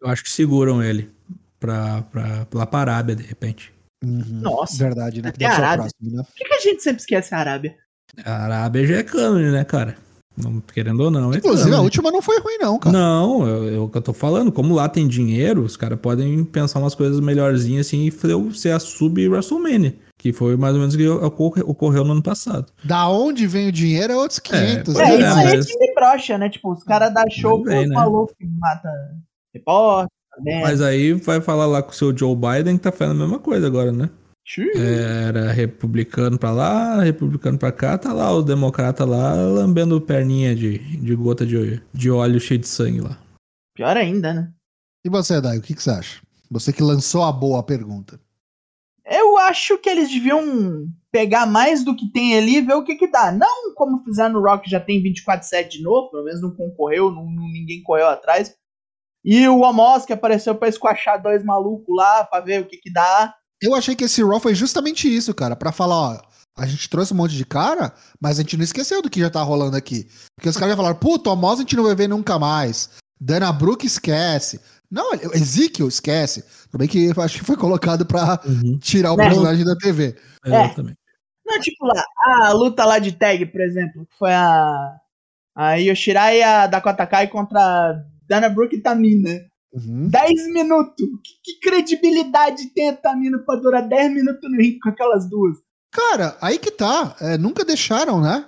Eu 0.00 0.08
acho 0.08 0.22
que 0.22 0.30
seguram 0.30 0.82
ele 0.82 1.10
pra, 1.58 2.02
pra, 2.02 2.46
pra 2.46 2.80
Arábia, 2.80 3.16
de 3.16 3.24
repente. 3.24 3.72
Uhum, 4.04 4.40
Nossa. 4.40 4.76
Verdade, 4.76 5.22
né? 5.22 5.32
Que 5.32 5.38
deve 5.38 5.54
Arábia. 5.54 5.88
Próximo, 5.90 6.16
né? 6.16 6.22
Por 6.22 6.34
que, 6.34 6.44
que 6.44 6.54
a 6.54 6.60
gente 6.60 6.82
sempre 6.82 7.00
esquece 7.00 7.34
a 7.34 7.38
Arábia? 7.38 7.76
A 8.24 8.44
Arábia 8.44 8.86
já 8.86 8.96
é 8.96 9.02
cânone, 9.02 9.50
né, 9.50 9.64
cara? 9.64 9.96
Não, 10.36 10.60
querendo 10.60 11.00
ou 11.00 11.10
não. 11.10 11.32
É 11.32 11.38
Inclusive, 11.38 11.74
a 11.74 11.80
última 11.80 12.12
não 12.12 12.22
foi 12.22 12.38
ruim, 12.38 12.58
não, 12.60 12.78
cara. 12.78 12.96
Não, 12.96 13.46
é 13.68 13.76
o 13.76 13.88
que 13.88 13.98
eu 13.98 14.02
tô 14.02 14.12
falando. 14.12 14.52
Como 14.52 14.74
lá 14.74 14.88
tem 14.88 15.08
dinheiro, 15.08 15.62
os 15.62 15.76
caras 15.76 15.98
podem 15.98 16.44
pensar 16.44 16.78
umas 16.78 16.94
coisas 16.94 17.18
melhorzinhas 17.18 17.86
assim 17.86 18.06
e 18.06 18.10
fazer 18.10 18.36
ser 18.54 18.70
a 18.70 18.78
sub 18.78 19.28
WrestleMania. 19.28 19.96
Que 20.16 20.32
foi 20.32 20.56
mais 20.56 20.74
ou 20.74 20.80
menos 20.80 20.94
o 20.94 20.98
que 20.98 21.60
ocorreu 21.62 22.04
no 22.04 22.12
ano 22.12 22.22
passado. 22.22 22.72
Da 22.84 23.08
onde 23.08 23.46
vem 23.46 23.68
o 23.68 23.72
dinheiro 23.72 24.12
é 24.12 24.16
outros 24.16 24.38
500. 24.38 24.94
É, 24.96 25.02
é, 25.02 25.10
é 25.10 25.18
isso 25.18 25.26
aí 25.26 25.56
mas... 25.56 25.66
que 25.66 25.78
me 25.78 25.94
brocha, 25.94 26.38
né? 26.38 26.48
Tipo, 26.48 26.72
os 26.72 26.84
caras 26.84 27.12
da 27.12 27.24
show 27.28 27.62
bem, 27.62 27.88
né? 27.88 27.94
falou 27.94 28.26
que 28.26 28.46
mata 28.46 28.88
repórter. 29.52 30.17
Né? 30.40 30.60
Mas 30.62 30.80
aí 30.80 31.12
vai 31.12 31.40
falar 31.40 31.66
lá 31.66 31.82
com 31.82 31.90
o 31.90 31.94
seu 31.94 32.16
Joe 32.16 32.36
Biden 32.36 32.76
que 32.76 32.84
tá 32.84 32.92
fazendo 32.92 33.16
a 33.16 33.26
mesma 33.26 33.38
coisa 33.38 33.66
agora, 33.66 33.92
né? 33.92 34.10
Era 35.28 35.52
republicano 35.52 36.38
pra 36.38 36.50
lá, 36.50 37.02
republicano 37.02 37.58
pra 37.58 37.70
cá, 37.70 37.98
tá 37.98 38.14
lá 38.14 38.32
o 38.32 38.42
democrata 38.42 39.04
lá 39.04 39.34
lambendo 39.34 40.00
perninha 40.00 40.56
de, 40.56 40.78
de 40.78 41.14
gota 41.14 41.44
de, 41.44 41.82
de 41.92 42.10
óleo 42.10 42.40
cheio 42.40 42.58
de 42.58 42.66
sangue 42.66 43.02
lá. 43.02 43.18
Pior 43.74 43.94
ainda, 43.94 44.32
né? 44.32 44.52
E 45.04 45.10
você, 45.10 45.38
Dai, 45.40 45.58
o 45.58 45.62
que, 45.62 45.74
que 45.74 45.82
você 45.82 45.90
acha? 45.90 46.22
Você 46.50 46.72
que 46.72 46.82
lançou 46.82 47.24
a 47.24 47.30
boa 47.30 47.62
pergunta. 47.62 48.18
Eu 49.04 49.38
acho 49.38 49.76
que 49.78 49.88
eles 49.88 50.10
deviam 50.10 50.86
pegar 51.10 51.46
mais 51.46 51.84
do 51.84 51.94
que 51.94 52.10
tem 52.10 52.36
ali 52.36 52.56
e 52.56 52.62
ver 52.62 52.74
o 52.74 52.84
que 52.84 52.96
que 52.96 53.10
dá. 53.10 53.30
Não 53.30 53.74
como 53.74 54.02
fizeram 54.02 54.34
no 54.34 54.42
Rock, 54.42 54.68
já 54.68 54.80
tem 54.80 55.02
24-7 55.02 55.68
de 55.68 55.82
novo, 55.82 56.10
pelo 56.10 56.24
menos 56.24 56.42
não 56.42 56.54
concorreu, 56.54 57.10
não, 57.10 57.24
ninguém 57.26 57.82
correu 57.82 58.06
atrás. 58.06 58.54
E 59.30 59.46
o 59.46 59.62
Amos 59.62 60.06
que 60.06 60.12
apareceu 60.14 60.54
pra 60.54 60.70
esquachar 60.70 61.20
dois 61.20 61.44
malucos 61.44 61.94
lá, 61.94 62.24
pra 62.24 62.40
ver 62.40 62.62
o 62.62 62.64
que 62.64 62.78
que 62.78 62.90
dá. 62.90 63.34
Eu 63.60 63.74
achei 63.74 63.94
que 63.94 64.04
esse 64.04 64.24
Raw 64.24 64.40
foi 64.40 64.54
justamente 64.54 65.14
isso, 65.14 65.34
cara, 65.34 65.54
para 65.54 65.70
falar, 65.70 65.96
ó, 65.96 66.20
a 66.56 66.64
gente 66.64 66.88
trouxe 66.88 67.12
um 67.12 67.18
monte 67.18 67.34
de 67.34 67.44
cara, 67.44 67.92
mas 68.18 68.38
a 68.38 68.42
gente 68.42 68.56
não 68.56 68.64
esqueceu 68.64 69.02
do 69.02 69.10
que 69.10 69.20
já 69.20 69.28
tá 69.28 69.42
rolando 69.42 69.76
aqui. 69.76 70.08
Porque 70.34 70.48
os 70.48 70.56
caras 70.56 70.70
já 70.70 70.76
falaram, 70.78 70.96
puto, 70.96 71.28
Amos 71.28 71.58
a 71.58 71.60
gente 71.60 71.76
não 71.76 71.84
vai 71.84 71.94
ver 71.94 72.08
nunca 72.08 72.38
mais. 72.38 72.88
Dana 73.20 73.52
Brooke 73.52 73.86
esquece. 73.86 74.62
Não, 74.90 75.12
Ezekiel 75.12 75.88
esquece. 75.88 76.42
Também 76.72 76.88
que 76.88 77.12
eu 77.14 77.22
acho 77.22 77.38
que 77.38 77.44
foi 77.44 77.58
colocado 77.58 78.06
pra 78.06 78.40
uhum. 78.46 78.78
tirar 78.78 79.12
o 79.12 79.20
é. 79.20 79.26
personagem 79.26 79.62
da 79.62 79.76
TV. 79.76 80.16
É. 80.46 80.48
Exatamente. 80.48 80.96
Não, 81.44 81.60
tipo 81.60 81.84
lá, 81.84 82.02
a 82.24 82.52
luta 82.52 82.82
lá 82.86 82.98
de 82.98 83.12
tag, 83.12 83.44
por 83.44 83.60
exemplo, 83.60 84.06
que 84.06 84.16
foi 84.18 84.32
a, 84.32 84.96
a 85.54 85.74
Yoshirai 85.74 86.38
e 86.38 86.42
a 86.42 86.66
Dakota 86.66 87.06
Kai 87.06 87.28
contra 87.28 88.06
Dana 88.28 88.48
Brooke 88.48 88.76
e 88.76 88.80
Tamina. 88.80 89.40
Uhum. 89.72 90.08
10 90.08 90.52
minutos. 90.52 90.94
Que, 91.24 91.54
que, 91.54 91.60
credibilidade 91.60 92.66
tem 92.74 92.90
a 92.90 92.96
Tamina 92.96 93.38
pra 93.38 93.56
durar 93.56 93.86
10 93.88 94.12
minutos 94.14 94.50
no 94.50 94.56
ringue 94.56 94.78
com 94.80 94.88
aquelas 94.88 95.28
duas? 95.28 95.56
Cara, 95.92 96.36
aí 96.40 96.58
que 96.58 96.70
tá. 96.70 97.16
É, 97.20 97.38
nunca 97.38 97.64
deixaram, 97.64 98.20
né? 98.20 98.44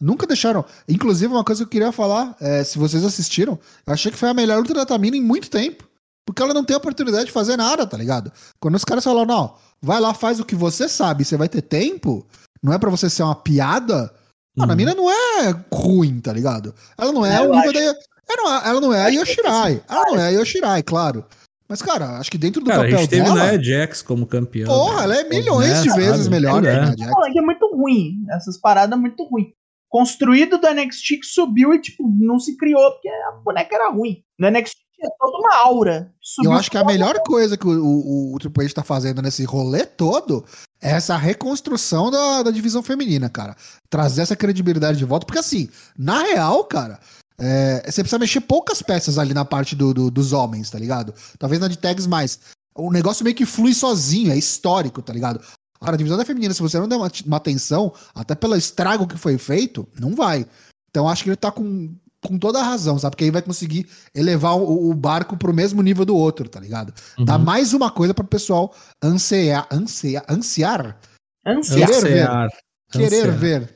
Nunca 0.00 0.26
deixaram. 0.26 0.64
Inclusive, 0.88 1.32
uma 1.32 1.44
coisa 1.44 1.60
que 1.62 1.66
eu 1.66 1.70
queria 1.70 1.92
falar, 1.92 2.36
é, 2.40 2.64
se 2.64 2.76
vocês 2.78 3.04
assistiram, 3.04 3.58
eu 3.86 3.92
achei 3.92 4.10
que 4.10 4.18
foi 4.18 4.28
a 4.28 4.34
melhor 4.34 4.58
luta 4.58 4.74
da 4.74 4.84
Tamina 4.86 5.16
em 5.16 5.22
muito 5.22 5.48
tempo. 5.48 5.88
Porque 6.26 6.40
ela 6.42 6.54
não 6.54 6.64
tem 6.64 6.76
oportunidade 6.76 7.26
de 7.26 7.32
fazer 7.32 7.56
nada, 7.56 7.84
tá 7.86 7.96
ligado? 7.96 8.32
Quando 8.60 8.76
os 8.76 8.84
caras 8.84 9.02
falam, 9.02 9.24
não, 9.26 9.56
vai 9.80 10.00
lá, 10.00 10.14
faz 10.14 10.38
o 10.38 10.44
que 10.44 10.54
você 10.54 10.88
sabe, 10.88 11.24
você 11.24 11.36
vai 11.36 11.48
ter 11.48 11.62
tempo, 11.62 12.24
não 12.62 12.72
é 12.72 12.78
para 12.78 12.90
você 12.90 13.10
ser 13.10 13.24
uma 13.24 13.34
piada. 13.34 14.12
Mano, 14.56 14.70
a 14.70 14.74
Uhum. 14.74 14.76
mina 14.76 14.94
não 14.94 15.10
é 15.10 15.64
ruim, 15.72 16.20
tá 16.20 16.32
ligado? 16.32 16.74
Ela 16.96 17.10
não 17.12 17.26
é 17.26 17.38
Eu 17.44 17.50
o 17.50 17.56
nível 17.56 17.70
acho- 17.70 17.72
da. 17.94 17.94
Ela 18.28 18.42
não 18.42 18.52
é, 18.54 18.68
ela 18.68 18.80
não 18.80 18.94
é 18.94 19.06
a 19.06 19.10
que 19.10 19.16
Yoshirai. 19.16 19.82
Ela 19.88 20.04
não 20.06 20.18
é 20.18 20.26
a 20.28 20.30
Yoshirai, 20.30 20.82
claro. 20.82 21.24
Mas, 21.68 21.80
cara, 21.80 22.18
acho 22.18 22.30
que 22.30 22.36
dentro 22.38 22.60
do 22.62 22.66
Cara, 22.68 22.82
a 22.82 22.84
papel 22.84 22.98
gente 22.98 23.08
teve 23.10 23.22
dela. 23.24 23.52
Nia 23.52 23.62
Jax 23.62 24.02
como 24.02 24.26
campeã. 24.26 24.66
Porra, 24.66 24.98
né? 24.98 25.02
ela 25.04 25.16
é 25.16 25.24
milhões 25.24 25.68
Né, 25.70 25.82
de 25.82 25.90
vezes 25.94 26.24
sabe? 26.24 26.30
melhor 26.30 26.60
que 26.62 26.68
É. 26.68 26.74
a 26.78 26.84
Nia 26.86 26.96
Tô 26.96 27.02
Jax. 27.22 27.32
que 27.32 27.38
é 27.38 27.42
muito 27.42 27.66
ruim. 27.74 28.24
Essas 28.30 28.58
paradas 28.60 28.98
muito 28.98 29.24
ruim. 29.24 29.52
Construído 29.88 30.58
do 30.58 30.66
NXT 30.68 31.18
que 31.20 31.26
subiu 31.26 31.72
e, 31.74 31.80
tipo, 31.80 32.04
não 32.18 32.38
se 32.38 32.56
criou 32.56 32.90
porque 32.92 33.08
a 33.08 33.32
boneca 33.44 33.74
era 33.74 33.90
ruim. 33.90 34.22
No 34.38 34.50
NXT 34.50 34.74
tinha 34.94 35.10
toda 35.18 35.38
uma 35.38 35.56
aura. 35.64 36.12
Eu 36.44 36.52
acho 36.52 36.70
que 36.70 36.78
a 36.78 36.84
melhor 36.84 37.18
coisa 37.26 37.56
que 37.56 37.66
o, 37.66 37.70
o, 37.82 38.34
o 38.34 38.38
Triple 38.38 38.64
H 38.66 38.74
tá 38.74 38.82
fazendo 38.82 39.20
nesse 39.22 39.44
rolê 39.44 39.84
todo 39.86 40.44
é 40.80 40.90
essa 40.92 41.16
reconstrução 41.16 42.10
da, 42.10 42.42
da 42.42 42.50
divisão 42.50 42.82
feminina, 42.82 43.28
cara. 43.30 43.56
Trazer 43.90 44.22
essa 44.22 44.36
credibilidade 44.36 44.98
de 44.98 45.04
volta. 45.04 45.24
Porque, 45.26 45.38
assim, 45.38 45.68
na 45.98 46.22
real, 46.22 46.64
cara, 46.64 46.98
é, 47.42 47.82
você 47.90 48.02
precisa 48.02 48.18
mexer 48.18 48.40
poucas 48.42 48.80
peças 48.82 49.18
ali 49.18 49.34
na 49.34 49.44
parte 49.44 49.74
do, 49.74 49.92
do- 49.92 50.10
dos 50.10 50.32
homens, 50.32 50.70
tá 50.70 50.78
ligado? 50.78 51.12
Talvez 51.38 51.60
na 51.60 51.66
de 51.68 51.76
tags 51.76 52.06
mais. 52.06 52.38
O 52.74 52.90
negócio 52.92 53.24
meio 53.24 53.34
que 53.36 53.44
flui 53.44 53.74
sozinho, 53.74 54.30
é 54.32 54.36
histórico, 54.38 55.02
tá 55.02 55.12
ligado? 55.12 55.40
Cara, 55.80 55.94
a 55.94 55.96
divisão 55.96 56.16
da 56.16 56.24
feminina, 56.24 56.54
se 56.54 56.62
você 56.62 56.78
não 56.78 56.86
der 56.86 56.96
uma, 56.96 57.10
uma 57.26 57.36
atenção, 57.36 57.92
até 58.14 58.34
pelo 58.36 58.54
estrago 58.56 59.06
que 59.08 59.18
foi 59.18 59.36
feito, 59.38 59.86
não 59.98 60.14
vai. 60.14 60.46
Então 60.88 61.08
acho 61.08 61.24
que 61.24 61.30
ele 61.30 61.36
tá 61.36 61.50
com, 61.50 61.92
com 62.24 62.38
toda 62.38 62.60
a 62.60 62.62
razão, 62.62 62.96
sabe? 62.98 63.10
Porque 63.16 63.24
aí 63.24 63.30
vai 63.32 63.42
conseguir 63.42 63.88
elevar 64.14 64.56
o, 64.56 64.90
o 64.90 64.94
barco 64.94 65.36
pro 65.36 65.52
mesmo 65.52 65.82
nível 65.82 66.04
do 66.04 66.14
outro, 66.16 66.48
tá 66.48 66.60
ligado? 66.60 66.94
Uhum. 67.18 67.24
Dá 67.24 67.36
mais 67.36 67.74
uma 67.74 67.90
coisa 67.90 68.14
pro 68.14 68.24
pessoal 68.24 68.72
ansiar, 69.02 69.66
ansiar, 69.72 70.24
ansiar 70.28 70.98
Ansiar. 71.44 71.88
Querer 71.88 72.00
ver. 72.02 72.22
Ansiar. 72.22 72.48
querer 72.92 73.16
Ansiar. 73.24 73.36
ver 73.38 73.74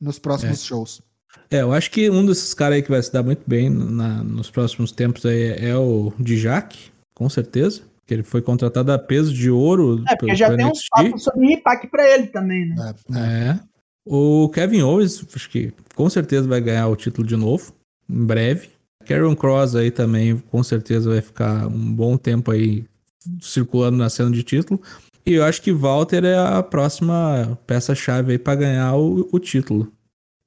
nos 0.00 0.18
próximos 0.20 0.62
shows. 0.62 1.02
É, 1.50 1.62
eu 1.62 1.72
acho 1.72 1.90
que 1.90 2.08
um 2.08 2.24
desses 2.24 2.54
caras 2.54 2.76
aí 2.76 2.82
que 2.82 2.90
vai 2.90 3.02
se 3.02 3.12
dar 3.12 3.22
muito 3.22 3.42
bem 3.46 3.68
na- 3.68 4.22
nos 4.22 4.50
próximos 4.50 4.92
tempos 4.92 5.26
aí 5.26 5.48
é 5.58 5.76
o 5.76 6.12
Dijak, 6.18 6.76
com 7.14 7.28
certeza. 7.28 7.82
Que 8.06 8.14
ele 8.14 8.22
foi 8.22 8.40
contratado 8.42 8.90
a 8.92 8.98
peso 8.98 9.32
de 9.32 9.50
ouro. 9.50 10.02
É, 10.08 10.16
porque 10.16 10.34
já 10.34 10.46
pelo 10.46 10.56
tem 10.58 10.66
uns 10.66 10.78
NXT. 10.78 10.88
papos 10.90 11.22
sobre 11.24 11.52
Impact 11.52 11.86
pra 11.88 12.08
ele 12.08 12.26
também, 12.28 12.68
né? 12.68 12.94
É, 13.12 13.18
é. 13.18 13.48
É. 13.50 13.60
O 14.04 14.48
Kevin 14.48 14.82
Owens, 14.82 15.24
acho 15.34 15.48
que 15.50 15.72
com 15.94 16.08
certeza 16.10 16.48
vai 16.48 16.60
ganhar 16.60 16.88
o 16.88 16.96
título 16.96 17.26
de 17.26 17.36
novo, 17.36 17.72
em 18.08 18.24
breve. 18.24 18.70
Karen 19.06 19.34
Cross 19.34 19.74
aí 19.76 19.90
também, 19.90 20.36
com 20.50 20.62
certeza 20.62 21.10
vai 21.10 21.20
ficar 21.20 21.66
um 21.66 21.92
bom 21.92 22.16
tempo 22.16 22.50
aí 22.50 22.84
circulando 23.40 23.96
na 23.98 24.08
cena 24.08 24.30
de 24.30 24.42
título. 24.42 24.80
E 25.26 25.34
eu 25.34 25.44
acho 25.44 25.60
que 25.62 25.72
Walter 25.72 26.24
é 26.24 26.36
a 26.38 26.62
próxima 26.62 27.58
peça-chave 27.66 28.32
aí 28.32 28.38
pra 28.38 28.54
ganhar 28.54 28.94
o, 28.96 29.28
o 29.32 29.38
título 29.38 29.92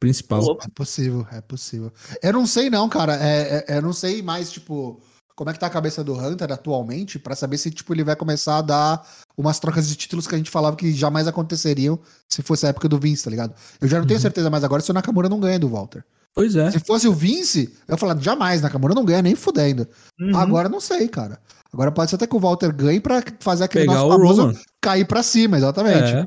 principal. 0.08 0.58
É 0.62 0.68
possível, 0.74 1.28
é 1.32 1.42
possível. 1.42 1.92
Eu 2.22 2.34
não 2.34 2.46
sei 2.46 2.70
não, 2.70 2.88
cara. 2.90 3.16
É, 3.16 3.66
é- 3.68 3.78
eu 3.78 3.82
não 3.82 3.94
sei 3.94 4.22
mais, 4.22 4.52
tipo, 4.52 5.02
como 5.36 5.50
é 5.50 5.54
que 5.54 5.60
tá 5.60 5.68
a 5.68 5.70
cabeça 5.70 6.04
do 6.04 6.14
Hunter 6.14 6.52
atualmente 6.52 7.18
pra 7.18 7.36
saber 7.36 7.58
se, 7.58 7.72
tipo, 7.72 7.94
ele 7.94 8.04
vai 8.04 8.16
começar 8.16 8.58
a 8.58 8.62
dar 8.62 9.08
umas 9.38 9.60
trocas 9.60 9.88
de 9.88 9.96
títulos 9.96 10.28
que 10.28 10.36
a 10.36 10.38
gente 10.38 10.50
falava 10.52 10.76
que 10.76 10.92
jamais 10.94 11.28
aconteceriam 11.28 12.00
se 12.30 12.42
fosse 12.42 12.66
a 12.66 12.70
época 12.70 12.88
do 12.88 13.00
Vince, 13.00 13.24
tá 13.24 13.30
ligado? 13.30 13.54
Eu 13.82 13.88
já 13.88 14.00
não 14.00 14.06
tenho 14.06 14.18
Uhum. 14.18 14.22
certeza 14.22 14.50
mais 14.50 14.64
agora 14.64 14.82
se 14.82 14.92
o 14.92 14.94
Nakamura 14.94 15.28
não 15.30 15.40
ganha 15.40 15.58
do 15.60 15.68
Walter. 15.70 16.04
Pois 16.36 16.56
é. 16.56 16.72
Se 16.72 16.80
fosse 16.80 17.08
o 17.08 17.14
Vince, 17.14 17.72
eu 17.88 17.98
falar, 17.98 18.18
jamais, 18.20 18.62
Nakamura 18.62 18.94
não 18.96 19.06
ganha 19.06 19.22
nem 19.22 19.36
fudendo. 19.36 19.88
Uhum. 20.20 20.36
Agora 20.36 20.68
não 20.70 20.80
sei, 20.80 21.08
cara. 21.08 21.40
Agora 21.72 21.92
pode 21.92 22.10
ser 22.10 22.16
até 22.18 22.28
que 22.28 22.36
o 22.36 22.40
Walter 22.40 22.72
ganhe 22.74 23.00
pra 23.00 23.24
fazer 23.40 23.64
aquele 23.64 23.86
Pegar 23.88 24.00
nosso 24.00 24.12
famoso 24.18 24.42
Roman. 24.44 24.56
cair 24.82 25.06
pra 25.08 25.24
cima, 25.24 25.58
exatamente. 25.58 26.12
É. 26.14 26.26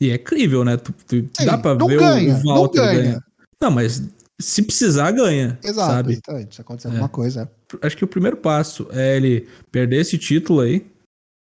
E 0.00 0.10
é 0.10 0.18
crível, 0.18 0.64
né? 0.64 0.76
Tu, 0.76 0.92
tu- 0.92 1.28
Sim, 1.36 1.46
dá 1.46 1.58
pra 1.58 1.74
não 1.74 1.86
ver 1.88 1.98
ganha, 1.98 2.34
o 2.36 2.42
não 2.44 2.54
Walter 2.56 2.80
ganha. 2.80 3.02
ganhar. 3.02 3.24
Não, 3.60 3.70
mas 3.70 4.02
se 4.40 4.62
precisar, 4.62 5.10
ganha. 5.10 5.58
Exato, 5.62 5.92
Sabe? 5.92 6.12
exatamente. 6.12 6.54
Se 6.54 6.60
acontecer 6.60 6.88
É. 6.88 6.90
alguma 6.92 7.08
coisa. 7.08 7.50
é. 7.82 7.86
Acho 7.86 7.96
que 7.96 8.04
o 8.04 8.08
primeiro 8.08 8.36
passo 8.36 8.86
é 8.92 9.16
ele 9.16 9.48
perder 9.72 10.00
esse 10.00 10.16
título 10.16 10.60
aí, 10.60 10.86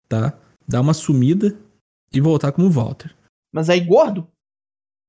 tá? 0.10 0.34
Dar 0.68 0.82
uma 0.82 0.94
sumida 0.94 1.58
e 2.14 2.20
voltar 2.20 2.52
como 2.52 2.70
Walter. 2.70 3.14
Mas 3.54 3.70
aí, 3.70 3.80
gordo? 3.82 4.28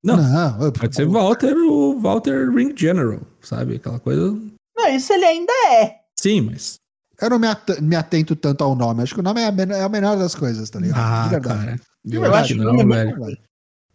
Não, 0.05 0.16
eu- 0.64 0.72
Pode 0.72 0.94
ser 0.96 1.07
Walter, 1.07 1.55
o 1.57 1.98
Walter 2.00 2.50
Ring 2.50 2.72
General, 2.76 3.20
sabe? 3.40 3.76
Aquela 3.76 4.00
coisa. 4.00 4.33
Não, 4.76 4.88
isso 4.88 5.12
ele 5.12 5.24
ainda 5.24 5.52
é. 5.76 6.00
Sim, 6.18 6.40
mas. 6.42 6.74
Eu 7.23 7.31
não 7.31 7.39
me, 7.39 7.47
at- 7.47 7.81
me 7.81 7.97
atento 7.97 8.35
tanto 8.37 8.63
ao 8.65 8.75
nome. 8.75 9.03
Acho 9.03 9.15
que 9.15 9.21
o 9.21 9.23
nome 9.23 9.41
é 9.41 9.47
a, 9.47 9.53
men- 9.53 9.71
é 9.73 9.83
a 9.83 9.89
menor 9.89 10.19
das 10.19 10.35
coisas, 10.35 10.69
tá 10.69 10.79
ligado? 10.81 10.99
Ah, 10.99 11.25
De 11.25 11.31
verdade. 11.31 11.65
cara. 11.65 11.81
De 12.05 12.17
Eu 12.17 12.35
acho 12.35 12.49
que 12.55 12.61
o 12.61 12.65
não, 12.65 12.73
nome 12.75 12.95
é 12.97 13.05
velho. 13.05 13.39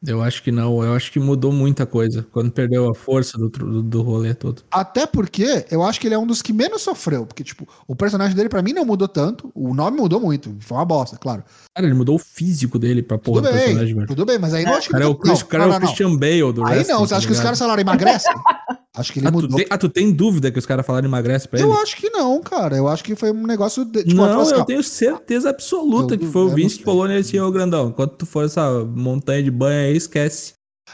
Eu 0.06 0.22
acho 0.22 0.44
que 0.44 0.52
não. 0.52 0.84
Eu 0.84 0.94
acho 0.94 1.12
que 1.12 1.20
mudou 1.20 1.52
muita 1.52 1.84
coisa 1.84 2.24
quando 2.32 2.52
perdeu 2.52 2.88
a 2.88 2.94
força 2.94 3.36
do, 3.36 3.50
do, 3.50 3.82
do 3.82 4.02
rolê 4.04 4.32
todo. 4.36 4.62
Até 4.70 5.08
porque 5.08 5.66
eu 5.72 5.82
acho 5.82 6.00
que 6.00 6.08
ele 6.08 6.13
é 6.13 6.20
um 6.20 6.28
dos 6.28 6.40
que 6.44 6.54
menos 6.54 6.84
sofreu. 6.84 7.26
Porque, 7.26 7.44
tipo, 7.44 7.68
o 7.88 7.96
personagem 7.96 8.36
dele 8.36 8.48
pra 8.48 8.62
mim 8.62 8.74
não 8.74 8.86
mudou 8.86 9.08
tanto. 9.08 9.52
O 9.56 9.74
nome 9.74 9.98
mudou 9.98 10.20
muito. 10.20 10.56
Foi 10.60 10.78
uma 10.78 10.86
bosta, 10.86 11.18
claro. 11.18 11.44
Cara, 11.76 11.88
ele 11.88 11.96
mudou 11.96 12.16
o 12.16 12.20
físico 12.20 12.78
dele 12.78 13.02
pra 13.02 13.18
porra 13.18 13.42
Tudo 13.42 13.52
do 13.52 13.58
personagem, 13.58 13.86
bem, 13.88 13.96
velho. 13.96 14.08
tudo 14.08 14.24
bem, 14.26 14.38
mas 14.38 14.54
aí 14.54 14.63
não 14.66 14.74
É, 14.74 14.78
acho 14.78 14.86
O 14.86 14.90
que 14.90 14.94
cara 14.94 15.04
é 15.06 15.08
o, 15.08 15.16
Chris- 15.16 15.42
o 15.42 15.46
cara 15.48 15.63
é 15.63 15.66
não, 15.66 15.72
o 15.72 15.74
não, 15.74 15.80
não. 15.80 15.88
Christian 15.88 16.16
Bale 16.16 16.54
do 16.54 16.63
Aí 16.63 16.74
wrestling, 16.76 16.94
não, 16.94 17.00
você 17.00 17.10
tá 17.10 17.18
acha 17.18 17.28
que 17.28 17.34
os 17.34 17.40
caras 17.40 17.58
falaram 17.60 17.82
emagrecem? 17.82 18.34
acho 18.97 19.13
que 19.13 19.19
ele 19.19 19.27
Ah, 19.27 19.31
tu 19.31 19.36
mudou. 19.36 19.57
tem, 19.57 19.67
ah, 19.69 19.77
tu 19.77 19.89
tem 19.89 20.12
dúvida 20.12 20.51
que 20.51 20.60
os 20.60 20.65
caras 20.65 20.86
falaram 20.86 21.07
emagrece 21.07 21.47
pra 21.47 21.60
ele? 21.60 21.67
Eu 21.67 21.73
acho 21.73 21.95
que 21.97 22.10
não, 22.10 22.41
cara. 22.41 22.75
Eu 22.75 22.88
acho 22.88 23.03
que 23.03 23.15
foi 23.15 23.31
um 23.31 23.45
negócio. 23.45 23.86
De, 23.86 24.03
tipo, 24.03 24.15
não, 24.15 24.41
assim, 24.41 24.53
eu 24.53 24.60
ó, 24.62 24.65
tenho 24.65 24.83
certeza 24.83 25.49
absoluta 25.49 26.15
Eu- 26.15 26.19
que 26.19 26.25
foi 26.27 26.41
eu 26.41 26.47
o 26.47 26.49
Vince 26.49 26.79
que 26.79 26.83
falou 26.83 27.07
nesse 27.07 27.39
ô 27.39 27.51
grandão. 27.51 27.91
Quando 27.91 28.12
tu 28.12 28.25
for 28.25 28.45
essa 28.45 28.69
montanha 28.83 29.43
de 29.43 29.51
banho 29.51 29.88
aí, 29.89 29.95
esquece. 29.95 30.53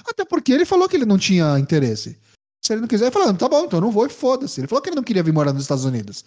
Até 0.10 0.26
porque 0.26 0.52
ele 0.52 0.66
falou 0.66 0.88
que 0.90 0.96
ele 0.96 1.06
não 1.06 1.18
tinha 1.18 1.58
interesse. 1.60 2.18
Se 2.66 2.74
ele 2.74 2.82
não 2.82 2.88
quiser, 2.88 3.06
ele 3.06 3.12
falou, 3.12 3.34
tá 3.34 3.48
bom, 3.50 3.66
então 3.66 3.78
eu 3.78 3.82
não 3.82 3.92
vou 3.92 4.06
e 4.06 4.10
foda-se. 4.10 4.60
Ele 4.62 4.68
falou 4.68 4.82
que 4.82 4.90
ele 4.90 4.96
não 4.96 5.04
queria 5.04 5.22
vir 5.24 5.34
morar 5.34 5.52
nos 5.54 5.64
Estados 5.64 5.86
Unidos. 5.86 6.24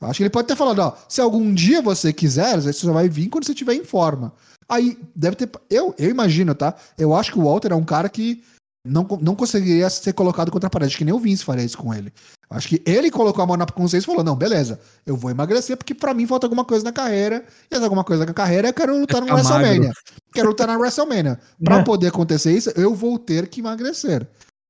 Eu 0.00 0.08
acho 0.08 0.16
que 0.18 0.22
ele 0.22 0.30
pode 0.30 0.48
ter 0.48 0.56
falado, 0.56 0.78
ó, 0.80 0.94
se 1.08 1.20
algum 1.20 1.52
dia 1.54 1.82
você 1.82 2.12
quiser, 2.12 2.60
você 2.60 2.72
só 2.72 2.92
vai 2.92 3.08
vir 3.08 3.28
quando 3.28 3.44
você 3.44 3.52
estiver 3.52 3.74
em 3.74 3.84
forma. 3.84 4.32
Aí, 4.68 4.96
deve 5.14 5.36
ter... 5.36 5.50
Eu, 5.68 5.94
eu 5.98 6.08
imagino, 6.08 6.54
tá? 6.54 6.74
Eu 6.96 7.14
acho 7.14 7.32
que 7.32 7.38
o 7.38 7.42
Walter 7.44 7.72
é 7.72 7.74
um 7.74 7.84
cara 7.84 8.08
que 8.08 8.42
não, 8.84 9.06
não 9.20 9.34
conseguiria 9.36 9.88
ser 9.88 10.12
colocado 10.12 10.50
contra 10.50 10.66
a 10.66 10.70
parede, 10.70 10.96
que 10.96 11.04
nem 11.04 11.14
o 11.14 11.18
Vince 11.18 11.44
faria 11.44 11.64
isso 11.64 11.78
com 11.78 11.92
ele. 11.94 12.12
Acho 12.50 12.68
que 12.68 12.82
ele 12.84 13.10
colocou 13.10 13.42
a 13.42 13.46
mão 13.46 13.56
na 13.56 13.64
consciência 13.66 14.04
e 14.04 14.10
falou, 14.10 14.24
não, 14.24 14.36
beleza, 14.36 14.78
eu 15.06 15.16
vou 15.16 15.30
emagrecer 15.30 15.76
porque 15.76 15.94
pra 15.94 16.12
mim 16.12 16.26
falta 16.26 16.46
alguma 16.46 16.64
coisa 16.64 16.84
na 16.84 16.92
carreira, 16.92 17.44
e 17.70 17.74
essa 17.74 17.84
alguma 17.84 18.04
coisa 18.04 18.26
na 18.26 18.34
carreira 18.34 18.68
eu 18.68 18.74
quero 18.74 18.98
lutar 18.98 19.20
no 19.20 19.26
ficar 19.28 19.36
WrestleMania. 19.36 19.88
magro. 19.88 19.94
Quero 20.34 20.48
lutar 20.48 20.66
na 20.66 20.76
WrestleMania. 20.76 21.40
Pra 21.62 21.76
É. 21.78 21.82
poder 21.84 22.08
acontecer 22.08 22.52
isso, 22.52 22.70
eu 22.76 22.94
vou 22.94 23.18
ter 23.18 23.48
que 23.48 23.60
emagrecer. 23.60 24.26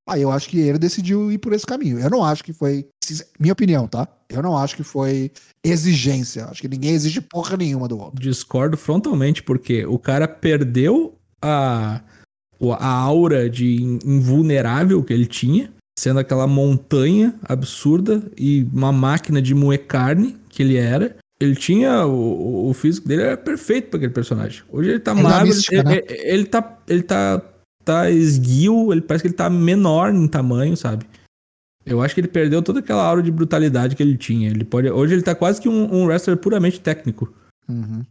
Aí 0.09 0.20
eu 0.22 0.33
acho 0.33 0.48
que 0.48 0.59
ele 0.59 0.79
decidiu 0.79 1.31
ir 1.31 1.38
por 1.38 1.53
esse 1.53 1.64
caminho. 1.64 1.98
Eu 2.01 2.11
não 2.11 2.25
acho 2.25 2.42
que 2.42 2.53
foi. 2.53 2.88
Minha 3.38 3.53
opinião, 3.53 3.87
tá? 3.87 4.09
Eu 4.29 4.42
não 4.42 4.59
acho 4.59 4.75
que 4.75 4.83
foi 4.83 5.31
exigência. 5.64 6.46
Acho 6.46 6.61
que 6.61 6.68
ninguém 6.68 6.90
exige 6.90 7.20
porra 7.20 7.57
nenhuma 7.57 7.87
do 7.88 7.96
Walter. 7.98 8.20
Discordo 8.20 8.77
frontalmente, 8.77 9.42
porque 9.44 9.87
o 9.87 9.98
cara 10.01 10.27
perdeu 10.27 11.14
a, 11.40 12.01
a 12.70 12.87
aura 12.87 13.48
de 13.48 13.83
in- 13.83 13.98
invulnerável 14.05 15.03
que 15.03 15.12
ele 15.12 15.27
tinha, 15.27 15.72
sendo 15.98 16.20
aquela 16.20 16.46
montanha 16.46 17.35
absurda 17.42 18.22
e 18.37 18.66
uma 18.72 18.92
máquina 18.92 19.40
de 19.40 19.55
moer 19.55 19.87
carne 19.87 20.37
que 20.48 20.62
ele 20.62 20.77
era. 20.77 21.16
Ele 21.40 21.57
tinha. 21.57 22.07
O, 22.07 22.68
o 22.68 22.75
físico 22.75 23.09
dele 23.09 23.22
era 23.22 23.37
perfeito 23.37 23.88
para 23.88 23.96
aquele 23.96 24.12
personagem. 24.12 24.62
Hoje 24.70 24.90
ele 24.90 25.01
tá 25.01 25.12
dá 25.14 25.22
magro, 25.22 25.46
mística, 25.48 25.75
ele, 25.77 25.83
né? 25.85 25.96
ele- 26.09 26.20
ele 26.22 26.44
tá. 26.44 26.79
Ele 26.87 27.03
tá. 27.03 27.42
tá 27.85 28.11
esguio, 28.11 28.92
ele 28.92 29.01
parece 29.01 29.22
que 29.22 29.29
ele 29.29 29.35
tá 29.35 29.51
menor 29.51 30.14
em 30.14 30.29
tamanho, 30.29 30.77
sabe? 30.77 31.05
Eu 31.85 32.01
acho 32.01 32.14
que 32.14 32.20
ele 32.20 32.29
perdeu 32.29 32.62
toda 32.62 32.79
aquela 32.79 33.03
aura 33.03 33.20
de 33.20 33.33
brutalidade 33.33 33.96
que 33.96 34.03
ele 34.05 34.16
tinha. 34.16 34.48
Ele 34.48 34.62
pode, 34.64 34.88
hoje 34.88 35.14
ele 35.14 35.22
tá 35.22 35.35
quase 35.35 35.61
que 35.61 35.68
um, 35.68 35.92
um 35.92 36.07
wrestler 36.07 36.37
puramente 36.37 36.79
técnico. 36.79 37.35
Uhum. 37.68 38.03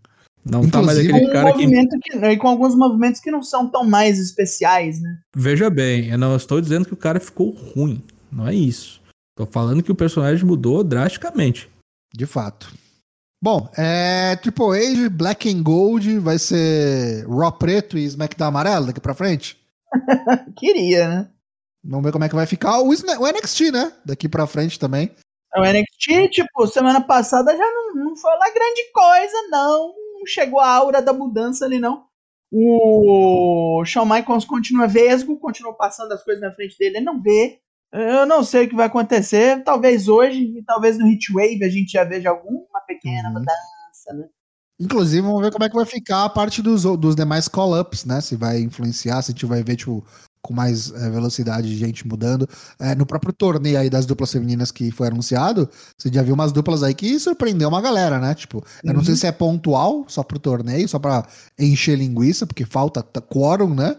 Não 0.43 0.67
tá 0.69 0.81
mais 0.81 0.97
Inclusive, 0.97 1.09
Com 1.09 1.15
aquele 1.15 1.29
um 1.29 1.33
cara 1.33 1.53
que. 1.53 1.59
movimento 1.59 1.99
que... 2.01 2.17
E 2.17 2.37
com 2.37 2.47
alguns 2.47 2.75
movimentos 2.75 3.21
que 3.21 3.31
não 3.31 3.43
são 3.43 3.69
tão 3.69 3.85
mais 3.85 4.19
especiais, 4.19 5.01
né? 5.01 5.19
Veja 5.35 5.69
bem, 5.69 6.09
eu 6.09 6.17
não 6.17 6.35
estou 6.35 6.59
dizendo 6.59 6.85
que 6.85 6.93
o 6.93 6.97
cara 6.97 7.19
ficou 7.19 7.51
ruim. 7.51 8.03
Não 8.31 8.47
é 8.47 8.53
isso. 8.53 9.01
Tô 9.35 9.45
falando 9.45 9.83
que 9.83 9.91
o 9.91 9.95
personagem 9.95 10.45
mudou 10.45 10.83
drasticamente. 10.83 11.69
De 12.13 12.25
fato. 12.25 12.73
Bom, 13.43 13.69
é. 13.77 14.35
Triple 14.35 14.77
H, 14.77 15.09
Black 15.09 15.49
and 15.49 15.63
Gold 15.63 16.19
vai 16.19 16.37
ser 16.37 17.25
Raw 17.27 17.51
preto 17.51 17.97
e 17.97 18.05
SmackDown 18.05 18.47
amarelo 18.47 18.87
daqui 18.87 18.99
pra 18.99 19.15
frente? 19.15 19.57
Queria, 20.57 21.07
né? 21.07 21.29
Vamos 21.83 22.05
ver 22.05 22.11
como 22.11 22.23
é 22.23 22.29
que 22.29 22.35
vai 22.35 22.45
ficar. 22.45 22.79
O, 22.79 22.89
o 22.89 23.27
NXT, 23.27 23.71
né? 23.71 23.91
Daqui 24.05 24.29
pra 24.29 24.45
frente 24.45 24.79
também. 24.79 25.11
O 25.55 25.61
NXT, 25.61 26.29
tipo, 26.29 26.67
semana 26.67 27.01
passada 27.01 27.51
já 27.55 27.65
não, 27.71 27.95
não 27.95 28.15
foi 28.15 28.31
lá 28.31 28.49
grande 28.53 28.91
coisa, 28.93 29.47
não. 29.49 29.93
Não 30.21 30.27
chegou 30.27 30.59
a 30.59 30.69
aura 30.69 31.01
da 31.01 31.11
mudança 31.11 31.65
ali, 31.65 31.79
não. 31.79 32.05
O 32.53 33.83
Shawn 33.85 34.05
Michaels 34.05 34.45
continua 34.45 34.85
vesgo, 34.87 35.39
continua 35.39 35.73
passando 35.73 36.11
as 36.11 36.23
coisas 36.23 36.41
na 36.41 36.53
frente 36.53 36.77
dele, 36.77 36.97
ele 36.97 37.05
não 37.05 37.19
vê. 37.19 37.59
Eu 37.91 38.25
não 38.25 38.43
sei 38.43 38.65
o 38.65 38.69
que 38.69 38.75
vai 38.75 38.85
acontecer. 38.85 39.63
Talvez 39.63 40.07
hoje 40.07 40.43
e 40.57 40.63
talvez 40.63 40.97
no 40.97 41.07
Heatwave 41.07 41.63
a 41.63 41.69
gente 41.69 41.91
já 41.93 42.03
veja 42.03 42.29
alguma 42.29 42.79
pequena 42.87 43.29
Uhum. 43.29 43.33
mudança, 43.33 44.13
né? 44.13 44.29
Inclusive, 44.79 45.21
vamos 45.21 45.41
ver 45.41 45.51
como 45.51 45.63
é 45.63 45.69
que 45.69 45.75
vai 45.75 45.85
ficar 45.85 46.25
a 46.25 46.29
parte 46.29 46.61
dos, 46.61 46.83
dos 46.83 47.15
demais 47.15 47.47
call-ups, 47.47 48.05
né? 48.05 48.21
Se 48.21 48.35
vai 48.35 48.59
influenciar, 48.61 49.21
se 49.21 49.31
a 49.31 49.33
gente 49.33 49.45
vai 49.45 49.63
ver, 49.63 49.75
tipo, 49.75 50.03
com 50.51 50.55
mais 50.55 50.91
eh, 50.91 51.09
velocidade 51.09 51.67
de 51.69 51.77
gente 51.77 52.05
mudando. 52.07 52.47
Eh, 52.79 52.93
no 52.95 53.05
próprio 53.05 53.31
torneio 53.33 53.79
aí 53.79 53.89
das 53.89 54.05
duplas 54.05 54.31
femininas 54.31 54.71
que 54.71 54.91
foi 54.91 55.07
anunciado, 55.07 55.69
você 55.97 56.11
já 56.13 56.21
viu 56.21 56.33
umas 56.33 56.51
duplas 56.51 56.83
aí 56.83 56.93
que 56.93 57.17
surpreendeu 57.19 57.69
uma 57.69 57.81
galera, 57.81 58.19
né? 58.19 58.35
Tipo, 58.35 58.63
eu 58.83 58.93
não 58.93 59.03
sei 59.03 59.13
Uhum. 59.13 59.17
se 59.19 59.27
é 59.27 59.31
pontual, 59.31 60.05
só 60.07 60.21
pro 60.23 60.37
torneio, 60.39 60.87
só 60.87 60.99
pra 60.99 61.25
encher 61.57 61.97
linguiça, 61.97 62.45
porque 62.45 62.65
falta 62.65 63.01
quórum, 63.21 63.73
né? 63.73 63.95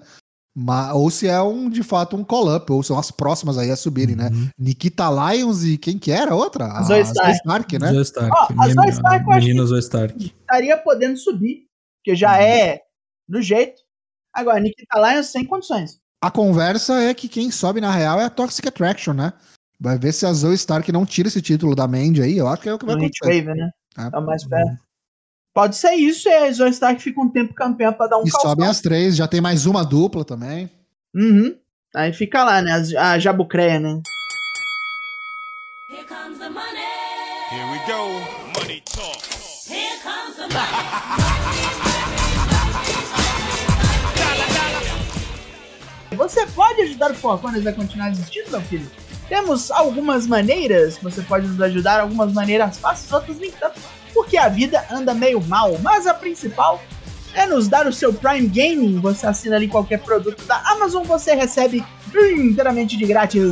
Mas, 0.55 0.95
ou 0.95 1.11
se 1.11 1.27
é 1.27 1.41
um, 1.41 1.71
de 1.71 1.83
fato, 1.83 2.15
um 2.15 2.23
call-up, 2.23 2.71
ou 2.71 2.83
são 2.83 2.99
as 2.99 3.11
próximas 3.11 3.57
aí 3.57 3.71
a 3.71 3.77
subirem, 3.77 4.15
né? 4.15 4.29
Uhum. 4.31 4.49
Nikita 4.59 5.09
Lyons 5.09 5.65
e 5.65 5.79
quem 5.79 5.99
que 5.99 6.12
era 6.12 6.33
a 6.33 6.35
outra? 6.37 6.67
A 6.67 6.83
Zoe 6.83 7.01
Stark. 7.01 7.33
Stark, 7.37 7.79
né? 7.79 7.91
Zoe 7.91 8.03
Stark. 8.03 8.31
Ó, 8.37 8.62
a 8.62 8.69
Zoe 8.69 8.88
Stark, 8.91 9.25
eu 9.25 9.33
acho 9.33 9.41
menina 9.47 9.62
que- 9.62 9.69
Zoe 9.69 9.79
Stark. 9.79 10.25
Estaria 10.43 10.77
podendo 10.77 11.17
subir, 11.17 11.65
que 12.05 12.15
já 12.15 12.37
é 12.43 12.83
do 13.27 13.41
jeito. 13.41 13.81
Agora, 14.35 14.61
Nikita 14.61 14.99
Lyons 15.01 15.27
sem 15.29 15.43
condições. 15.47 15.99
A 16.23 16.31
conversa 16.31 17.03
é 17.03 17.13
que 17.13 17.29
quem 17.29 17.51
sobe 17.51 17.81
na 17.81 17.91
real 17.91 18.21
é 18.21 18.25
a 18.25 18.31
Toxic 18.31 18.67
Attraction, 18.69 19.13
né? 19.13 19.33
Vai 19.81 19.99
ver 19.99 20.13
se 20.13 20.25
a 20.25 20.33
Zoe 20.33 20.55
Stark 20.55 20.93
não 20.93 21.05
tira 21.05 21.27
esse 21.27 21.43
título 21.43 21.75
da 21.75 21.89
Mandy 21.89 22.23
aí. 22.23 22.39
Eu 22.39 22.47
acho 22.47 22.63
que 22.63 22.69
é 22.69 22.75
o 22.75 22.79
que 22.79 22.87
vai 22.87 22.95
acontecer. 22.95 23.27
Heatwave, 23.35 23.59
né? 23.59 23.71
É. 23.99 24.03
É 24.15 24.19
o 24.19 24.25
mais 24.25 24.45
perto. 24.47 24.79
Pode 25.53 25.75
ser 25.77 25.95
isso 25.95 26.29
e 26.29 26.33
a 26.33 26.53
Zoe 26.53 26.71
Stark 26.71 27.03
fica 27.03 27.21
um 27.21 27.29
tempo 27.29 27.53
campeã 27.53 27.93
pra 27.93 28.07
dar 28.07 28.19
um 28.19 28.23
E 28.25 28.31
calção. 28.31 28.51
sobem 28.51 28.69
as 28.69 28.81
três, 28.81 29.17
já 29.17 29.27
tem 29.27 29.41
mais 29.41 29.67
uma 29.67 29.85
dupla 29.85 30.25
também. 30.25 30.71
Uhum. 31.13 31.57
Aí 31.95 32.13
fica 32.13 32.45
lá, 32.45 32.63
né? 32.63 32.73
A 32.99 33.19
Jabucreia, 33.19 33.81
né? 33.81 34.01
Here 35.91 36.07
comes 36.07 36.39
the 36.39 36.49
money. 36.49 36.63
Here 37.51 37.69
we 37.71 37.79
go. 37.87 38.32
Você 46.23 46.47
pode 46.47 46.81
ajudar 46.83 47.11
o 47.11 47.15
Focones 47.17 47.67
a 47.67 47.73
continuar 47.73 48.11
existindo, 48.11 48.53
meu 48.53 48.61
filho? 48.61 48.89
Temos 49.29 49.73
algumas 49.73 50.25
maneiras 50.25 50.97
que 50.97 51.03
você 51.03 51.21
pode 51.21 51.49
nos 51.49 51.61
ajudar, 51.61 51.99
algumas 51.99 52.33
maneiras 52.33 52.79
fáceis, 52.79 53.13
outras 53.13 53.39
nem 53.39 53.51
tanto, 53.51 53.81
porque 54.15 54.37
a 54.37 54.49
vida 54.49 54.87
anda 54.89 55.13
meio 55.15 55.43
mal, 55.43 55.77
mas 55.83 56.07
a 56.07 56.15
principal 56.15 56.81
é 57.35 57.45
nos 57.45 57.67
dar 57.67 57.89
o 57.89 57.93
seu 57.93 58.15
Prime 58.15 58.47
Gaming. 58.47 59.01
Você 59.01 59.27
assina 59.27 59.57
ali 59.57 59.67
qualquer 59.67 59.99
produto 59.99 60.45
da 60.45 60.59
Amazon, 60.71 61.03
você 61.03 61.35
recebe 61.35 61.85
inteiramente 62.15 62.97
de 62.97 63.05
grátis 63.05 63.43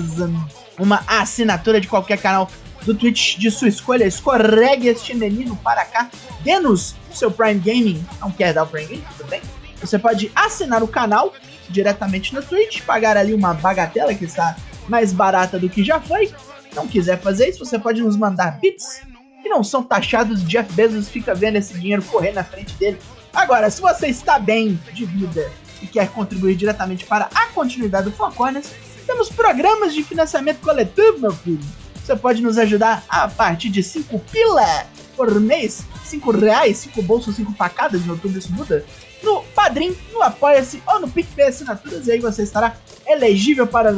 uma 0.79 1.03
assinatura 1.09 1.81
de 1.81 1.89
qualquer 1.89 2.23
canal 2.23 2.49
do 2.83 2.95
Twitch 2.95 3.37
de 3.37 3.51
sua 3.51 3.67
escolha. 3.67 4.05
Escorregue 4.05 4.87
este 4.87 5.13
menino 5.13 5.57
para 5.57 5.85
cá, 5.85 6.09
dê-nos 6.45 6.95
o 7.11 7.17
seu 7.17 7.33
Prime 7.33 7.59
Gaming. 7.59 8.07
Não 8.21 8.31
quer 8.31 8.55
dar 8.55 8.63
o 8.63 8.67
Prime 8.69 8.87
Gaming? 8.87 9.05
Tudo 9.17 9.29
bem? 9.29 9.43
Você 9.81 9.99
pode 9.99 10.31
assinar 10.37 10.85
o 10.85 10.89
canal 10.89 11.33
diretamente 11.71 12.35
no 12.35 12.43
Twitch, 12.43 12.83
pagar 12.83 13.17
ali 13.17 13.33
uma 13.33 13.55
bagatela 13.55 14.15
que 14.15 14.25
está 14.25 14.57
mais 14.89 15.13
barata 15.13 15.59
do 15.59 15.69
que 15.69 15.85
já 15.85 16.01
foi. 16.01 16.33
Não 16.75 16.87
quiser 16.87 17.21
fazer 17.21 17.49
isso, 17.49 17.65
você 17.65 17.79
pode 17.79 18.03
nos 18.03 18.17
mandar 18.17 18.59
bits 18.61 19.03
que 19.43 19.49
não 19.49 19.65
são 19.65 19.83
taxados. 19.83 20.45
Jeff 20.45 20.73
Bezos 20.73 21.09
fica 21.09 21.35
vendo 21.35 21.57
esse 21.57 21.79
dinheiro 21.79 22.03
correr 22.03 22.33
na 22.33 22.45
frente 22.45 22.75
dele. 22.75 22.99
Agora, 23.33 23.71
se 23.71 23.81
você 23.81 24.09
está 24.09 24.39
bem 24.39 24.79
de 24.93 25.05
vida 25.05 25.51
e 25.81 25.87
quer 25.87 26.09
contribuir 26.11 26.57
diretamente 26.57 27.05
para 27.05 27.29
a 27.35 27.47
continuidade 27.47 28.11
do 28.11 28.13
Foconas, 28.13 28.73
temos 29.07 29.31
programas 29.31 29.95
de 29.95 30.03
financiamento 30.03 30.61
coletivo, 30.61 31.19
meu 31.19 31.33
filho. 31.33 31.61
Você 31.95 32.17
pode 32.17 32.43
nos 32.43 32.59
ajudar 32.59 33.05
a 33.09 33.29
partir 33.29 33.69
de 33.69 33.83
5 33.83 34.19
pila 34.19 34.87
por 35.17 35.41
mês, 35.41 35.85
5 36.05 36.31
reais, 36.33 36.79
5 36.79 37.03
bolsos, 37.03 37.37
5 37.37 37.53
facadas, 37.55 38.05
no 38.05 38.15
YouTube 38.15 38.39
isso 38.39 38.53
muda 38.53 38.85
no 39.23 39.43
Padrim, 39.55 39.97
no 40.13 40.23
Apoia-se 40.23 40.83
ou 40.87 41.01
no 41.01 41.11
PicPay 41.11 41.49
Assinaturas, 41.49 42.07
e 42.07 42.13
aí 42.13 42.21
você 42.21 42.43
estará 42.43 42.75
elegível 43.07 43.67
para 43.67 43.93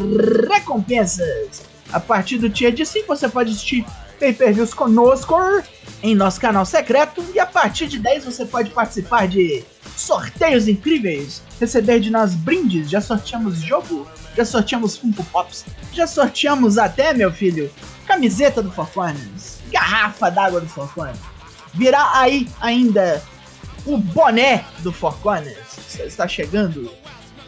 recompensas. 0.48 1.62
A 1.92 2.00
partir 2.00 2.38
do 2.38 2.48
tier 2.48 2.72
de 2.72 2.86
5 2.86 3.06
você 3.06 3.28
pode 3.28 3.50
assistir 3.50 3.84
pay-per-views 4.18 4.72
conosco 4.72 5.34
em 6.02 6.14
nosso 6.14 6.40
canal 6.40 6.64
secreto, 6.64 7.24
e 7.34 7.38
a 7.38 7.46
partir 7.46 7.86
de 7.86 7.98
10 7.98 8.24
você 8.24 8.44
pode 8.44 8.70
participar 8.70 9.28
de 9.28 9.64
sorteios 9.96 10.68
incríveis, 10.68 11.42
receber 11.60 12.00
de 12.00 12.10
nós 12.10 12.34
brindes, 12.34 12.88
já 12.90 13.00
sorteamos 13.00 13.60
jogo, 13.60 14.06
já 14.36 14.44
sorteamos 14.44 14.96
Funko 14.96 15.24
Pops, 15.24 15.64
já 15.92 16.06
sorteamos 16.06 16.78
até, 16.78 17.12
meu 17.12 17.32
filho, 17.32 17.70
camiseta 18.06 18.62
do 18.62 18.70
Forcones, 18.70 19.58
garrafa 19.70 20.30
d'água 20.30 20.60
do 20.60 20.68
Forcones. 20.68 21.20
Virá 21.74 22.18
aí 22.18 22.48
ainda 22.60 23.22
o 23.86 23.96
boné 23.98 24.64
do 24.80 24.92
Four 24.92 25.14
Corners 25.18 25.98
está 26.00 26.26
chegando. 26.28 26.90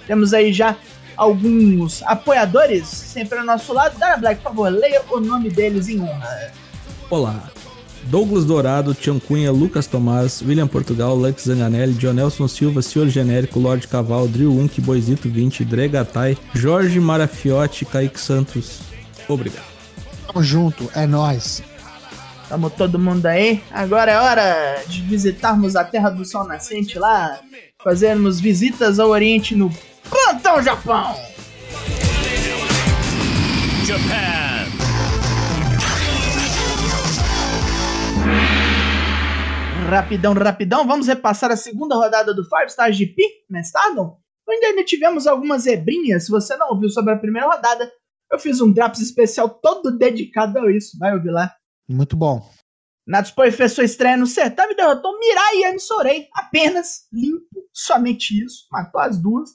Temos 0.07 0.35
aí 0.35 0.53
já 0.53 0.77
alguns 1.16 2.03
apoiadores 2.03 2.87
sempre 2.87 3.38
ao 3.38 3.44
nosso 3.44 3.73
lado. 3.73 3.99
Dara 3.99 4.16
Black, 4.16 4.42
por 4.42 4.51
favor, 4.51 4.68
leia 4.68 5.03
o 5.11 5.20
nome 5.20 5.51
deles 5.51 5.88
em 5.88 6.01
honra. 6.01 6.53
Olá. 7.11 7.51
Douglas 8.07 8.44
Dourado, 8.44 8.92
Tião 8.92 9.18
Cunha, 9.18 9.51
Lucas 9.51 9.87
Tomás, 9.87 10.42
William 10.42 10.68
Portugal, 10.68 11.18
Lex 11.18 11.44
Zanganelli, 11.44 11.94
Jonelson 11.94 12.47
Silva, 12.47 12.83
Senhor 12.83 13.09
Genérico, 13.09 13.59
Lorde 13.59 13.88
Caval, 13.88 14.29
Drill 14.29 14.53
Unk, 14.53 14.79
Boisito 14.81 15.29
20, 15.29 15.64
Dregatai, 15.64 16.37
Jorge 16.55 17.01
Marafiotti, 17.01 17.87
Kaique 17.87 18.20
Santos. 18.20 18.81
Obrigado. 19.27 19.64
Tamo 20.27 20.42
junto, 20.42 20.90
é 20.94 21.07
nóis. 21.07 21.62
Tamo 22.48 22.68
todo 22.68 22.98
mundo 22.98 23.26
aí. 23.26 23.62
Agora 23.70 24.12
é 24.12 24.18
hora 24.18 24.85
de 24.87 25.02
visitarmos 25.02 25.76
a 25.76 25.85
Terra 25.85 26.11
do 26.11 26.24
Sol 26.24 26.44
Nascente 26.46 26.98
lá, 26.98 27.40
fazermos 27.83 28.38
visitas 28.38 28.98
ao 28.98 29.11
Oriente 29.11 29.54
no 29.54 29.70
Plantão 30.09 30.62
Japão. 30.62 31.14
Japan. 33.85 34.35
Rapidão, 39.88 40.33
rapidão, 40.33 40.87
vamos 40.87 41.07
repassar 41.07 41.50
a 41.50 41.57
segunda 41.57 41.94
rodada 41.94 42.35
do 42.35 42.42
Five 42.44 42.66
Stars 42.66 42.96
GP 42.96 43.22
na 43.48 43.61
Stardom? 43.61 44.18
Onde 44.48 44.66
ainda 44.66 44.83
tivemos 44.85 45.26
algumas 45.26 45.62
zebrinhas. 45.62 46.24
Se 46.24 46.30
você 46.30 46.57
não 46.57 46.70
ouviu 46.70 46.88
sobre 46.88 47.12
a 47.12 47.18
primeira 47.18 47.48
rodada, 47.48 47.90
eu 48.30 48.38
fiz 48.38 48.61
um 48.61 48.72
Drops 48.72 49.00
especial 49.00 49.48
todo 49.48 49.96
dedicado 49.96 50.59
a 50.59 50.70
isso. 50.70 50.98
Vai 50.98 51.14
ouvir 51.14 51.30
lá. 51.30 51.54
Muito 51.88 52.16
bom. 52.16 52.49
Natsupoi 53.07 53.51
fez 53.51 53.73
sua 53.73 53.85
estreia 53.85 54.16
no 54.16 54.27
certame 54.27 54.73
e 54.73 54.77
derrotou 54.77 55.18
Mirai 55.18 55.57
e 55.57 55.64
Anne 55.66 55.81
Sorei. 55.81 56.29
Apenas, 56.35 57.07
limpo, 57.12 57.68
somente 57.73 58.42
isso. 58.42 58.66
Matou 58.73 59.01
as 59.01 59.20
duas. 59.20 59.51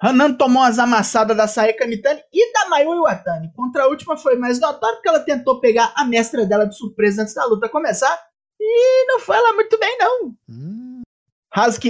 Hanan 0.00 0.34
tomou 0.34 0.62
as 0.62 0.78
amassadas 0.78 1.36
da 1.36 1.46
Sayaka 1.46 1.86
Mitani 1.86 2.20
e 2.32 2.52
da 2.52 2.68
Mayu 2.68 2.94
Iwatani. 2.94 3.52
Contra 3.54 3.84
a 3.84 3.88
última 3.88 4.16
foi 4.16 4.36
mais 4.36 4.58
notório 4.58 4.96
porque 4.96 5.08
ela 5.08 5.20
tentou 5.20 5.60
pegar 5.60 5.92
a 5.96 6.04
mestra 6.04 6.44
dela 6.46 6.66
de 6.66 6.76
surpresa 6.76 7.22
antes 7.22 7.34
da 7.34 7.44
luta 7.44 7.68
começar. 7.68 8.18
E 8.60 9.06
não 9.06 9.20
foi 9.20 9.40
lá 9.40 9.52
muito 9.52 9.78
bem, 9.78 9.96
não. 9.98 10.34
Hum, 10.48 11.02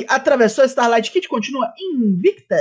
atravessou 0.09 0.62
a 0.62 0.66
Starlight 0.66 1.11
Kid 1.11 1.26
e 1.26 1.28
continua 1.28 1.72
invicta. 1.78 2.57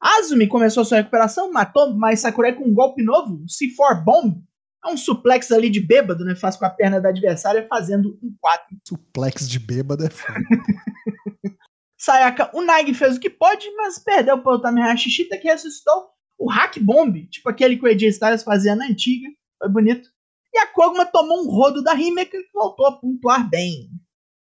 Azumi 0.00 0.46
começou 0.46 0.84
sua 0.84 0.98
recuperação, 0.98 1.52
matou 1.52 1.94
mais 1.94 2.20
Sakurai 2.20 2.54
com 2.54 2.64
um 2.64 2.74
golpe 2.74 3.02
novo, 3.02 3.34
um 3.34 3.46
C4 3.46 4.02
Bomb. 4.02 4.42
É 4.84 4.88
um 4.88 4.96
suplex 4.96 5.50
ali 5.52 5.68
de 5.68 5.80
bêbado, 5.80 6.24
né? 6.24 6.34
Faz 6.34 6.56
com 6.56 6.64
a 6.64 6.70
perna 6.70 7.00
da 7.00 7.10
adversária 7.10 7.66
fazendo 7.68 8.18
um 8.22 8.34
4. 8.40 8.66
suplex 8.88 9.48
de 9.48 9.58
bêbado 9.58 10.04
é 10.04 10.10
foda. 10.10 10.38
Sayaka 12.00 12.50
Unagi 12.56 12.94
fez 12.94 13.16
o 13.16 13.20
que 13.20 13.28
pôde, 13.28 13.70
mas 13.76 13.98
perdeu 13.98 14.42
para 14.42 14.54
o 14.54 14.60
Tamihashi 14.60 15.10
Shita 15.10 15.36
que 15.36 15.48
ressuscitou 15.48 16.08
o 16.38 16.50
Hack 16.50 16.78
Bomb, 16.80 17.26
tipo 17.28 17.50
aquele 17.50 17.76
que 17.76 17.84
o 17.84 17.88
AJ 17.88 18.04
Styles 18.04 18.42
fazia 18.42 18.74
na 18.74 18.86
antiga. 18.86 19.28
Foi 19.58 19.68
bonito. 19.68 20.08
E 20.52 20.58
a 20.58 20.66
Koguma 20.66 21.04
tomou 21.04 21.44
um 21.44 21.50
rodo 21.50 21.82
da 21.82 21.94
Himeka 21.94 22.38
que 22.38 22.52
voltou 22.52 22.86
a 22.86 22.98
pontuar 22.98 23.48
bem. 23.48 23.90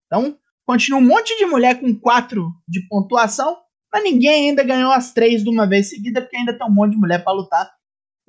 Então, 0.05 0.37
continua 0.65 0.99
um 0.99 1.05
monte 1.05 1.37
de 1.37 1.45
mulher 1.45 1.79
com 1.81 1.93
4 1.93 2.49
de 2.65 2.87
pontuação, 2.87 3.57
mas 3.91 4.03
ninguém 4.03 4.49
ainda 4.49 4.63
ganhou 4.63 4.91
as 4.91 5.11
3 5.13 5.43
de 5.43 5.49
uma 5.49 5.67
vez 5.67 5.89
seguida, 5.89 6.21
porque 6.21 6.37
ainda 6.37 6.57
tem 6.57 6.65
um 6.65 6.73
monte 6.73 6.93
de 6.93 6.97
mulher 6.97 7.21
para 7.21 7.33
lutar. 7.33 7.69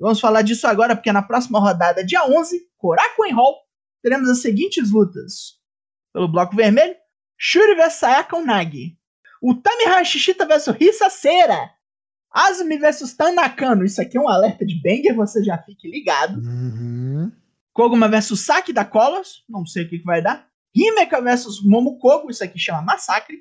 Vamos 0.03 0.19
falar 0.19 0.41
disso 0.41 0.67
agora, 0.67 0.97
porque 0.97 1.13
na 1.13 1.21
próxima 1.21 1.61
rodada, 1.61 2.03
dia 2.03 2.25
11, 2.25 2.67
Korakuen 2.77 3.31
Hall, 3.31 3.55
teremos 4.01 4.27
as 4.27 4.41
seguintes 4.41 4.91
lutas. 4.91 5.57
Pelo 6.11 6.27
bloco 6.27 6.53
vermelho, 6.57 6.93
Shuri 7.39 7.73
vs 7.75 7.93
Sayaka 7.93 8.35
Unagi. 8.35 8.97
Utami 9.41 9.85
Hashishita 9.85 10.45
vs 10.45 10.67
Risa 10.77 11.09
Cera. 11.09 11.71
Azumi 12.29 12.77
vs 12.77 13.13
Tanakano. 13.13 13.85
Isso 13.85 14.01
aqui 14.01 14.17
é 14.17 14.19
um 14.19 14.27
alerta 14.27 14.65
de 14.65 14.81
banger, 14.81 15.15
você 15.15 15.41
já 15.41 15.57
fique 15.57 15.89
ligado. 15.89 16.37
Uhum. 16.37 17.31
Koguma 17.71 18.09
vs 18.09 18.37
Saki 18.41 18.73
da 18.73 18.83
Colors. 18.83 19.45
Não 19.47 19.65
sei 19.65 19.85
o 19.85 19.89
que, 19.89 19.99
que 19.99 20.05
vai 20.05 20.21
dar. 20.21 20.45
Himeka 20.75 21.21
vs 21.21 21.63
Momokogo. 21.63 22.29
Isso 22.29 22.43
aqui 22.43 22.59
chama 22.59 22.81
Massacre. 22.81 23.37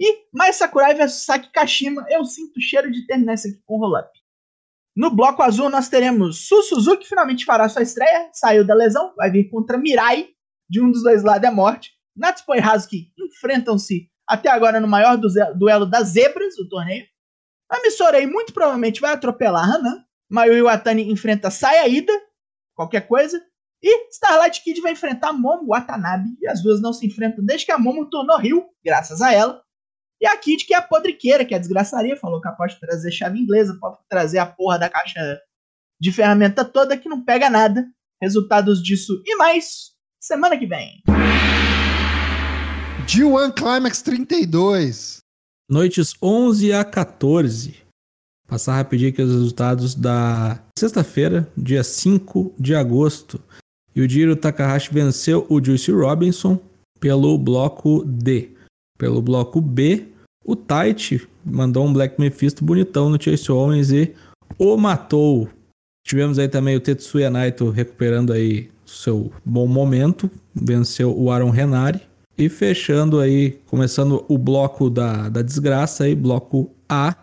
E 0.00 0.24
mais 0.32 0.56
Sakurai 0.56 0.94
versus 0.94 1.26
Saki 1.26 1.52
Kashima. 1.52 2.06
Eu 2.08 2.24
sinto 2.24 2.56
o 2.56 2.62
cheiro 2.62 2.90
de 2.90 3.06
terminar 3.06 3.34
isso 3.34 3.48
aqui 3.48 3.60
com 3.66 3.76
roll-up. 3.76 4.08
No 4.96 5.10
bloco 5.14 5.42
azul 5.42 5.68
nós 5.68 5.88
teremos 5.88 6.46
Su 6.48 6.62
Suzuki, 6.62 7.06
finalmente 7.06 7.44
fará 7.44 7.68
sua 7.68 7.82
estreia. 7.82 8.30
Saiu 8.32 8.66
da 8.66 8.74
lesão, 8.74 9.14
vai 9.14 9.30
vir 9.30 9.50
contra 9.50 9.76
Mirai. 9.78 10.28
De 10.68 10.80
um 10.80 10.90
dos 10.90 11.02
dois 11.02 11.22
lados 11.22 11.46
é 11.48 11.50
morte. 11.50 11.90
Natsuko 12.16 12.54
e 12.54 12.60
Hazuki 12.60 13.12
enfrentam-se 13.18 14.08
até 14.26 14.48
agora 14.48 14.80
no 14.80 14.88
maior 14.88 15.16
du- 15.16 15.28
duelo 15.56 15.86
das 15.86 16.08
zebras 16.08 16.56
do 16.56 16.68
torneio. 16.68 17.04
A 17.70 17.80
Missorei 17.82 18.26
muito 18.26 18.52
provavelmente 18.52 19.00
vai 19.00 19.12
atropelar 19.12 19.64
Hanan. 19.64 20.02
Mayu 20.28 20.54
Iwatani 20.56 21.10
enfrenta 21.12 21.50
Sayaida, 21.50 22.12
qualquer 22.74 23.06
coisa. 23.06 23.40
E 23.82 24.08
Starlight 24.10 24.62
Kid 24.64 24.80
vai 24.80 24.92
enfrentar 24.92 25.32
Momo 25.32 25.68
Watanabe. 25.68 26.30
E 26.40 26.48
as 26.48 26.62
duas 26.62 26.80
não 26.80 26.92
se 26.92 27.06
enfrentam 27.06 27.44
desde 27.44 27.66
que 27.66 27.72
a 27.72 27.78
Momo 27.78 28.08
tornou 28.08 28.38
Rio, 28.38 28.64
graças 28.84 29.20
a 29.20 29.32
ela. 29.32 29.62
E 30.20 30.26
a 30.26 30.36
Kid, 30.36 30.64
que 30.64 30.72
é 30.72 30.78
a 30.78 30.82
podriqueira, 30.82 31.44
que 31.44 31.52
é 31.52 31.58
a 31.58 31.60
desgraçaria, 31.60 32.16
falou 32.16 32.40
que 32.40 32.50
pode 32.52 32.80
trazer 32.80 33.10
chave 33.10 33.38
inglesa, 33.38 33.76
pode 33.78 33.98
trazer 34.08 34.38
a 34.38 34.46
porra 34.46 34.78
da 34.78 34.88
caixa 34.88 35.40
de 36.00 36.10
ferramenta 36.10 36.64
toda 36.64 36.96
que 36.96 37.08
não 37.08 37.22
pega 37.22 37.50
nada. 37.50 37.86
Resultados 38.20 38.82
disso 38.82 39.22
e 39.26 39.36
mais 39.36 39.92
semana 40.18 40.58
que 40.58 40.66
vem. 40.66 41.02
G1 43.06 43.52
Climax 43.54 44.00
32. 44.00 45.18
Noites 45.70 46.14
11 46.22 46.72
a 46.72 46.82
14. 46.82 47.76
Passar 48.48 48.76
rapidinho 48.76 49.10
aqui 49.10 49.20
os 49.20 49.30
resultados 49.30 49.94
da 49.94 50.62
sexta-feira, 50.78 51.46
dia 51.56 51.84
5 51.84 52.54
de 52.58 52.74
agosto. 52.74 53.38
Yujiro 53.94 54.34
Takahashi 54.34 54.94
venceu 54.94 55.46
o 55.50 55.62
Juicy 55.62 55.90
Robinson 55.90 56.58
pelo 56.98 57.36
bloco 57.36 58.02
D. 58.04 58.55
Pelo 58.98 59.20
bloco 59.20 59.60
B, 59.60 60.08
o 60.44 60.54
Taichi 60.54 61.26
mandou 61.44 61.86
um 61.86 61.92
Black 61.92 62.20
Mephisto 62.20 62.64
bonitão 62.64 63.10
no 63.10 63.22
Chase 63.22 63.50
Owens 63.50 63.90
e 63.90 64.14
o 64.58 64.76
matou. 64.76 65.48
Tivemos 66.06 66.38
aí 66.38 66.48
também 66.48 66.76
o 66.76 66.80
Tetsuya 66.80 67.28
Naito 67.28 67.68
recuperando 67.70 68.32
aí 68.32 68.70
seu 68.86 69.32
bom 69.44 69.66
momento, 69.66 70.30
venceu 70.54 71.16
o 71.18 71.30
Aaron 71.30 71.50
Renari. 71.50 72.00
E 72.38 72.48
fechando 72.48 73.18
aí, 73.18 73.58
começando 73.66 74.24
o 74.28 74.36
bloco 74.36 74.90
da, 74.90 75.28
da 75.28 75.42
desgraça 75.42 76.04
aí, 76.04 76.14
bloco 76.14 76.70
A. 76.88 77.16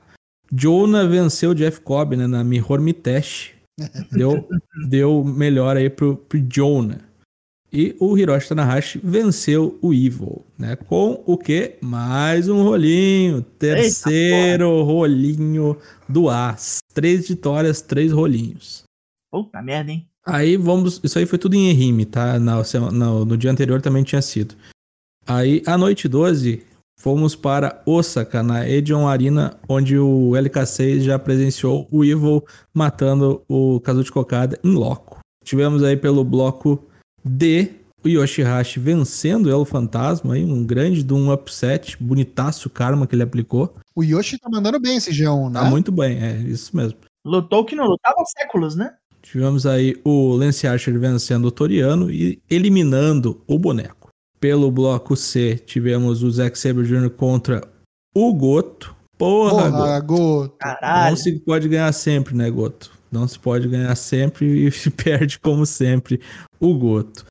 Jonah 0.52 1.06
venceu 1.08 1.52
o 1.52 1.56
Jeff 1.56 1.82
Cobb 1.82 2.18
né, 2.18 2.28
na 2.28 2.44
Mihor 2.44 2.82
Mitesh. 2.82 3.52
Deu, 4.12 4.48
deu 4.88 5.24
melhor 5.24 5.78
aí 5.78 5.90
pro, 5.90 6.16
pro 6.16 6.40
Jonah. 6.40 7.00
E 7.76 7.96
o 8.00 8.16
Hiroshi 8.16 8.50
Tanahashi 8.50 9.02
venceu 9.04 9.80
o 9.82 9.92
Evil, 9.92 10.46
né? 10.56 10.76
Com 10.76 11.24
o 11.26 11.36
que? 11.36 11.74
Mais 11.82 12.48
um 12.48 12.62
rolinho. 12.62 13.42
Terceiro 13.42 14.84
rolinho 14.84 15.76
do 16.08 16.30
As. 16.30 16.84
Três 16.94 17.28
vitórias, 17.28 17.82
três 17.82 18.12
rolinhos. 18.12 18.84
Puta 19.32 19.60
merda, 19.60 19.92
hein? 19.92 20.08
Aí 20.24 20.56
vamos. 20.56 21.02
Isso 21.04 21.18
aí 21.18 21.26
foi 21.26 21.40
tudo 21.40 21.56
em 21.56 21.72
Erime, 21.72 22.06
tá? 22.06 22.40
Na, 22.40 22.62
no, 22.92 23.26
no 23.26 23.36
dia 23.36 23.50
anterior 23.50 23.82
também 23.82 24.04
tinha 24.04 24.22
sido. 24.22 24.54
Aí, 25.26 25.64
à 25.66 25.76
noite 25.76 26.08
12, 26.08 26.64
fomos 27.00 27.36
para 27.36 27.82
Osaka, 27.88 28.44
na 28.44 28.70
Edion 28.70 29.08
Arena, 29.08 29.58
onde 29.68 29.98
o 29.98 30.34
LK6 30.34 31.00
já 31.00 31.18
presenciou 31.18 31.88
o 31.90 32.06
Evil 32.06 32.46
matando 32.72 33.42
o 33.50 33.80
Kazuchi 33.80 34.12
Kokada 34.12 34.60
em 34.64 34.76
loco. 34.76 35.18
Tivemos 35.44 35.82
aí 35.82 35.98
pelo 35.98 36.24
bloco 36.24 36.88
D 37.24 37.84
o 38.04 38.10
Yoshihashi 38.10 38.80
vencendo 38.80 39.46
o 39.46 39.50
Elo 39.50 39.64
Fantasma, 39.64 40.34
aí, 40.34 40.44
um 40.44 40.66
grande 40.66 41.02
de 41.04 41.14
um 41.14 41.32
upset, 41.32 41.96
bonitaço 42.02 42.68
o 42.68 42.72
karma 42.72 43.08
que 43.08 43.16
ele 43.16 43.24
aplicou. 43.24 43.74
O 43.96 44.04
Yoshi 44.04 44.38
tá 44.38 44.50
mandando 44.50 44.80
bem 44.80 44.98
esse 44.98 45.12
G1, 45.12 45.50
né? 45.50 45.62
Tá 45.62 45.66
muito 45.70 45.92
bem, 45.92 46.22
é 46.22 46.36
isso 46.40 46.76
mesmo. 46.76 47.00
Lutou 47.26 47.64
que 47.64 47.76
não 47.76 47.86
lutava 47.86 48.18
há 48.20 48.26
séculos, 48.26 48.76
né? 48.76 48.94
Tivemos 49.22 49.66
aí 49.66 49.96
o 50.04 50.34
Lance 50.34 50.68
Archer 50.68 51.00
vencendo 51.00 51.46
o 51.46 51.52
Toriano 51.52 52.12
e 52.12 52.42
eliminando 52.50 53.42
o 53.48 53.58
boneco. 53.58 54.10
Pelo 54.38 54.70
bloco 54.70 55.16
C, 55.16 55.56
tivemos 55.56 56.22
o 56.22 56.30
Zack 56.30 56.60
Sabre 56.60 56.86
Jr. 56.86 57.10
contra 57.10 57.66
o 58.14 58.34
Goto. 58.34 58.94
Porra, 59.18 59.72
Porra, 59.72 60.00
Goto. 60.02 60.08
Goto. 60.08 60.56
Caralho. 60.60 61.12
Não 61.12 61.16
se 61.16 61.40
pode 61.40 61.70
ganhar 61.70 61.94
sempre, 61.94 62.36
né, 62.36 62.52
Goto? 62.52 62.92
Não 63.14 63.28
se 63.28 63.38
pode 63.38 63.68
ganhar 63.68 63.96
sempre 63.96 64.66
e 64.68 64.72
se 64.72 64.90
perde, 64.92 65.40
como 65.40 65.66
sempre, 65.66 66.20
o 66.60 66.74
Goto. 66.74 67.26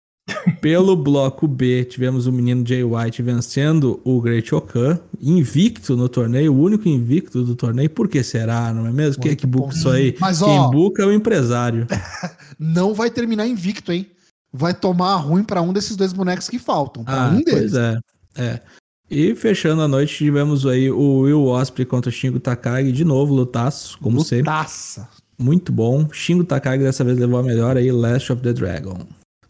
Pelo 0.61 0.95
bloco 0.95 1.49
B, 1.49 1.85
tivemos 1.85 2.29
o 2.29 2.33
menino 2.33 2.65
Jay 2.67 2.85
White 2.85 3.21
vencendo 3.23 4.01
o 4.05 4.21
Great 4.21 4.55
Okan, 4.55 5.01
invicto 5.21 5.97
no 5.97 6.09
torneio, 6.09 6.55
o 6.55 6.61
único 6.61 6.89
invicto 6.89 7.43
do 7.43 7.57
torneio. 7.57 7.91
Por 7.91 8.09
que 8.09 8.23
será, 8.23 8.73
não 8.73 8.87
é 8.87 8.93
mesmo? 8.93 9.21
Quem 9.21 9.33
é 9.33 9.37
que 9.37 9.47
buca 9.47 9.75
isso 9.75 9.89
aí? 9.91 10.17
Mas, 10.21 10.39
Quem 10.39 10.59
ó- 10.59 10.69
buca 10.71 11.03
é 11.03 11.07
o 11.07 11.13
empresário. 11.13 11.87
Não 12.59 12.95
vai 12.95 13.11
terminar 13.11 13.49
invicto, 13.49 13.91
hein? 13.91 14.07
Vai 14.53 14.73
tomar 14.73 15.17
ruim 15.17 15.43
pra 15.43 15.61
um 15.61 15.73
desses 15.73 15.97
dois 15.97 16.13
bonecos 16.13 16.49
que 16.49 16.59
faltam. 16.59 17.03
Pra 17.03 17.31
um 17.31 17.43
deles. 17.43 17.73
Pois 17.73 17.75
é. 17.75 17.99
é. 18.37 18.61
E 19.11 19.35
fechando 19.35 19.83
a 19.83 19.89
noite, 19.89 20.17
tivemos 20.19 20.65
aí 20.65 20.89
o 20.91 21.21
Will 21.23 21.47
Osprey 21.47 21.85
contra 21.85 22.09
o 22.09 22.13
Shingo 22.13 22.39
Takagi, 22.39 22.93
de 22.93 23.05
novo, 23.05 23.35
lutaço, 23.35 23.99
como 23.99 24.21
sempre. 24.23 24.51
Lutaça. 24.51 25.09
Muito 25.39 25.73
bom. 25.73 26.09
Shingo 26.13 26.45
Takagi 26.45 26.83
dessa 26.83 27.05
vez 27.05 27.19
levou 27.19 27.39
a 27.39 27.43
melhor 27.43 27.77
aí, 27.77 27.91
Last 27.91 28.33
of 28.33 28.43
the 28.43 28.53
Dragon. 28.53 28.99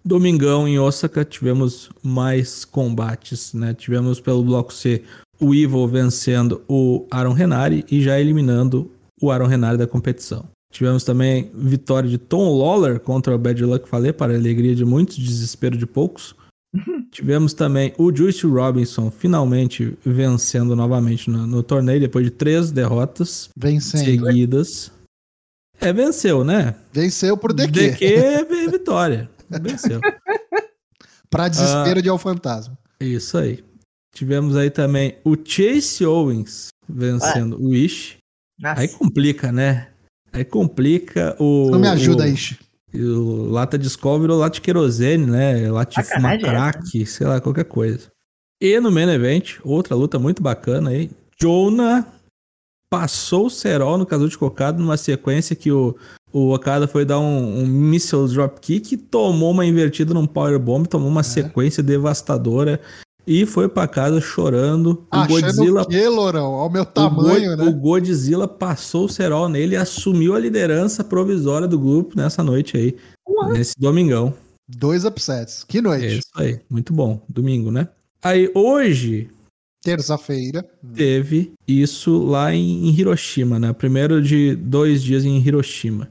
Domingão 0.05 0.67
em 0.67 0.79
Osaka, 0.79 1.25
tivemos 1.25 1.91
mais 2.03 2.65
combates, 2.65 3.55
né? 3.55 3.73
Tivemos 3.73 4.19
pelo 4.19 4.43
bloco 4.43 4.73
C 4.73 5.03
o 5.39 5.55
Evil 5.55 5.87
vencendo 5.89 6.63
o 6.69 7.07
Aaron 7.11 7.33
Renari 7.33 7.85
e 7.91 8.01
já 8.01 8.19
eliminando 8.19 8.91
o 9.21 9.31
Aaron 9.31 9.47
Renari 9.47 9.77
da 9.77 9.87
competição. 9.87 10.45
Tivemos 10.73 11.05
também 11.05 11.51
vitória 11.55 12.09
de 12.09 12.17
Tom 12.17 12.57
Lawler 12.57 12.99
contra 12.99 13.35
o 13.35 13.39
Bad 13.39 13.63
Luck 13.65 13.89
Fale, 13.89 14.13
para 14.13 14.33
a 14.33 14.37
alegria 14.37 14.75
de 14.75 14.85
muitos, 14.85 15.19
desespero 15.19 15.77
de 15.77 15.87
poucos. 15.87 16.35
Tivemos 17.13 17.53
também 17.53 17.93
o 17.99 18.15
Juice 18.15 18.47
Robinson 18.47 19.11
finalmente 19.11 19.97
vencendo 20.05 20.75
novamente 20.75 21.29
no, 21.29 21.47
no 21.47 21.63
torneio, 21.63 22.01
depois 22.01 22.25
de 22.25 22.31
três 22.31 22.71
derrotas 22.71 23.51
Vencendo. 23.55 24.05
seguidas. 24.05 24.91
É, 25.83 25.93
venceu, 25.93 26.45
né? 26.45 26.75
Venceu 26.93 27.37
por 27.37 27.53
DQ. 27.53 27.71
DQ 27.73 28.05
é 28.05 28.45
vi- 28.45 28.69
vitória. 28.69 29.29
Venceu. 29.51 30.01
Pra 31.29 31.49
desespero 31.49 31.99
Ah. 31.99 32.03
de 32.03 32.09
Alfantasma. 32.09 32.79
Isso 33.01 33.37
aí. 33.37 33.65
Tivemos 34.15 34.57
aí 34.57 34.71
também 34.71 35.17
o 35.25 35.37
Chase 35.43 36.05
Owens 36.05 36.69
vencendo 36.89 37.61
o 37.61 37.75
Ish. 37.75 38.17
Nossa. 38.61 38.81
Aí 38.81 38.89
complica, 38.89 39.51
né? 39.51 39.89
Aí 40.33 40.45
complica 40.45 41.35
o. 41.39 41.71
Não 41.71 41.79
me 41.81 41.89
ajuda, 41.89 42.25
o, 42.25 42.27
Ishi. 42.27 42.59
O 42.95 43.49
lata 43.51 43.79
de 43.79 43.87
escola 43.87 44.21
virou 44.21 44.39
lata 44.39 44.55
de 44.55 44.61
querosene, 44.61 45.27
né? 45.27 45.71
Lata 45.71 46.01
de 46.03 46.09
fumar 46.09 46.39
crack, 46.39 47.07
sei 47.07 47.27
lá, 47.27 47.41
qualquer 47.41 47.65
coisa. 47.65 48.09
E 48.61 48.79
no 48.79 48.93
main 48.93 49.09
event, 49.11 49.57
outra 49.65 49.95
luta 49.97 50.19
muito 50.19 50.43
bacana 50.43 50.91
aí. 50.91 51.11
Jonah 51.41 52.07
passou 52.93 53.47
o 53.47 53.51
Serol 53.51 53.97
no 53.97 54.05
Kazuchi 54.05 54.37
Kokado 54.37 54.79
numa 54.83 54.99
sequência 54.99 55.57
que 55.57 55.73
o, 55.73 55.97
o 56.31 56.53
Okada 56.53 56.87
foi 56.87 57.07
dar 57.07 57.19
um, 57.19 57.63
um 57.63 57.67
missile 57.67 58.29
dropkick, 58.29 58.99
tomou 58.99 59.51
uma 59.51 59.65
invertida 59.65 60.13
num 60.13 60.27
powerbomb, 60.27 60.87
tomou 60.87 61.09
É. 61.09 61.11
uma 61.11 61.23
sequência 61.23 61.83
devastadora 61.83 62.79
e 63.27 63.47
foi 63.47 63.67
pra 63.67 63.89
casa 63.89 64.21
chorando. 64.21 65.07
O 65.11 65.27
Godzilla 65.27 65.81
Achando 65.81 65.91
que, 65.91 66.07
Lourão? 66.07 66.53
Olha 66.53 66.69
o 66.69 66.71
meu 66.71 66.83
o, 66.83 66.87
tamanho, 66.87 67.57
Go- 67.57 67.63
né? 67.65 67.71
o 67.71 67.73
Godzilla 67.73 68.47
passou 68.47 69.07
o 69.07 69.09
Serol 69.09 69.49
nele 69.49 69.75
e 69.75 69.79
assumiu 69.79 70.35
a 70.35 70.39
liderança 70.39 71.03
provisória 71.03 71.67
do 71.67 71.79
grupo 71.79 72.15
nessa 72.15 72.43
noite 72.45 72.77
aí. 72.77 72.95
Nesse 73.55 73.73
domingão. 73.81 74.35
Dois 74.69 75.07
upsets. 75.07 75.65
Que 75.67 75.79
É 75.79 75.81
noite. 75.81 76.19
isso 76.19 76.29
aí. 76.37 76.61
Muito 76.69 76.93
bom. 76.93 77.23
Domingo, 77.27 77.71
né? 77.71 77.89
Aí 78.23 78.51
hoje 78.55 79.31
Terça-feira. 79.83 80.65
teve 80.95 81.53
isso 81.67 82.25
lá 82.25 82.55
em, 82.55 82.89
Hiroshima, 82.89 83.59
né? 83.59 83.73
Primeiro 83.73 84.23
de 84.23 84.55
dois 84.55 85.03
dias 85.03 85.25
em 85.25 85.39
Hiroshima. 85.39 86.09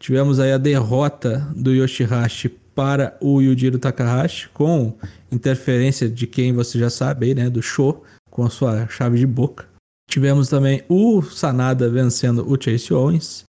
Tivemos 0.00 0.40
aí 0.40 0.52
a 0.52 0.58
derrota 0.58 1.48
do 1.54 1.72
Yoshihashi 1.72 2.48
para 2.74 3.16
o 3.20 3.40
Yujiro 3.40 3.78
Takahashi 3.78 4.48
com 4.48 4.98
interferência 5.30 6.08
de 6.08 6.26
quem 6.26 6.52
você 6.52 6.78
já 6.78 6.90
sabe 6.90 7.26
aí, 7.26 7.34
né? 7.34 7.48
Do 7.48 7.62
Sho, 7.62 8.02
com 8.30 8.44
a 8.44 8.50
sua 8.50 8.88
chave 8.88 9.18
de 9.18 9.26
boca. 9.26 9.66
Tivemos 10.10 10.48
também 10.48 10.82
o 10.88 11.22
Sanada 11.22 11.88
vencendo 11.88 12.44
o 12.50 12.60
Chase 12.60 12.92
Owens 12.92 13.44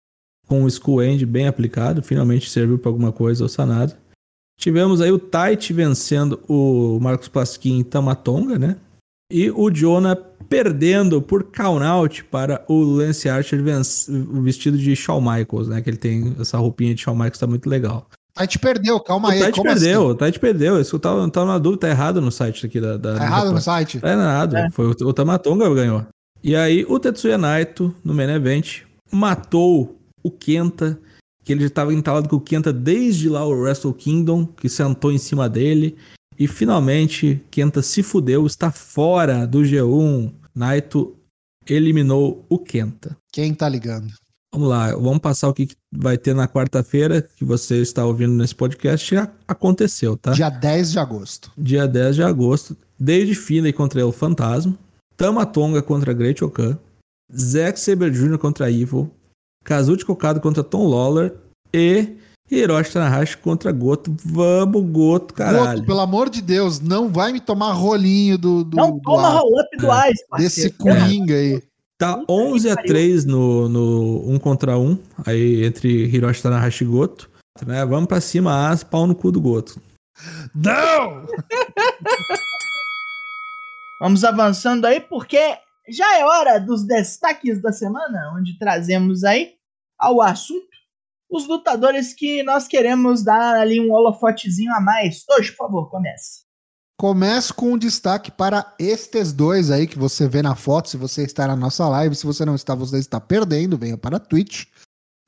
com 0.47 0.65
o 0.65 0.69
Skull 0.69 1.03
End 1.03 1.25
bem 1.25 1.47
aplicado. 1.47 2.03
Finalmente 2.03 2.51
serviu 2.51 2.79
para 2.79 2.91
alguma 2.91 3.13
coisa 3.13 3.45
o 3.45 3.49
Sanada. 3.49 3.99
Tivemos 4.61 5.01
aí 5.01 5.11
o 5.11 5.19
Taichi 5.19 5.73
vencendo 5.73 6.41
o 6.49 6.99
Marcos 7.01 7.29
Pasquim 7.29 7.79
em 7.79 7.85
Tamatonga, 7.85 8.59
né? 8.59 8.77
E 9.31 9.51
o 9.51 9.71
Jonah 9.71 10.17
perdendo 10.49 11.23
por 11.23 11.45
count-out 11.45 12.25
para 12.25 12.65
o 12.69 12.83
Lance 12.83 13.29
Archer 13.29 13.61
o 13.61 14.43
vestido 14.43 14.77
de 14.77 14.95
Shawn 14.95 15.21
Michaels, 15.21 15.69
né? 15.69 15.81
Que 15.81 15.91
ele 15.91 15.97
tem 15.97 16.37
essa 16.39 16.59
roupinha 16.59 16.95
de 16.95 17.01
Shawn 17.01 17.15
Michaels, 17.15 17.39
tá 17.39 17.47
muito 17.47 17.69
legal. 17.69 18.07
Tite 18.37 18.59
perdeu, 18.59 18.99
calma 19.01 19.29
O 19.29 19.33
aí. 19.33 19.39
Tite 19.41 19.53
como 19.53 19.65
perdeu, 19.71 20.03
assim? 20.03 20.11
o 20.11 20.15
Tite 20.15 20.41
perdeu. 20.41 20.81
Isso 20.81 20.97
eu 20.97 21.01
tava, 21.01 21.21
eu 21.21 21.31
tava 21.31 21.47
na 21.47 21.59
dúvida, 21.59 21.83
tá 21.83 21.89
errado 21.89 22.21
no 22.21 22.33
site 22.33 22.67
aqui 22.67 22.81
da. 22.81 22.97
da 22.97 23.17
Tá 23.17 23.25
errado 23.25 23.53
no 23.53 23.61
site? 23.61 24.01
Tá 24.01 24.13
errado. 24.13 24.57
É. 24.57 24.71
Foi 24.71 24.87
o, 24.87 24.91
o 24.91 25.13
Tamatonga 25.13 25.69
que 25.69 25.75
ganhou. 25.75 26.05
E 26.43 26.55
aí 26.57 26.85
o 26.89 26.99
Tetsuya 26.99 27.39
Naito, 27.39 27.95
no 28.05 28.13
main 28.13 28.29
event, 28.31 28.83
matou 29.11 29.97
o 30.23 30.31
Kenta, 30.31 30.99
que 31.45 31.53
ele 31.53 31.61
já 31.61 31.69
estava 31.69 31.95
entalado 31.95 32.29
com 32.29 32.37
o 32.37 32.41
Kenta 32.41 32.73
desde 32.73 33.29
lá 33.29 33.47
o 33.47 33.53
Wrestle 33.53 33.95
Kingdom, 33.95 34.47
que 34.47 34.69
sentou 34.69 35.13
em 35.13 35.19
cima 35.19 35.49
dele. 35.49 35.97
E 36.39 36.47
finalmente, 36.49 37.41
Kenta 37.51 37.83
se 37.83 38.03
fudeu, 38.03 38.47
está 38.47 38.71
fora 38.71 39.47
do 39.47 39.61
G1. 39.61 40.33
Naito 40.55 41.17
eliminou 41.67 42.45
o 42.49 42.59
Kenta. 42.59 43.17
Quem 43.33 43.55
tá 43.55 43.69
ligando? 43.69 44.13
Vamos 44.53 44.69
lá, 44.69 44.93
vamos 44.93 45.19
passar 45.19 45.49
o 45.49 45.55
que 45.55 45.69
vai 45.93 46.17
ter 46.17 46.33
na 46.33 46.47
quarta-feira, 46.47 47.21
que 47.21 47.45
você 47.45 47.83
está 47.83 48.05
ouvindo 48.05 48.35
nesse 48.35 48.55
podcast, 48.55 49.13
já 49.13 49.29
aconteceu, 49.49 50.17
tá? 50.17 50.31
Dia 50.31 50.49
10 50.49 50.93
de 50.93 50.99
agosto. 51.01 51.53
dia 51.59 51.89
10 51.89 52.15
de 52.15 52.23
agosto, 52.23 52.77
David 52.97 53.35
Finlay 53.35 53.73
contra 53.73 54.07
o 54.07 54.13
Fantasma, 54.13 54.79
Tamatonga 55.17 55.83
contra 55.83 56.13
Great 56.13 56.45
Okan, 56.45 56.79
Zack 57.37 57.81
Saber 57.81 58.13
Jr. 58.13 58.39
contra 58.39 58.71
Evil, 58.71 59.11
Kazuchi 59.65 60.05
Kokado 60.05 60.41
contra 60.41 60.63
Tom 60.63 60.87
Lawler 60.87 61.35
e 61.73 62.17
Hiroshi 62.51 62.93
Tanahashi 62.93 63.39
contra 63.39 63.73
Goto. 63.73 64.15
Vamos, 64.25 64.83
Goto, 64.91 65.33
caralho. 65.35 65.79
Goto, 65.79 65.87
pelo 65.87 66.01
amor 66.01 66.29
de 66.29 66.43
Deus, 66.43 66.79
não 66.81 67.09
vai 67.11 67.33
me 67.33 67.41
tomar 67.41 67.73
rolinho 67.73 68.37
do, 68.37 68.65
do, 68.65 68.77
Não 68.77 68.93
do 68.93 69.01
toma 69.01 69.29
roll-up 69.29 69.77
do 69.77 69.91
É. 69.91 70.11
Ice, 70.11 70.25
desse 70.37 70.71
parceiro. 70.71 71.01
coringa 71.01 71.35
aí. 71.35 71.63
Tá 71.99 72.17
Puta 72.19 72.33
11 72.33 72.71
a 72.71 72.77
que 72.77 72.89
3 72.89 73.25
no, 73.25 73.69
no 73.69 74.29
1 74.31 74.39
contra 74.41 74.77
1, 74.77 74.99
aí 75.27 75.65
entre 75.65 75.89
Hiroshi 75.89 76.43
Tanahashi 76.43 76.85
e 76.85 76.87
Goto. 76.87 77.31
Né? 77.65 77.85
Vamos 77.87 78.09
pra 78.09 78.21
cima, 78.21 78.69
as 78.69 78.83
pau 78.83 79.07
no 79.07 79.15
cu 79.15 79.31
do 79.31 79.41
Goto. 79.41 79.81
Não! 80.55 81.27
Vamos 84.01 84.25
avançando 84.25 84.85
aí, 84.87 85.01
porque 85.01 85.57
já 85.89 86.19
é 86.19 86.25
hora 86.25 86.59
dos 86.59 86.85
destaques 86.85 87.63
da 87.63 87.73
semana, 87.73 88.35
onde 88.37 88.59
trazemos 88.59 89.23
aí 89.25 89.53
ao 89.99 90.21
assunto 90.21 90.74
os 91.37 91.47
lutadores 91.49 92.13
que 92.15 92.43
nós 92.43 92.67
queremos 92.69 93.23
dar 93.23 93.55
ali 93.57 93.81
um 93.81 93.93
holofotezinho 93.93 94.73
a 94.75 94.81
mais. 94.81 95.25
Tojo, 95.25 95.51
por 95.57 95.67
favor, 95.67 95.91
comece. 95.91 96.45
Começo 96.99 97.53
com 97.55 97.73
um 97.73 97.79
destaque 97.79 98.31
para 98.31 98.73
estes 98.79 99.33
dois 99.33 99.71
aí 99.71 99.87
que 99.87 99.99
você 99.99 100.29
vê 100.29 100.43
na 100.43 100.55
foto, 100.55 100.89
se 100.89 100.97
você 100.97 101.25
está 101.25 101.47
na 101.49 101.57
nossa 101.57 101.89
live. 101.89 102.15
Se 102.15 102.25
você 102.25 102.45
não 102.45 102.55
está, 102.55 102.75
você 102.75 102.99
está 102.99 103.21
perdendo, 103.21 103.77
venha 103.77 103.99
para 103.99 104.17
a 104.17 104.21
Twitch. 104.21 104.67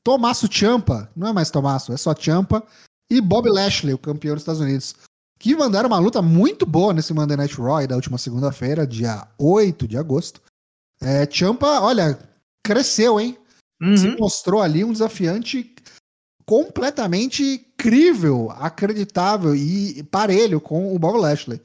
Tomasso 0.04 0.46
Champa, 0.50 1.10
não 1.16 1.26
é 1.28 1.32
mais 1.32 1.50
Tomasso, 1.50 1.92
é 1.92 1.96
só 1.96 2.14
Champa. 2.16 2.62
E 3.10 3.20
Bob 3.20 3.48
Lashley, 3.50 3.94
o 3.94 3.98
campeão 3.98 4.34
dos 4.34 4.42
Estados 4.42 4.60
Unidos. 4.60 4.94
Que 5.38 5.54
mandaram 5.56 5.88
uma 5.88 5.98
luta 5.98 6.22
muito 6.22 6.64
boa 6.64 6.94
nesse 6.94 7.12
Monday 7.12 7.36
Night 7.36 7.54
Raw 7.60 7.86
da 7.86 7.96
última 7.96 8.16
segunda-feira, 8.16 8.86
dia 8.86 9.26
8 9.38 9.86
de 9.86 9.98
agosto. 9.98 10.40
É, 11.00 11.28
Champa, 11.30 11.80
olha, 11.80 12.18
cresceu, 12.64 13.20
hein? 13.20 13.36
se 13.96 14.08
Uhum. 14.08 14.16
mostrou 14.18 14.62
ali 14.62 14.82
um 14.82 14.92
desafiante 14.92 15.75
completamente 16.46 17.66
crível, 17.76 18.50
acreditável 18.52 19.54
e 19.54 20.02
parelho 20.04 20.60
com 20.60 20.94
o 20.94 20.98
Bob 20.98 21.18
Lashley. 21.18 21.60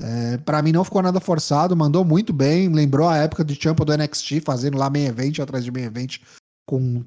É, 0.00 0.36
para 0.38 0.62
mim 0.62 0.70
não 0.70 0.84
ficou 0.84 1.02
nada 1.02 1.18
forçado, 1.18 1.74
mandou 1.74 2.04
muito 2.04 2.32
bem, 2.32 2.68
lembrou 2.68 3.08
a 3.08 3.16
época 3.16 3.44
de 3.44 3.60
Champa 3.60 3.84
do 3.84 3.96
NXT, 3.96 4.40
fazendo 4.44 4.78
lá 4.78 4.88
main 4.88 5.06
event 5.06 5.40
atrás 5.40 5.64
de 5.64 5.72
main 5.72 5.82
event 5.82 6.18
com 6.66 7.02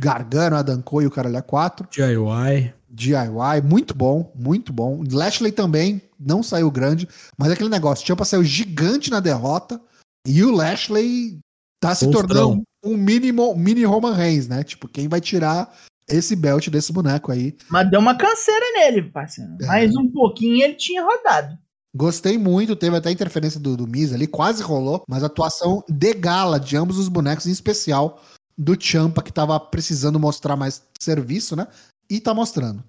Gargano, 0.00 0.56
Adam 0.56 0.80
Cole 0.80 1.04
e 1.04 1.08
o 1.08 1.10
Caralho 1.10 1.36
a 1.36 1.42
4. 1.42 1.88
DIY. 1.90 2.72
DIY, 2.88 3.62
muito 3.64 3.94
bom, 3.94 4.32
muito 4.34 4.72
bom. 4.72 5.04
Lashley 5.10 5.52
também 5.52 6.00
não 6.18 6.42
saiu 6.42 6.70
grande, 6.70 7.08
mas 7.36 7.50
é 7.50 7.54
aquele 7.54 7.68
negócio, 7.68 8.06
Champa 8.06 8.24
saiu 8.24 8.44
gigante 8.44 9.10
na 9.10 9.20
derrota 9.20 9.80
e 10.26 10.42
o 10.42 10.50
Lashley 10.50 11.38
tá 11.80 11.94
se 11.94 12.06
Monstrão. 12.06 12.28
tornando 12.28 12.62
um 12.84 12.96
mini, 12.96 13.32
mini 13.56 13.84
Roman 13.84 14.14
Reigns, 14.14 14.48
né? 14.48 14.62
Tipo, 14.62 14.88
quem 14.88 15.08
vai 15.08 15.20
tirar 15.20 15.72
esse 16.08 16.36
belt 16.36 16.68
desse 16.68 16.92
boneco 16.92 17.32
aí? 17.32 17.56
Mas 17.68 17.90
deu 17.90 18.00
uma 18.00 18.16
canseira 18.16 18.64
nele, 18.74 19.02
parceiro. 19.02 19.56
É. 19.60 19.66
Mais 19.66 19.94
um 19.96 20.10
pouquinho 20.10 20.62
ele 20.62 20.74
tinha 20.74 21.04
rodado. 21.04 21.58
Gostei 21.94 22.38
muito, 22.38 22.74
teve 22.74 22.96
até 22.96 23.10
interferência 23.10 23.60
do, 23.60 23.76
do 23.76 23.86
Miz 23.86 24.12
ali, 24.12 24.26
quase 24.26 24.62
rolou, 24.62 25.04
mas 25.06 25.22
atuação 25.22 25.84
de 25.88 26.14
gala 26.14 26.58
de 26.58 26.74
ambos 26.76 26.98
os 26.98 27.08
bonecos, 27.08 27.46
em 27.46 27.50
especial 27.50 28.22
do 28.56 28.80
Champa, 28.80 29.22
que 29.22 29.32
tava 29.32 29.58
precisando 29.60 30.18
mostrar 30.18 30.56
mais 30.56 30.82
serviço, 30.98 31.54
né? 31.54 31.66
E 32.08 32.18
tá 32.18 32.32
mostrando. 32.32 32.82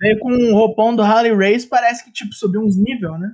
Veio 0.00 0.18
com 0.18 0.30
o 0.30 0.54
roupão 0.54 0.96
do 0.96 1.02
Harley 1.02 1.34
Race, 1.34 1.66
parece 1.66 2.04
que 2.04 2.12
tipo 2.12 2.32
subiu 2.34 2.62
uns 2.62 2.76
níveis, 2.76 3.18
né? 3.20 3.30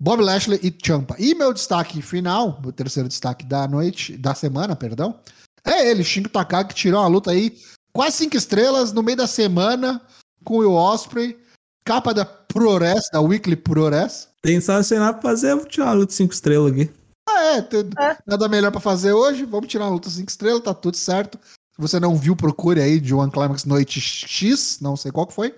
Bob 0.00 0.22
Lashley 0.22 0.58
e 0.62 0.74
Champa. 0.84 1.14
E 1.18 1.34
meu 1.34 1.52
destaque 1.52 2.00
final, 2.00 2.60
o 2.64 2.72
terceiro 2.72 3.08
destaque 3.08 3.44
da 3.44 3.68
noite, 3.68 4.16
da 4.16 4.34
semana, 4.34 4.74
perdão, 4.74 5.20
é 5.64 5.90
ele, 5.90 6.02
Shingo 6.02 6.28
Takagi, 6.28 6.68
que 6.68 6.74
tirou 6.74 7.00
uma 7.00 7.08
luta 7.08 7.30
aí, 7.30 7.54
quase 7.92 8.16
cinco 8.18 8.36
estrelas, 8.36 8.92
no 8.92 9.02
meio 9.02 9.16
da 9.16 9.26
semana, 9.26 10.00
com 10.44 10.54
o 10.54 10.58
Will 10.58 10.72
Osprey, 10.74 11.38
capa 11.84 12.12
da 12.14 12.24
ProRes, 12.24 13.04
da 13.12 13.20
Weekly 13.20 13.56
ProRes. 13.56 14.28
Tem 14.42 14.60
só 14.60 14.82
sem 14.82 14.98
nada 14.98 15.18
pra 15.18 15.30
fazer, 15.30 15.52
eu 15.52 15.58
vou 15.58 15.66
tirar 15.66 15.86
uma 15.86 15.92
luta 15.92 16.12
5 16.12 16.32
estrelas 16.32 16.72
aqui. 16.72 16.90
Ah, 17.28 17.56
é, 17.56 17.62
tem 17.62 17.80
É. 17.98 18.16
nada 18.26 18.48
melhor 18.48 18.70
pra 18.72 18.80
fazer 18.80 19.12
hoje, 19.12 19.44
vamos 19.44 19.68
tirar 19.68 19.84
uma 19.84 19.92
luta 19.92 20.10
cinco 20.10 20.28
estrelas, 20.30 20.62
tá 20.62 20.74
tudo 20.74 20.96
certo. 20.96 21.38
Se 21.74 21.80
você 21.80 22.00
não 22.00 22.16
viu, 22.16 22.34
procure 22.34 22.80
aí 22.80 22.98
de 22.98 23.14
One 23.14 23.30
Climax 23.30 23.64
Noite 23.64 24.00
X, 24.00 24.78
não 24.80 24.96
sei 24.96 25.12
qual 25.12 25.26
que 25.26 25.34
foi. 25.34 25.54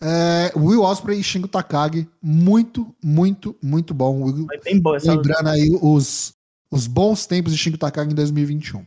É, 0.00 0.50
Will 0.56 0.82
Osprey 0.82 1.20
e 1.20 1.22
Shingo 1.22 1.46
Takagi, 1.48 2.08
muito, 2.22 2.92
muito, 3.04 3.54
muito 3.62 3.92
bom. 3.92 4.22
Will- 4.24 4.46
Foi 4.46 4.58
bem 4.60 4.80
boa 4.80 4.96
essa 4.96 5.12
luta. 5.12 5.28
Lembrando 5.28 5.48
aí 5.48 5.78
os, 5.82 6.32
os 6.70 6.86
bons 6.86 7.26
tempos 7.26 7.52
de 7.52 7.58
Shingo 7.58 7.78
Takagi 7.78 8.10
em 8.10 8.14
2021. 8.14 8.84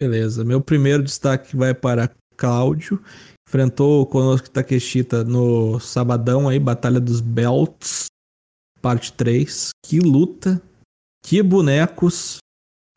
Beleza, 0.00 0.44
meu 0.44 0.60
primeiro 0.60 1.02
destaque 1.02 1.56
vai 1.56 1.74
para 1.74 2.10
Cláudio. 2.36 3.02
Enfrentou 3.48 4.02
o 4.02 4.06
Konosuke 4.06 4.50
Takeshita 4.50 5.24
no 5.24 5.80
sabadão 5.80 6.48
aí, 6.48 6.58
Batalha 6.58 7.00
dos 7.00 7.20
Belts, 7.20 8.06
parte 8.80 9.12
3. 9.12 9.70
Que 9.84 9.98
luta, 9.98 10.62
que 11.24 11.42
bonecos. 11.42 12.38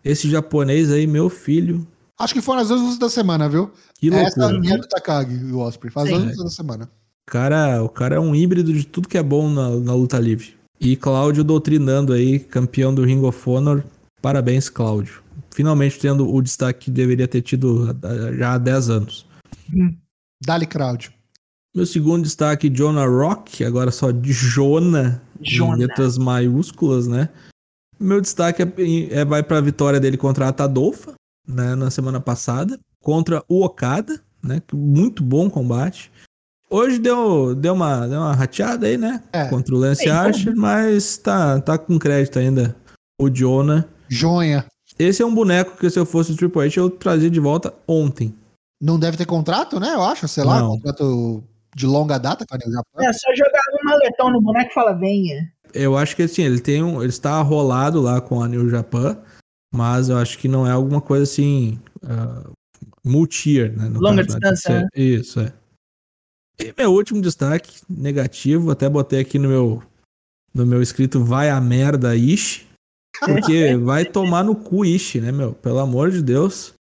Esse 0.04 0.30
japonês 0.30 0.92
aí, 0.92 1.06
meu 1.08 1.30
filho, 1.30 1.88
Acho 2.20 2.36
que 2.36 2.42
foram 2.42 2.62
as 2.62 2.68
duas 2.68 2.82
lutas 2.82 3.00
da 3.00 3.10
semana, 3.10 3.50
viu? 3.50 3.72
que 3.98 4.14
Essa 4.14 4.48
loucura. 4.52 4.76
é 4.76 4.78
do 4.78 4.88
Takagi 4.88 5.34
e 5.34 5.52
o 5.52 5.58
Osprey. 5.58 5.92
Faz 5.92 6.08
as 6.08 6.14
duas 6.14 6.24
lutas 6.30 6.44
da 6.44 6.50
semana. 6.52 6.86
O 7.28 7.32
cara, 7.32 7.84
o 7.84 7.90
cara 7.90 8.16
é 8.16 8.20
um 8.20 8.36
híbrido 8.36 8.72
de 8.72 8.86
tudo 8.86 9.08
que 9.08 9.18
é 9.18 9.24
bom 9.24 9.50
na, 9.50 9.70
na 9.72 9.96
luta 9.96 10.20
livre. 10.20 10.56
E 10.80 10.96
Cláudio 10.96 11.44
doutrinando 11.44 12.14
aí, 12.14 12.38
campeão 12.38 12.94
do 12.94 13.04
Ring 13.04 13.24
of 13.24 13.50
Honor. 13.50 13.84
Parabéns, 14.22 14.70
Cláudio. 14.70 15.24
Finalmente 15.54 16.00
tendo 16.00 16.34
o 16.34 16.42
destaque 16.42 16.86
que 16.86 16.92
deveria 16.92 17.28
ter 17.28 17.42
tido 17.42 17.96
já 18.38 18.54
há 18.54 18.58
10 18.58 18.90
anos. 18.90 19.26
Dali 20.44 20.66
Claudio. 20.66 21.12
Meu 21.74 21.86
segundo 21.86 22.24
destaque, 22.24 22.70
Jonah 22.70 23.06
Rock, 23.06 23.64
agora 23.64 23.92
só 23.92 24.12
de 24.12 24.34
Jonah, 24.34 25.22
Jonah. 25.40 25.76
em 25.78 25.80
letras 25.80 26.18
maiúsculas, 26.18 27.08
né? 27.08 27.30
Meu 27.98 28.20
destaque 28.20 28.62
é, 28.62 29.20
é- 29.20 29.26
vai 29.26 29.42
para 29.42 29.58
a 29.60 29.62
vitória 29.62 30.00
dele 30.00 30.18
contra 30.18 30.48
a 30.48 30.52
Tadolfa, 30.52 31.14
né, 31.48 31.76
na 31.76 31.90
semana 31.90 32.20
passada, 32.20 32.78
contra 33.02 33.44
o 33.48 33.64
Okada, 33.64 34.22
né? 34.44 34.62
Muito 34.74 35.24
bom 35.24 35.50
combate. 35.50 36.12
Hoje 36.70 37.00
deu, 37.00 37.54
deu, 37.56 37.74
uma, 37.74 38.08
deu 38.08 38.20
uma 38.20 38.34
rateada 38.34 38.88
aí, 38.88 38.98
né? 38.98 39.24
É. 39.32 39.46
Contra 39.48 39.74
o 39.74 39.78
Lance 39.78 40.06
Bem, 40.06 40.14
Archer, 40.14 40.56
mas 40.56 41.18
tá, 41.18 41.60
tá 41.62 41.78
com 41.78 42.00
crédito 42.00 42.40
ainda. 42.40 42.76
O 43.20 43.30
Jonah. 43.30 43.86
Jonha. 44.10 44.66
Esse 45.02 45.22
é 45.22 45.26
um 45.26 45.34
boneco 45.34 45.78
que 45.78 45.90
se 45.90 45.98
eu 46.00 46.06
fosse 46.06 46.32
o 46.32 46.36
Triple 46.36 46.62
H 46.62 46.74
eu 46.80 46.90
trazia 46.90 47.30
de 47.30 47.40
volta 47.40 47.74
ontem. 47.88 48.36
Não 48.82 49.00
deve 49.00 49.18
ter 49.18 49.26
contrato, 49.26 49.80
né? 49.80 49.94
Eu 49.94 50.02
acho, 50.04 50.28
sei 50.28 50.44
lá, 50.44 50.60
Não. 50.60 50.70
contrato 50.72 51.44
de 51.76 51.86
longa 51.86 52.18
data 52.18 52.46
com 52.46 52.56
a 52.56 52.58
New 52.58 52.72
Japan. 52.72 53.04
É 53.10 53.14
só 53.14 53.34
jogar 53.36 53.62
um 53.82 53.90
maletão 53.90 54.32
no 54.32 54.42
boneco 54.42 54.70
e 54.72 54.74
fala, 54.74 54.94
venha. 54.94 55.52
Eu 55.74 55.98
acho 55.98 56.16
que 56.16 56.24
assim, 56.24 56.44
ele 56.44 56.60
tem 56.60 56.84
um. 56.84 57.00
Ele 57.02 57.10
está 57.10 57.42
rolado 57.42 58.02
lá 58.02 58.20
com 58.20 58.44
a 58.44 58.48
New 58.48 58.70
Japan, 58.70 59.18
mas 59.74 60.10
eu 60.10 60.18
acho 60.18 60.38
que 60.38 60.48
não 60.48 60.68
é 60.68 60.72
alguma 60.72 61.00
coisa 61.02 61.24
assim. 61.24 61.80
Uh, 62.04 62.52
multi-year, 63.04 63.72
né? 63.76 63.88
no 63.90 64.00
Longa 64.00 64.24
caso, 64.26 64.38
né? 64.40 64.52
distância, 64.52 64.90
que 64.94 65.00
ser- 65.00 65.20
Isso, 65.20 65.40
é. 65.40 65.54
E 66.60 66.74
meu 66.78 66.92
último 66.92 67.22
destaque, 67.22 67.82
negativo, 67.90 68.70
até 68.70 68.88
botei 68.90 69.22
aqui 69.22 69.40
no 69.40 69.48
meu. 69.50 69.84
No 70.54 70.66
meu 70.66 70.82
escrito 70.82 71.24
vai 71.24 71.50
a 71.50 71.62
merda, 71.62 72.16
Ishi. 72.16 72.68
Porque 73.26 73.76
vai 73.78 74.06
tomar 74.06 74.44
no 74.44 74.56
cu 74.56 74.84
Ishi, 74.84 75.22
né, 75.22 75.32
meu? 75.32 75.54
Pelo 75.54 75.80
amor 75.80 76.12
de 76.12 76.22
Deus. 76.22 76.74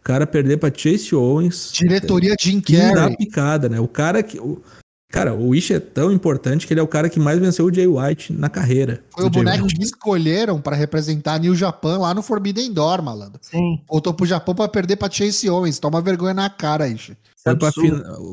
O 0.00 0.04
cara 0.04 0.26
perder 0.26 0.58
pra 0.58 0.72
Chase 0.74 1.14
Owens. 1.14 1.72
Diretoria 1.72 2.36
Jim 2.40 2.60
Que 2.60 2.76
dá 2.76 3.10
picada, 3.10 3.68
né? 3.68 3.80
O 3.80 3.88
cara 3.88 4.22
que. 4.22 4.38
O, 4.38 4.62
Cara, 5.10 5.34
o 5.34 5.54
Ishi 5.54 5.72
é 5.72 5.80
tão 5.80 6.12
importante 6.12 6.66
que 6.66 6.72
ele 6.74 6.80
é 6.80 6.82
o 6.82 6.86
cara 6.86 7.08
que 7.08 7.18
mais 7.18 7.38
venceu 7.38 7.64
o 7.64 7.72
Jay 7.72 7.86
White 7.86 8.30
na 8.30 8.50
carreira. 8.50 9.02
Foi 9.10 9.24
o 9.24 9.30
boneco 9.30 9.62
White. 9.62 9.76
que 9.76 9.82
escolheram 9.82 10.60
pra 10.60 10.76
representar 10.76 11.34
a 11.34 11.38
New 11.38 11.54
Japan 11.54 11.96
lá 11.96 12.12
no 12.12 12.22
Forbidden 12.22 12.70
Door, 12.74 13.02
malandro. 13.02 13.40
Sim. 13.40 13.80
Voltou 13.88 14.12
pro 14.12 14.26
Japão 14.26 14.54
pra 14.54 14.68
perder 14.68 14.96
pra 14.96 15.10
Chase 15.10 15.48
Owens. 15.48 15.78
Toma 15.78 16.02
vergonha 16.02 16.34
na 16.34 16.50
cara, 16.50 16.86
Ishi. 16.86 17.16
Foi 17.42 17.56
pra, 17.56 17.72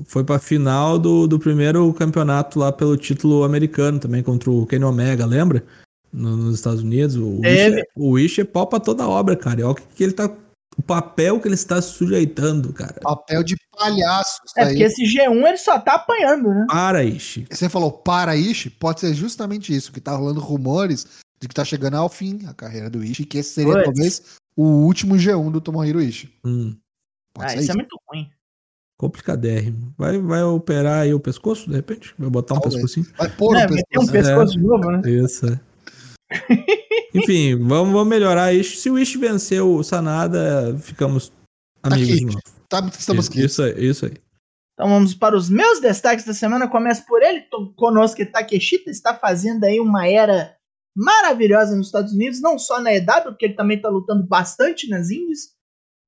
foi 0.05 0.23
pra 0.25 0.37
final 0.37 0.99
do, 0.99 1.27
do 1.27 1.39
primeiro 1.39 1.93
campeonato 1.93 2.59
lá 2.59 2.73
pelo 2.73 2.97
título 2.97 3.45
americano 3.45 3.97
também, 3.97 4.21
contra 4.21 4.51
o 4.51 4.65
Kenny 4.65 4.83
Omega, 4.83 5.25
lembra? 5.25 5.63
No- 6.11 6.37
nos 6.37 6.55
Estados 6.55 6.81
Unidos. 6.81 7.15
O 7.15 7.41
Teve. 7.41 7.77
Ishi, 7.79 7.85
o 7.95 8.19
Ishi 8.19 8.41
é 8.41 8.45
pau 8.45 8.67
pra 8.67 8.79
toda 8.79 9.07
obra, 9.07 9.35
cara. 9.35 9.59
E 9.61 9.63
olha 9.63 9.71
o 9.73 9.75
que, 9.75 9.83
que 9.95 10.03
ele 10.03 10.13
tá. 10.13 10.29
O 10.77 10.81
papel 10.81 11.39
que 11.39 11.47
ele 11.47 11.55
está 11.55 11.81
sujeitando, 11.81 12.73
cara. 12.73 12.95
Papel 13.01 13.43
de 13.43 13.55
palhaço. 13.77 14.41
Isso 14.45 14.53
É 14.59 14.63
aí. 14.63 14.67
porque 14.69 14.83
esse 14.83 15.03
G1 15.03 15.47
ele 15.47 15.57
só 15.57 15.79
tá 15.79 15.93
apanhando, 15.95 16.49
né? 16.49 16.65
Para, 16.67 17.03
Ishi. 17.03 17.45
Você 17.49 17.69
falou 17.69 17.91
para 17.91 18.35
Ishi, 18.35 18.69
pode 18.69 18.99
ser 18.99 19.13
justamente 19.13 19.73
isso, 19.73 19.91
que 19.93 20.01
tá 20.01 20.13
rolando 20.15 20.41
rumores 20.41 21.07
de 21.39 21.47
que 21.47 21.53
tá 21.55 21.63
chegando 21.63 21.95
ao 21.95 22.09
fim 22.09 22.41
a 22.45 22.53
carreira 22.53 22.89
do 22.89 23.01
Ishi, 23.03 23.23
que 23.25 23.37
esse 23.37 23.51
seria 23.53 23.71
Puts. 23.73 23.83
talvez 23.85 24.21
o 24.57 24.63
último 24.85 25.15
G1 25.15 25.49
do 25.49 25.61
Tomohiro 25.61 26.01
Ishi. 26.01 26.33
Hum, 26.45 26.75
Pode 27.33 27.45
Ah, 27.47 27.49
ser 27.49 27.55
isso 27.55 27.63
isso. 27.63 27.71
é 27.71 27.75
muito 27.75 27.97
ruim. 28.09 28.29
complicadérrimo. 28.97 29.93
Vai, 29.97 30.17
vai 30.19 30.43
operar 30.43 31.01
aí 31.03 31.13
o 31.13 31.19
pescoço, 31.19 31.69
de 31.69 31.75
repente? 31.75 32.13
Vai 32.17 32.29
botar 32.29 32.53
um 32.55 32.59
Talvez. 32.59 32.75
pescocinho? 32.81 33.07
Vai 33.17 33.29
pôr 33.29 33.55
É, 33.55 33.65
o 33.65 33.69
meter 33.73 33.99
um 33.99 34.05
pescoço. 34.07 34.11
pescoço 34.11 34.53
de 34.53 34.59
novo, 34.63 34.91
né? 34.91 35.01
Isso, 35.09 35.45
é. 35.47 35.59
Enfim, 37.13 37.55
vamos, 37.57 37.93
vamos 37.93 38.07
melhorar 38.07 38.53
isso. 38.53 38.77
Se 38.77 38.89
o 38.89 38.97
Ishi 38.99 39.17
vencer 39.17 39.61
o 39.61 39.83
Sanada, 39.83 40.77
ficamos 40.79 41.31
amigos 41.83 42.09
aqui. 42.09 42.19
de 42.19 42.25
novo. 42.25 42.39
Tá, 42.67 42.89
estamos 42.97 43.27
aqui. 43.29 43.45
Isso 43.45 43.61
aí, 43.63 43.85
isso 43.85 44.05
aí. 44.05 44.13
Então 44.73 44.89
vamos 44.89 45.13
para 45.13 45.37
os 45.37 45.49
meus 45.49 45.79
destaques 45.79 46.25
da 46.25 46.33
semana. 46.33 46.67
Começo 46.67 47.05
por 47.05 47.21
ele, 47.21 47.41
Tô- 47.41 47.71
Konosuke 47.75 48.25
Takeshita 48.25 48.89
está 48.89 49.15
fazendo 49.15 49.63
aí 49.63 49.79
uma 49.79 50.07
era 50.07 50.55
maravilhosa 50.97 51.75
nos 51.75 51.87
Estados 51.87 52.13
Unidos, 52.13 52.41
não 52.41 52.57
só 52.57 52.79
na 52.81 52.93
EW, 52.93 53.05
porque 53.25 53.45
ele 53.45 53.53
também 53.53 53.77
está 53.77 53.89
lutando 53.89 54.25
bastante 54.27 54.89
nas 54.89 55.09
indies, 55.09 55.53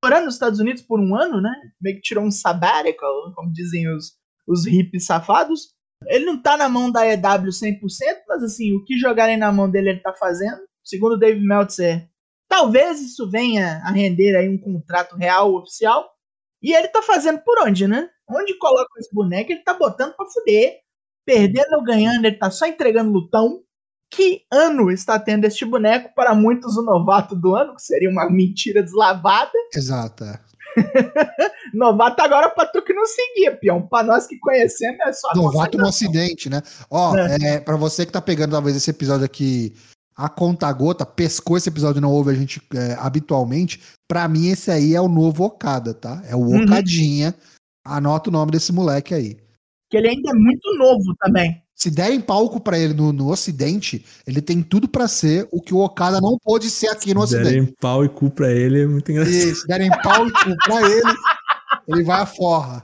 morando 0.03 0.25
nos 0.25 0.33
Estados 0.35 0.59
Unidos 0.59 0.81
por 0.81 0.99
um 0.99 1.15
ano, 1.15 1.41
né? 1.41 1.51
Meio 1.81 1.97
que 1.97 2.01
tirou 2.01 2.23
um 2.25 2.31
sabbatical, 2.31 3.33
como 3.35 3.51
dizem 3.53 3.87
os, 3.93 4.13
os 4.47 4.65
hippies 4.65 5.05
safados. 5.05 5.73
Ele 6.05 6.25
não 6.25 6.41
tá 6.41 6.55
na 6.55 6.69
mão 6.69 6.91
da 6.91 7.05
EW 7.05 7.49
100%, 7.49 7.79
mas 8.27 8.43
assim, 8.43 8.75
o 8.75 8.83
que 8.83 8.97
jogarem 8.97 9.37
na 9.37 9.51
mão 9.51 9.69
dele 9.69 9.89
ele 9.89 9.99
tá 9.99 10.13
fazendo. 10.13 10.59
Segundo 10.83 11.13
o 11.13 11.17
Dave 11.17 11.41
Meltzer, 11.41 12.07
talvez 12.47 13.01
isso 13.01 13.29
venha 13.29 13.81
a 13.83 13.91
render 13.91 14.35
aí 14.35 14.47
um 14.47 14.57
contrato 14.57 15.15
real 15.15 15.53
oficial. 15.55 16.09
E 16.61 16.73
ele 16.73 16.87
tá 16.87 17.01
fazendo 17.01 17.39
por 17.39 17.59
onde, 17.63 17.87
né? 17.87 18.09
Onde 18.29 18.57
coloca 18.57 18.89
esse 18.99 19.13
boneco, 19.13 19.51
ele 19.51 19.63
tá 19.63 19.73
botando 19.73 20.15
pra 20.15 20.25
fuder. 20.25 20.79
Perdendo 21.25 21.73
ou 21.75 21.83
ganhando, 21.83 22.25
ele 22.25 22.37
tá 22.37 22.49
só 22.49 22.65
entregando 22.65 23.11
lutão. 23.11 23.61
Que 24.09 24.43
ano 24.51 24.89
está 24.89 25.19
tendo 25.19 25.43
este 25.45 25.65
boneco? 25.65 26.15
Para 26.15 26.33
muitos, 26.33 26.77
o 26.77 26.83
novato 26.83 27.35
do 27.35 27.53
ano, 27.55 27.75
que 27.75 27.81
seria 27.81 28.09
uma 28.09 28.29
mentira 28.29 28.81
deslavada. 28.81 29.51
Exato. 29.75 30.23
É. 30.77 31.51
Novato 31.73 32.21
agora 32.21 32.49
pra 32.49 32.65
tu 32.65 32.81
que 32.81 32.93
não 32.93 33.05
seguia, 33.05 33.55
peão. 33.55 33.81
Pra 33.87 34.03
nós 34.03 34.27
que 34.27 34.37
conhecemos 34.39 34.99
é 35.05 35.13
só 35.13 35.33
Novato 35.35 35.77
no 35.77 35.87
acidente, 35.87 36.49
né? 36.49 36.61
Ó, 36.89 37.15
é. 37.17 37.59
pra 37.59 37.75
você 37.75 38.05
que 38.05 38.11
tá 38.11 38.21
pegando 38.21 38.51
talvez 38.51 38.75
esse 38.75 38.89
episódio 38.89 39.25
aqui 39.25 39.73
a 40.17 40.27
conta 40.27 40.71
gota, 40.73 41.05
pescou 41.05 41.57
esse 41.57 41.69
episódio 41.69 41.99
e 41.99 42.01
não 42.01 42.11
ouve 42.11 42.31
a 42.31 42.33
gente 42.33 42.59
é, 42.73 42.95
habitualmente, 42.99 43.79
pra 44.07 44.27
mim 44.27 44.47
esse 44.47 44.71
aí 44.71 44.95
é 44.95 45.01
o 45.01 45.07
novo 45.07 45.43
Okada, 45.43 45.93
tá? 45.93 46.23
É 46.27 46.35
o 46.35 46.39
Uhum. 46.39 46.63
Okadinha. 46.63 47.35
Anota 47.85 48.29
o 48.29 48.33
nome 48.33 48.51
desse 48.51 48.73
moleque 48.73 49.13
aí. 49.13 49.37
Que 49.89 49.97
ele 49.97 50.09
ainda 50.09 50.31
é 50.31 50.33
muito 50.33 50.75
novo 50.77 51.15
também. 51.19 51.61
Se 51.77 51.91
derem 51.91 52.19
palco 52.19 52.59
pra 52.59 52.79
ele 52.79 52.95
no, 52.95 53.13
no 53.13 53.29
Ocidente, 53.29 54.03
ele 54.25 54.41
tem 54.41 54.63
tudo 54.63 54.87
pra 54.87 55.07
ser 55.07 55.47
o 55.51 55.61
que 55.61 55.75
o 55.75 55.77
Okada 55.77 56.19
não 56.19 56.35
pôde 56.39 56.71
ser 56.71 56.87
aqui 56.87 57.13
no 57.13 57.21
Ocidente. 57.21 57.49
Derem 57.49 57.75
pau 57.79 58.03
e 58.03 58.09
cu 58.09 58.31
pra 58.31 58.51
ele 58.51 58.81
é 58.81 58.87
muito 58.87 59.11
engraçado. 59.11 59.35
E 59.35 59.55
se 59.55 59.67
derem 59.67 59.91
pau 60.01 60.27
e 60.27 60.31
cu 60.31 60.55
pra 60.65 60.81
ele, 60.89 61.13
ele 61.87 62.03
vai 62.03 62.21
à 62.21 62.25
forra. 62.25 62.83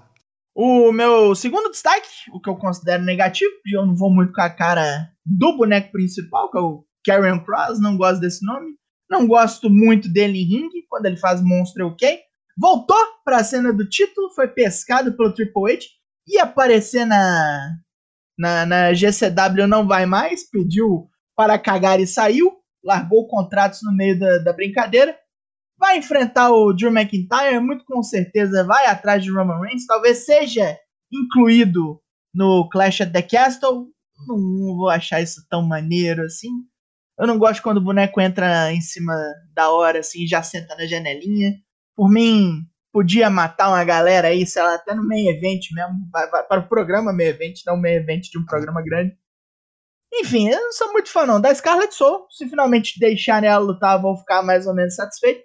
O 0.53 0.91
meu 0.91 1.33
segundo 1.33 1.71
destaque, 1.71 2.07
o 2.31 2.39
que 2.39 2.47
eu 2.47 2.55
considero 2.55 3.03
negativo, 3.03 3.51
porque 3.63 3.75
eu 3.75 3.83
não 3.83 3.95
vou 3.95 4.13
muito 4.13 4.31
com 4.31 4.41
a 4.41 4.49
cara 4.51 5.09
do 5.25 5.57
boneco 5.57 5.91
principal, 5.91 6.51
que 6.51 6.57
é 6.59 6.61
o 6.61 6.85
Karrion 7.03 7.43
Cross, 7.43 7.81
não 7.81 7.97
gosto 7.97 8.21
desse 8.21 8.45
nome. 8.45 8.75
Não 9.09 9.25
gosto 9.25 9.71
muito 9.71 10.07
dele 10.07 10.39
em 10.39 10.45
ringue, 10.45 10.85
quando 10.87 11.07
ele 11.07 11.17
faz 11.17 11.41
monstro 11.41 11.87
ok. 11.87 12.19
Voltou 12.55 12.97
pra 13.25 13.43
cena 13.43 13.73
do 13.73 13.89
título, 13.89 14.29
foi 14.35 14.47
pescado 14.47 15.17
pelo 15.17 15.33
Triple 15.33 15.73
H, 15.73 15.85
ia 16.27 16.43
aparecer 16.43 17.05
na, 17.05 17.75
na, 18.43 18.65
na 18.65 18.93
GCW, 18.93 19.65
não 19.67 19.87
vai 19.87 20.05
mais, 20.05 20.49
pediu 20.49 21.07
para 21.33 21.57
cagar 21.57 22.01
e 22.01 22.05
saiu, 22.05 22.51
largou 22.83 23.25
contratos 23.25 23.79
no 23.81 23.95
meio 23.95 24.19
da, 24.19 24.39
da 24.39 24.51
brincadeira. 24.51 25.17
Vai 25.79 25.97
enfrentar 25.97 26.51
o 26.51 26.73
Drew 26.73 26.91
McIntyre, 26.91 27.59
muito 27.61 27.85
com 27.85 28.03
certeza 28.03 28.65
vai 28.65 28.85
atrás 28.85 29.23
de 29.23 29.31
Roman 29.31 29.61
Reigns, 29.61 29.85
talvez 29.87 30.25
seja 30.25 30.77
incluído 31.11 32.01
no 32.35 32.67
Clash 32.69 33.01
at 33.01 33.13
the 33.13 33.21
Castle. 33.21 33.87
Não, 34.27 34.75
vou 34.75 34.89
achar 34.89 35.21
isso 35.21 35.45
tão 35.49 35.65
maneiro 35.65 36.23
assim. 36.23 36.49
Eu 37.17 37.25
não 37.25 37.37
gosto 37.37 37.63
quando 37.63 37.77
o 37.77 37.83
boneco 37.83 38.19
entra 38.19 38.73
em 38.73 38.81
cima 38.81 39.13
da 39.53 39.71
hora 39.71 39.99
assim, 39.99 40.27
já 40.27 40.43
senta 40.43 40.75
na 40.75 40.85
janelinha. 40.85 41.53
Por 41.95 42.09
mim, 42.09 42.65
podia 42.93 43.27
matar 43.27 43.69
uma 43.69 43.83
galera 43.83 44.27
aí, 44.27 44.45
sei 44.45 44.61
lá, 44.61 44.75
até 44.75 44.93
no 44.93 45.05
meio 45.05 45.31
event 45.31 45.71
mesmo, 45.73 46.07
para 46.11 46.59
o 46.59 46.67
programa 46.69 47.11
meio 47.11 47.31
event, 47.31 47.61
não 47.65 47.75
meio 47.75 47.99
event 47.99 48.29
de 48.29 48.37
um 48.37 48.45
programa 48.45 48.83
grande. 48.83 49.17
Enfim, 50.13 50.47
eu 50.47 50.61
não 50.61 50.71
sou 50.71 50.93
muito 50.93 51.09
fã 51.09 51.25
não 51.25 51.41
da 51.41 51.53
Scarlett 51.53 51.95
Soul. 51.95 52.27
Se 52.29 52.47
finalmente 52.47 52.99
deixarem 52.99 53.49
ela 53.49 53.65
lutar, 53.65 53.99
vou 53.99 54.15
ficar 54.15 54.43
mais 54.43 54.67
ou 54.67 54.75
menos 54.75 54.93
satisfeito. 54.93 55.43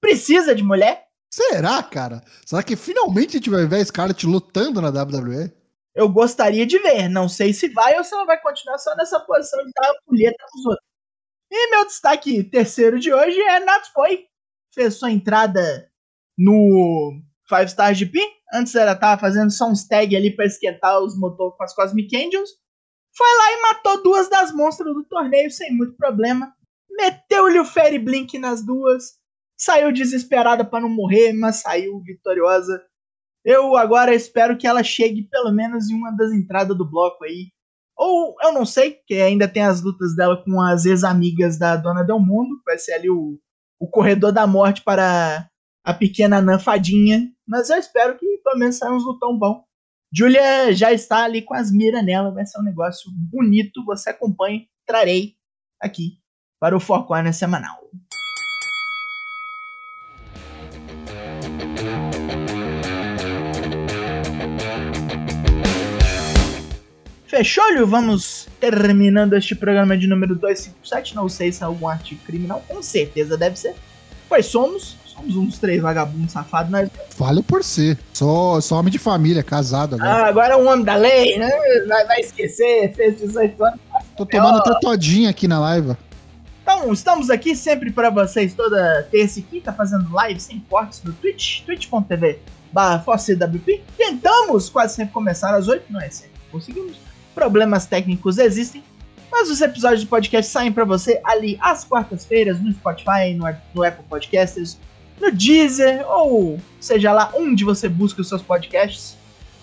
Precisa 0.00 0.54
de 0.54 0.62
mulher? 0.62 1.04
Será, 1.28 1.82
cara? 1.82 2.22
Será 2.46 2.62
que 2.62 2.76
finalmente 2.76 3.30
a 3.30 3.38
gente 3.40 3.50
vai 3.50 3.66
ver 3.66 3.80
a 3.80 3.84
Scarlett 3.84 4.24
lutando 4.24 4.80
na 4.80 4.90
WWE? 4.90 5.52
Eu 5.96 6.08
gostaria 6.08 6.64
de 6.64 6.78
ver. 6.78 7.08
Não 7.08 7.28
sei 7.28 7.52
se 7.52 7.68
vai 7.70 7.98
ou 7.98 8.04
se 8.04 8.14
ela 8.14 8.24
vai 8.24 8.40
continuar 8.40 8.78
só 8.78 8.94
nessa 8.94 9.18
posição 9.18 9.58
de 9.64 9.72
dar 9.74 9.90
a 9.90 9.94
pulheta 10.06 10.44
nos 10.54 10.66
outros. 10.66 10.86
E 11.50 11.70
meu 11.70 11.84
destaque 11.84 12.44
terceiro 12.44 13.00
de 13.00 13.12
hoje 13.12 13.40
é 13.40 13.58
Natsupoi. 13.58 14.26
Fez 14.72 14.94
sua 14.94 15.10
entrada 15.10 15.90
no 16.38 17.20
Five 17.48 17.70
Star 17.70 17.94
GP. 17.94 18.20
Antes 18.52 18.74
ela 18.74 18.94
tava 18.94 19.20
fazendo 19.20 19.50
só 19.50 19.68
uns 19.68 19.86
tag 19.86 20.14
ali 20.14 20.34
pra 20.34 20.46
esquentar 20.46 21.00
os 21.00 21.18
motores 21.18 21.56
com 21.56 21.64
as 21.64 21.74
Cosmic 21.74 22.14
Angels. 22.16 22.50
Foi 23.16 23.26
lá 23.38 23.52
e 23.52 23.62
matou 23.62 24.02
duas 24.02 24.28
das 24.28 24.52
monstras 24.52 24.92
do 24.92 25.04
torneio 25.04 25.50
sem 25.50 25.72
muito 25.72 25.96
problema. 25.96 26.52
Meteu-lhe 26.90 27.58
o 27.58 27.64
Fairy 27.64 27.98
Blink 27.98 28.38
nas 28.38 28.64
duas. 28.64 29.14
Saiu 29.56 29.92
desesperada 29.92 30.64
pra 30.64 30.80
não 30.80 30.88
morrer, 30.88 31.32
mas 31.32 31.56
saiu 31.56 32.00
vitoriosa. 32.00 32.82
Eu 33.44 33.76
agora 33.76 34.14
espero 34.14 34.56
que 34.56 34.66
ela 34.66 34.82
chegue 34.82 35.28
pelo 35.30 35.52
menos 35.52 35.88
em 35.88 35.94
uma 35.94 36.10
das 36.10 36.32
entradas 36.32 36.76
do 36.76 36.88
bloco 36.88 37.24
aí. 37.24 37.52
Ou 37.96 38.34
eu 38.42 38.52
não 38.52 38.66
sei, 38.66 38.98
que 39.06 39.14
ainda 39.14 39.46
tem 39.46 39.62
as 39.62 39.80
lutas 39.80 40.16
dela 40.16 40.42
com 40.42 40.60
as 40.60 40.84
ex-amigas 40.84 41.56
da 41.58 41.76
Dona 41.76 42.02
Del 42.02 42.18
Mundo. 42.18 42.60
Vai 42.64 42.78
ser 42.78 42.94
ali 42.94 43.10
o, 43.10 43.38
o 43.78 43.88
corredor 43.88 44.32
da 44.32 44.46
morte 44.46 44.82
para 44.82 45.48
a 45.84 45.92
pequena 45.92 46.40
Nanfadinha. 46.40 47.30
Mas 47.46 47.68
eu 47.68 47.76
espero 47.76 48.16
que 48.16 48.38
pelo 48.42 48.58
menos 48.58 48.76
saia 48.76 48.92
uns 48.92 49.04
lutão 49.04 49.38
bom. 49.38 49.62
Julia 50.12 50.72
já 50.72 50.92
está 50.92 51.24
ali 51.24 51.42
com 51.42 51.54
as 51.54 51.70
miras 51.70 52.04
nela. 52.04 52.32
Vai 52.32 52.46
ser 52.46 52.58
um 52.58 52.64
negócio 52.64 53.10
bonito. 53.14 53.84
Você 53.84 54.10
acompanhe, 54.10 54.68
trarei 54.86 55.34
aqui 55.80 56.18
para 56.58 56.74
o 56.74 56.80
Four 56.80 57.06
Corner 57.06 57.34
semanal. 57.34 57.84
Fechou? 67.26 67.64
Vamos 67.84 68.46
terminando 68.60 69.32
este 69.32 69.56
programa 69.56 69.98
de 69.98 70.06
número 70.06 70.36
257. 70.36 71.16
Não 71.16 71.28
sei 71.28 71.50
se 71.50 71.64
é 71.64 71.66
algum 71.66 71.88
artigo 71.88 72.24
criminal, 72.24 72.64
com 72.68 72.80
certeza 72.80 73.36
deve 73.36 73.58
ser. 73.58 73.74
Pois 74.28 74.46
somos, 74.46 74.96
somos 75.14 75.36
uns 75.36 75.58
três 75.58 75.80
vagabundos 75.80 76.32
safados, 76.32 76.70
mas 76.70 76.90
Fale 77.10 77.42
por 77.42 77.62
si. 77.62 77.96
Sou, 78.12 78.60
sou 78.60 78.78
homem 78.78 78.90
de 78.90 78.98
família, 78.98 79.42
casado 79.42 79.94
agora. 79.94 80.10
ah, 80.10 80.26
agora 80.26 80.54
é 80.54 80.56
um 80.56 80.68
homem 80.68 80.84
da 80.84 80.96
lei, 80.96 81.38
né? 81.38 81.50
Vai, 81.86 82.06
vai 82.06 82.20
esquecer, 82.20 82.92
fez 82.94 83.18
18 83.18 83.64
anos. 83.64 83.80
Tô 84.16 84.26
tomando 84.26 84.58
até 84.58 84.78
todinha 84.80 85.30
aqui 85.30 85.46
na 85.46 85.60
live. 85.60 85.96
Então, 86.62 86.92
estamos 86.92 87.30
aqui 87.30 87.54
sempre 87.54 87.90
para 87.92 88.10
vocês 88.10 88.54
toda 88.54 89.06
terça 89.10 89.38
e 89.38 89.42
quinta 89.42 89.72
fazendo 89.72 90.12
live 90.12 90.40
sem 90.40 90.60
cortes 90.68 91.02
no 91.02 91.12
Twitch, 91.12 91.62
twitch.tv 91.62 92.38
barra. 92.72 93.04
Tentamos 93.96 94.68
quase 94.68 94.96
sempre 94.96 95.12
começar 95.12 95.54
às 95.54 95.68
8, 95.68 95.92
não 95.92 96.00
é 96.00 96.10
sempre 96.10 96.40
conseguimos. 96.50 96.96
Problemas 97.34 97.86
técnicos 97.86 98.38
existem, 98.38 98.82
mas 99.30 99.50
os 99.50 99.60
episódios 99.60 100.04
do 100.04 100.08
podcast 100.08 100.50
saem 100.50 100.72
para 100.72 100.84
você 100.84 101.20
ali 101.24 101.56
às 101.60 101.84
quartas-feiras 101.84 102.60
no 102.60 102.72
Spotify, 102.72 103.34
no, 103.36 103.44
no 103.74 103.84
Apple 103.84 104.04
Podcasts, 104.08 104.78
no 105.20 105.30
Deezer, 105.30 106.04
ou 106.08 106.60
seja 106.80 107.12
lá 107.12 107.30
onde 107.34 107.64
você 107.64 107.88
busca 107.88 108.20
os 108.20 108.28
seus 108.28 108.42
podcasts. 108.42 109.16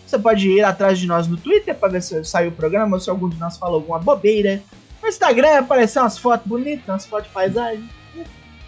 Você 0.05 0.19
pode 0.19 0.49
ir 0.49 0.63
atrás 0.63 0.99
de 0.99 1.07
nós 1.07 1.27
no 1.27 1.37
Twitter 1.37 1.73
para 1.73 1.89
ver 1.89 2.01
se 2.01 2.23
saiu 2.25 2.49
o 2.49 2.53
programa 2.53 2.95
ou 2.95 2.99
se 2.99 3.09
algum 3.09 3.29
de 3.29 3.37
nós 3.37 3.57
falou 3.57 3.75
alguma 3.75 3.99
bobeira. 3.99 4.61
No 5.01 5.07
Instagram 5.07 5.59
aparecer 5.59 5.99
umas 5.99 6.17
fotos 6.17 6.45
bonitas, 6.45 6.87
umas 6.87 7.05
fotos 7.05 7.27
de 7.27 7.33
paisagem. 7.33 7.89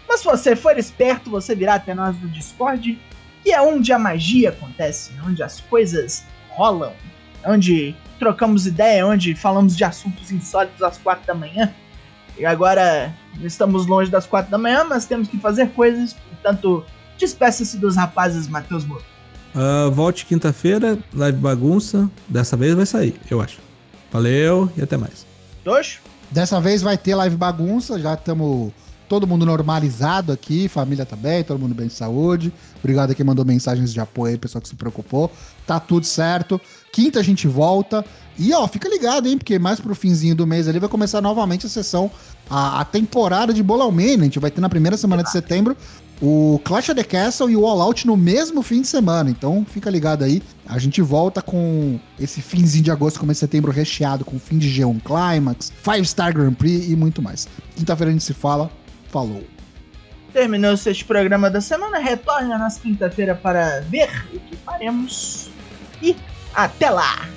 Mas 0.08 0.20
se 0.20 0.26
você 0.26 0.56
for 0.56 0.78
esperto, 0.78 1.30
você 1.30 1.54
virá 1.54 1.74
até 1.74 1.94
nós 1.94 2.18
no 2.20 2.28
Discord, 2.28 2.98
que 3.42 3.52
é 3.52 3.60
onde 3.60 3.92
a 3.92 3.98
magia 3.98 4.50
acontece, 4.50 5.12
onde 5.26 5.42
as 5.42 5.60
coisas 5.60 6.24
rolam, 6.50 6.92
onde 7.44 7.94
trocamos 8.18 8.66
ideia, 8.66 9.06
onde 9.06 9.34
falamos 9.34 9.76
de 9.76 9.84
assuntos 9.84 10.30
insólitos 10.30 10.82
às 10.82 10.98
quatro 10.98 11.26
da 11.26 11.34
manhã. 11.34 11.74
E 12.36 12.44
agora 12.44 13.14
estamos 13.42 13.86
longe 13.86 14.10
das 14.10 14.26
quatro 14.26 14.50
da 14.50 14.58
manhã, 14.58 14.84
mas 14.84 15.06
temos 15.06 15.28
que 15.28 15.38
fazer 15.38 15.70
coisas, 15.70 16.14
portanto, 16.30 16.84
despeça-se 17.18 17.76
dos 17.78 17.96
rapazes, 17.96 18.48
Matheus 18.48 18.84
Moro. 18.84 19.04
Ah, 19.54 19.88
volte 19.92 20.26
quinta-feira, 20.26 20.98
live 21.14 21.38
bagunça. 21.38 22.10
Dessa 22.28 22.56
vez 22.56 22.74
vai 22.74 22.86
sair, 22.86 23.14
eu 23.30 23.40
acho. 23.40 23.60
Valeu 24.10 24.70
e 24.76 24.82
até 24.82 24.96
mais. 24.96 25.24
Dois? 25.64 26.00
Dessa 26.30 26.60
vez 26.60 26.82
vai 26.82 26.98
ter 26.98 27.14
live 27.14 27.36
bagunça, 27.36 27.98
já 27.98 28.14
estamos 28.14 28.72
todo 29.08 29.26
mundo 29.26 29.46
normalizado 29.46 30.32
aqui, 30.32 30.68
família 30.68 31.06
tá 31.06 31.14
bem, 31.14 31.44
todo 31.44 31.58
mundo 31.58 31.74
bem 31.74 31.86
de 31.86 31.92
saúde. 31.92 32.52
Obrigado 32.78 33.12
a 33.12 33.14
quem 33.14 33.24
mandou 33.24 33.44
mensagens 33.44 33.92
de 33.92 34.00
apoio 34.00 34.32
aí, 34.32 34.38
pessoal 34.38 34.60
que 34.60 34.68
se 34.68 34.74
preocupou. 34.74 35.30
Tá 35.66 35.78
tudo 35.78 36.04
certo. 36.04 36.60
Quinta 36.92 37.20
a 37.20 37.22
gente 37.22 37.46
volta. 37.46 38.04
E 38.38 38.52
ó, 38.52 38.66
fica 38.66 38.88
ligado, 38.88 39.28
hein, 39.28 39.38
porque 39.38 39.58
mais 39.58 39.78
pro 39.78 39.94
finzinho 39.94 40.34
do 40.34 40.46
mês 40.46 40.66
ali 40.66 40.78
vai 40.78 40.88
começar 40.88 41.20
novamente 41.20 41.66
a 41.66 41.68
sessão, 41.68 42.10
a, 42.50 42.80
a 42.80 42.84
temporada 42.84 43.52
de 43.52 43.62
Bolão 43.62 43.90
Man. 43.90 44.20
A 44.20 44.24
gente 44.24 44.38
vai 44.38 44.50
ter 44.50 44.60
na 44.60 44.68
primeira 44.68 44.96
semana 44.96 45.22
de 45.22 45.30
setembro 45.30 45.76
o 46.20 46.60
Clash 46.64 46.88
of 46.88 46.94
the 46.94 47.04
Castle 47.04 47.50
e 47.50 47.56
o 47.56 47.66
All 47.66 47.80
Out 47.80 48.06
no 48.06 48.16
mesmo 48.16 48.62
fim 48.62 48.80
de 48.80 48.88
semana. 48.88 49.30
Então 49.30 49.64
fica 49.68 49.88
ligado 49.88 50.24
aí. 50.24 50.42
A 50.66 50.78
gente 50.78 51.00
volta 51.00 51.40
com 51.40 51.98
esse 52.18 52.40
finzinho 52.42 52.84
de 52.84 52.90
agosto, 52.90 53.20
começo 53.20 53.38
de 53.38 53.40
setembro 53.40 53.70
recheado 53.70 54.24
com 54.24 54.38
fim 54.38 54.58
de 54.58 54.68
G1 54.68 55.00
Climax, 55.02 55.72
Five 55.82 56.04
Star 56.06 56.32
Grand 56.34 56.54
Prix 56.54 56.88
e 56.88 56.96
muito 56.96 57.22
mais. 57.22 57.46
Quinta-feira 57.76 58.10
a 58.10 58.12
gente 58.12 58.24
se 58.24 58.34
fala. 58.34 58.70
Falou. 59.10 59.44
Terminou-se 60.32 60.90
este 60.90 61.04
programa 61.04 61.48
da 61.48 61.60
semana. 61.60 61.98
Retorne 61.98 62.48
na 62.48 62.58
nossa 62.58 62.80
quinta-feira 62.80 63.36
para 63.36 63.80
ver 63.82 64.10
o 64.34 64.40
que 64.40 64.56
faremos. 64.56 65.48
E 66.02 66.16
até 66.52 66.90
lá! 66.90 67.28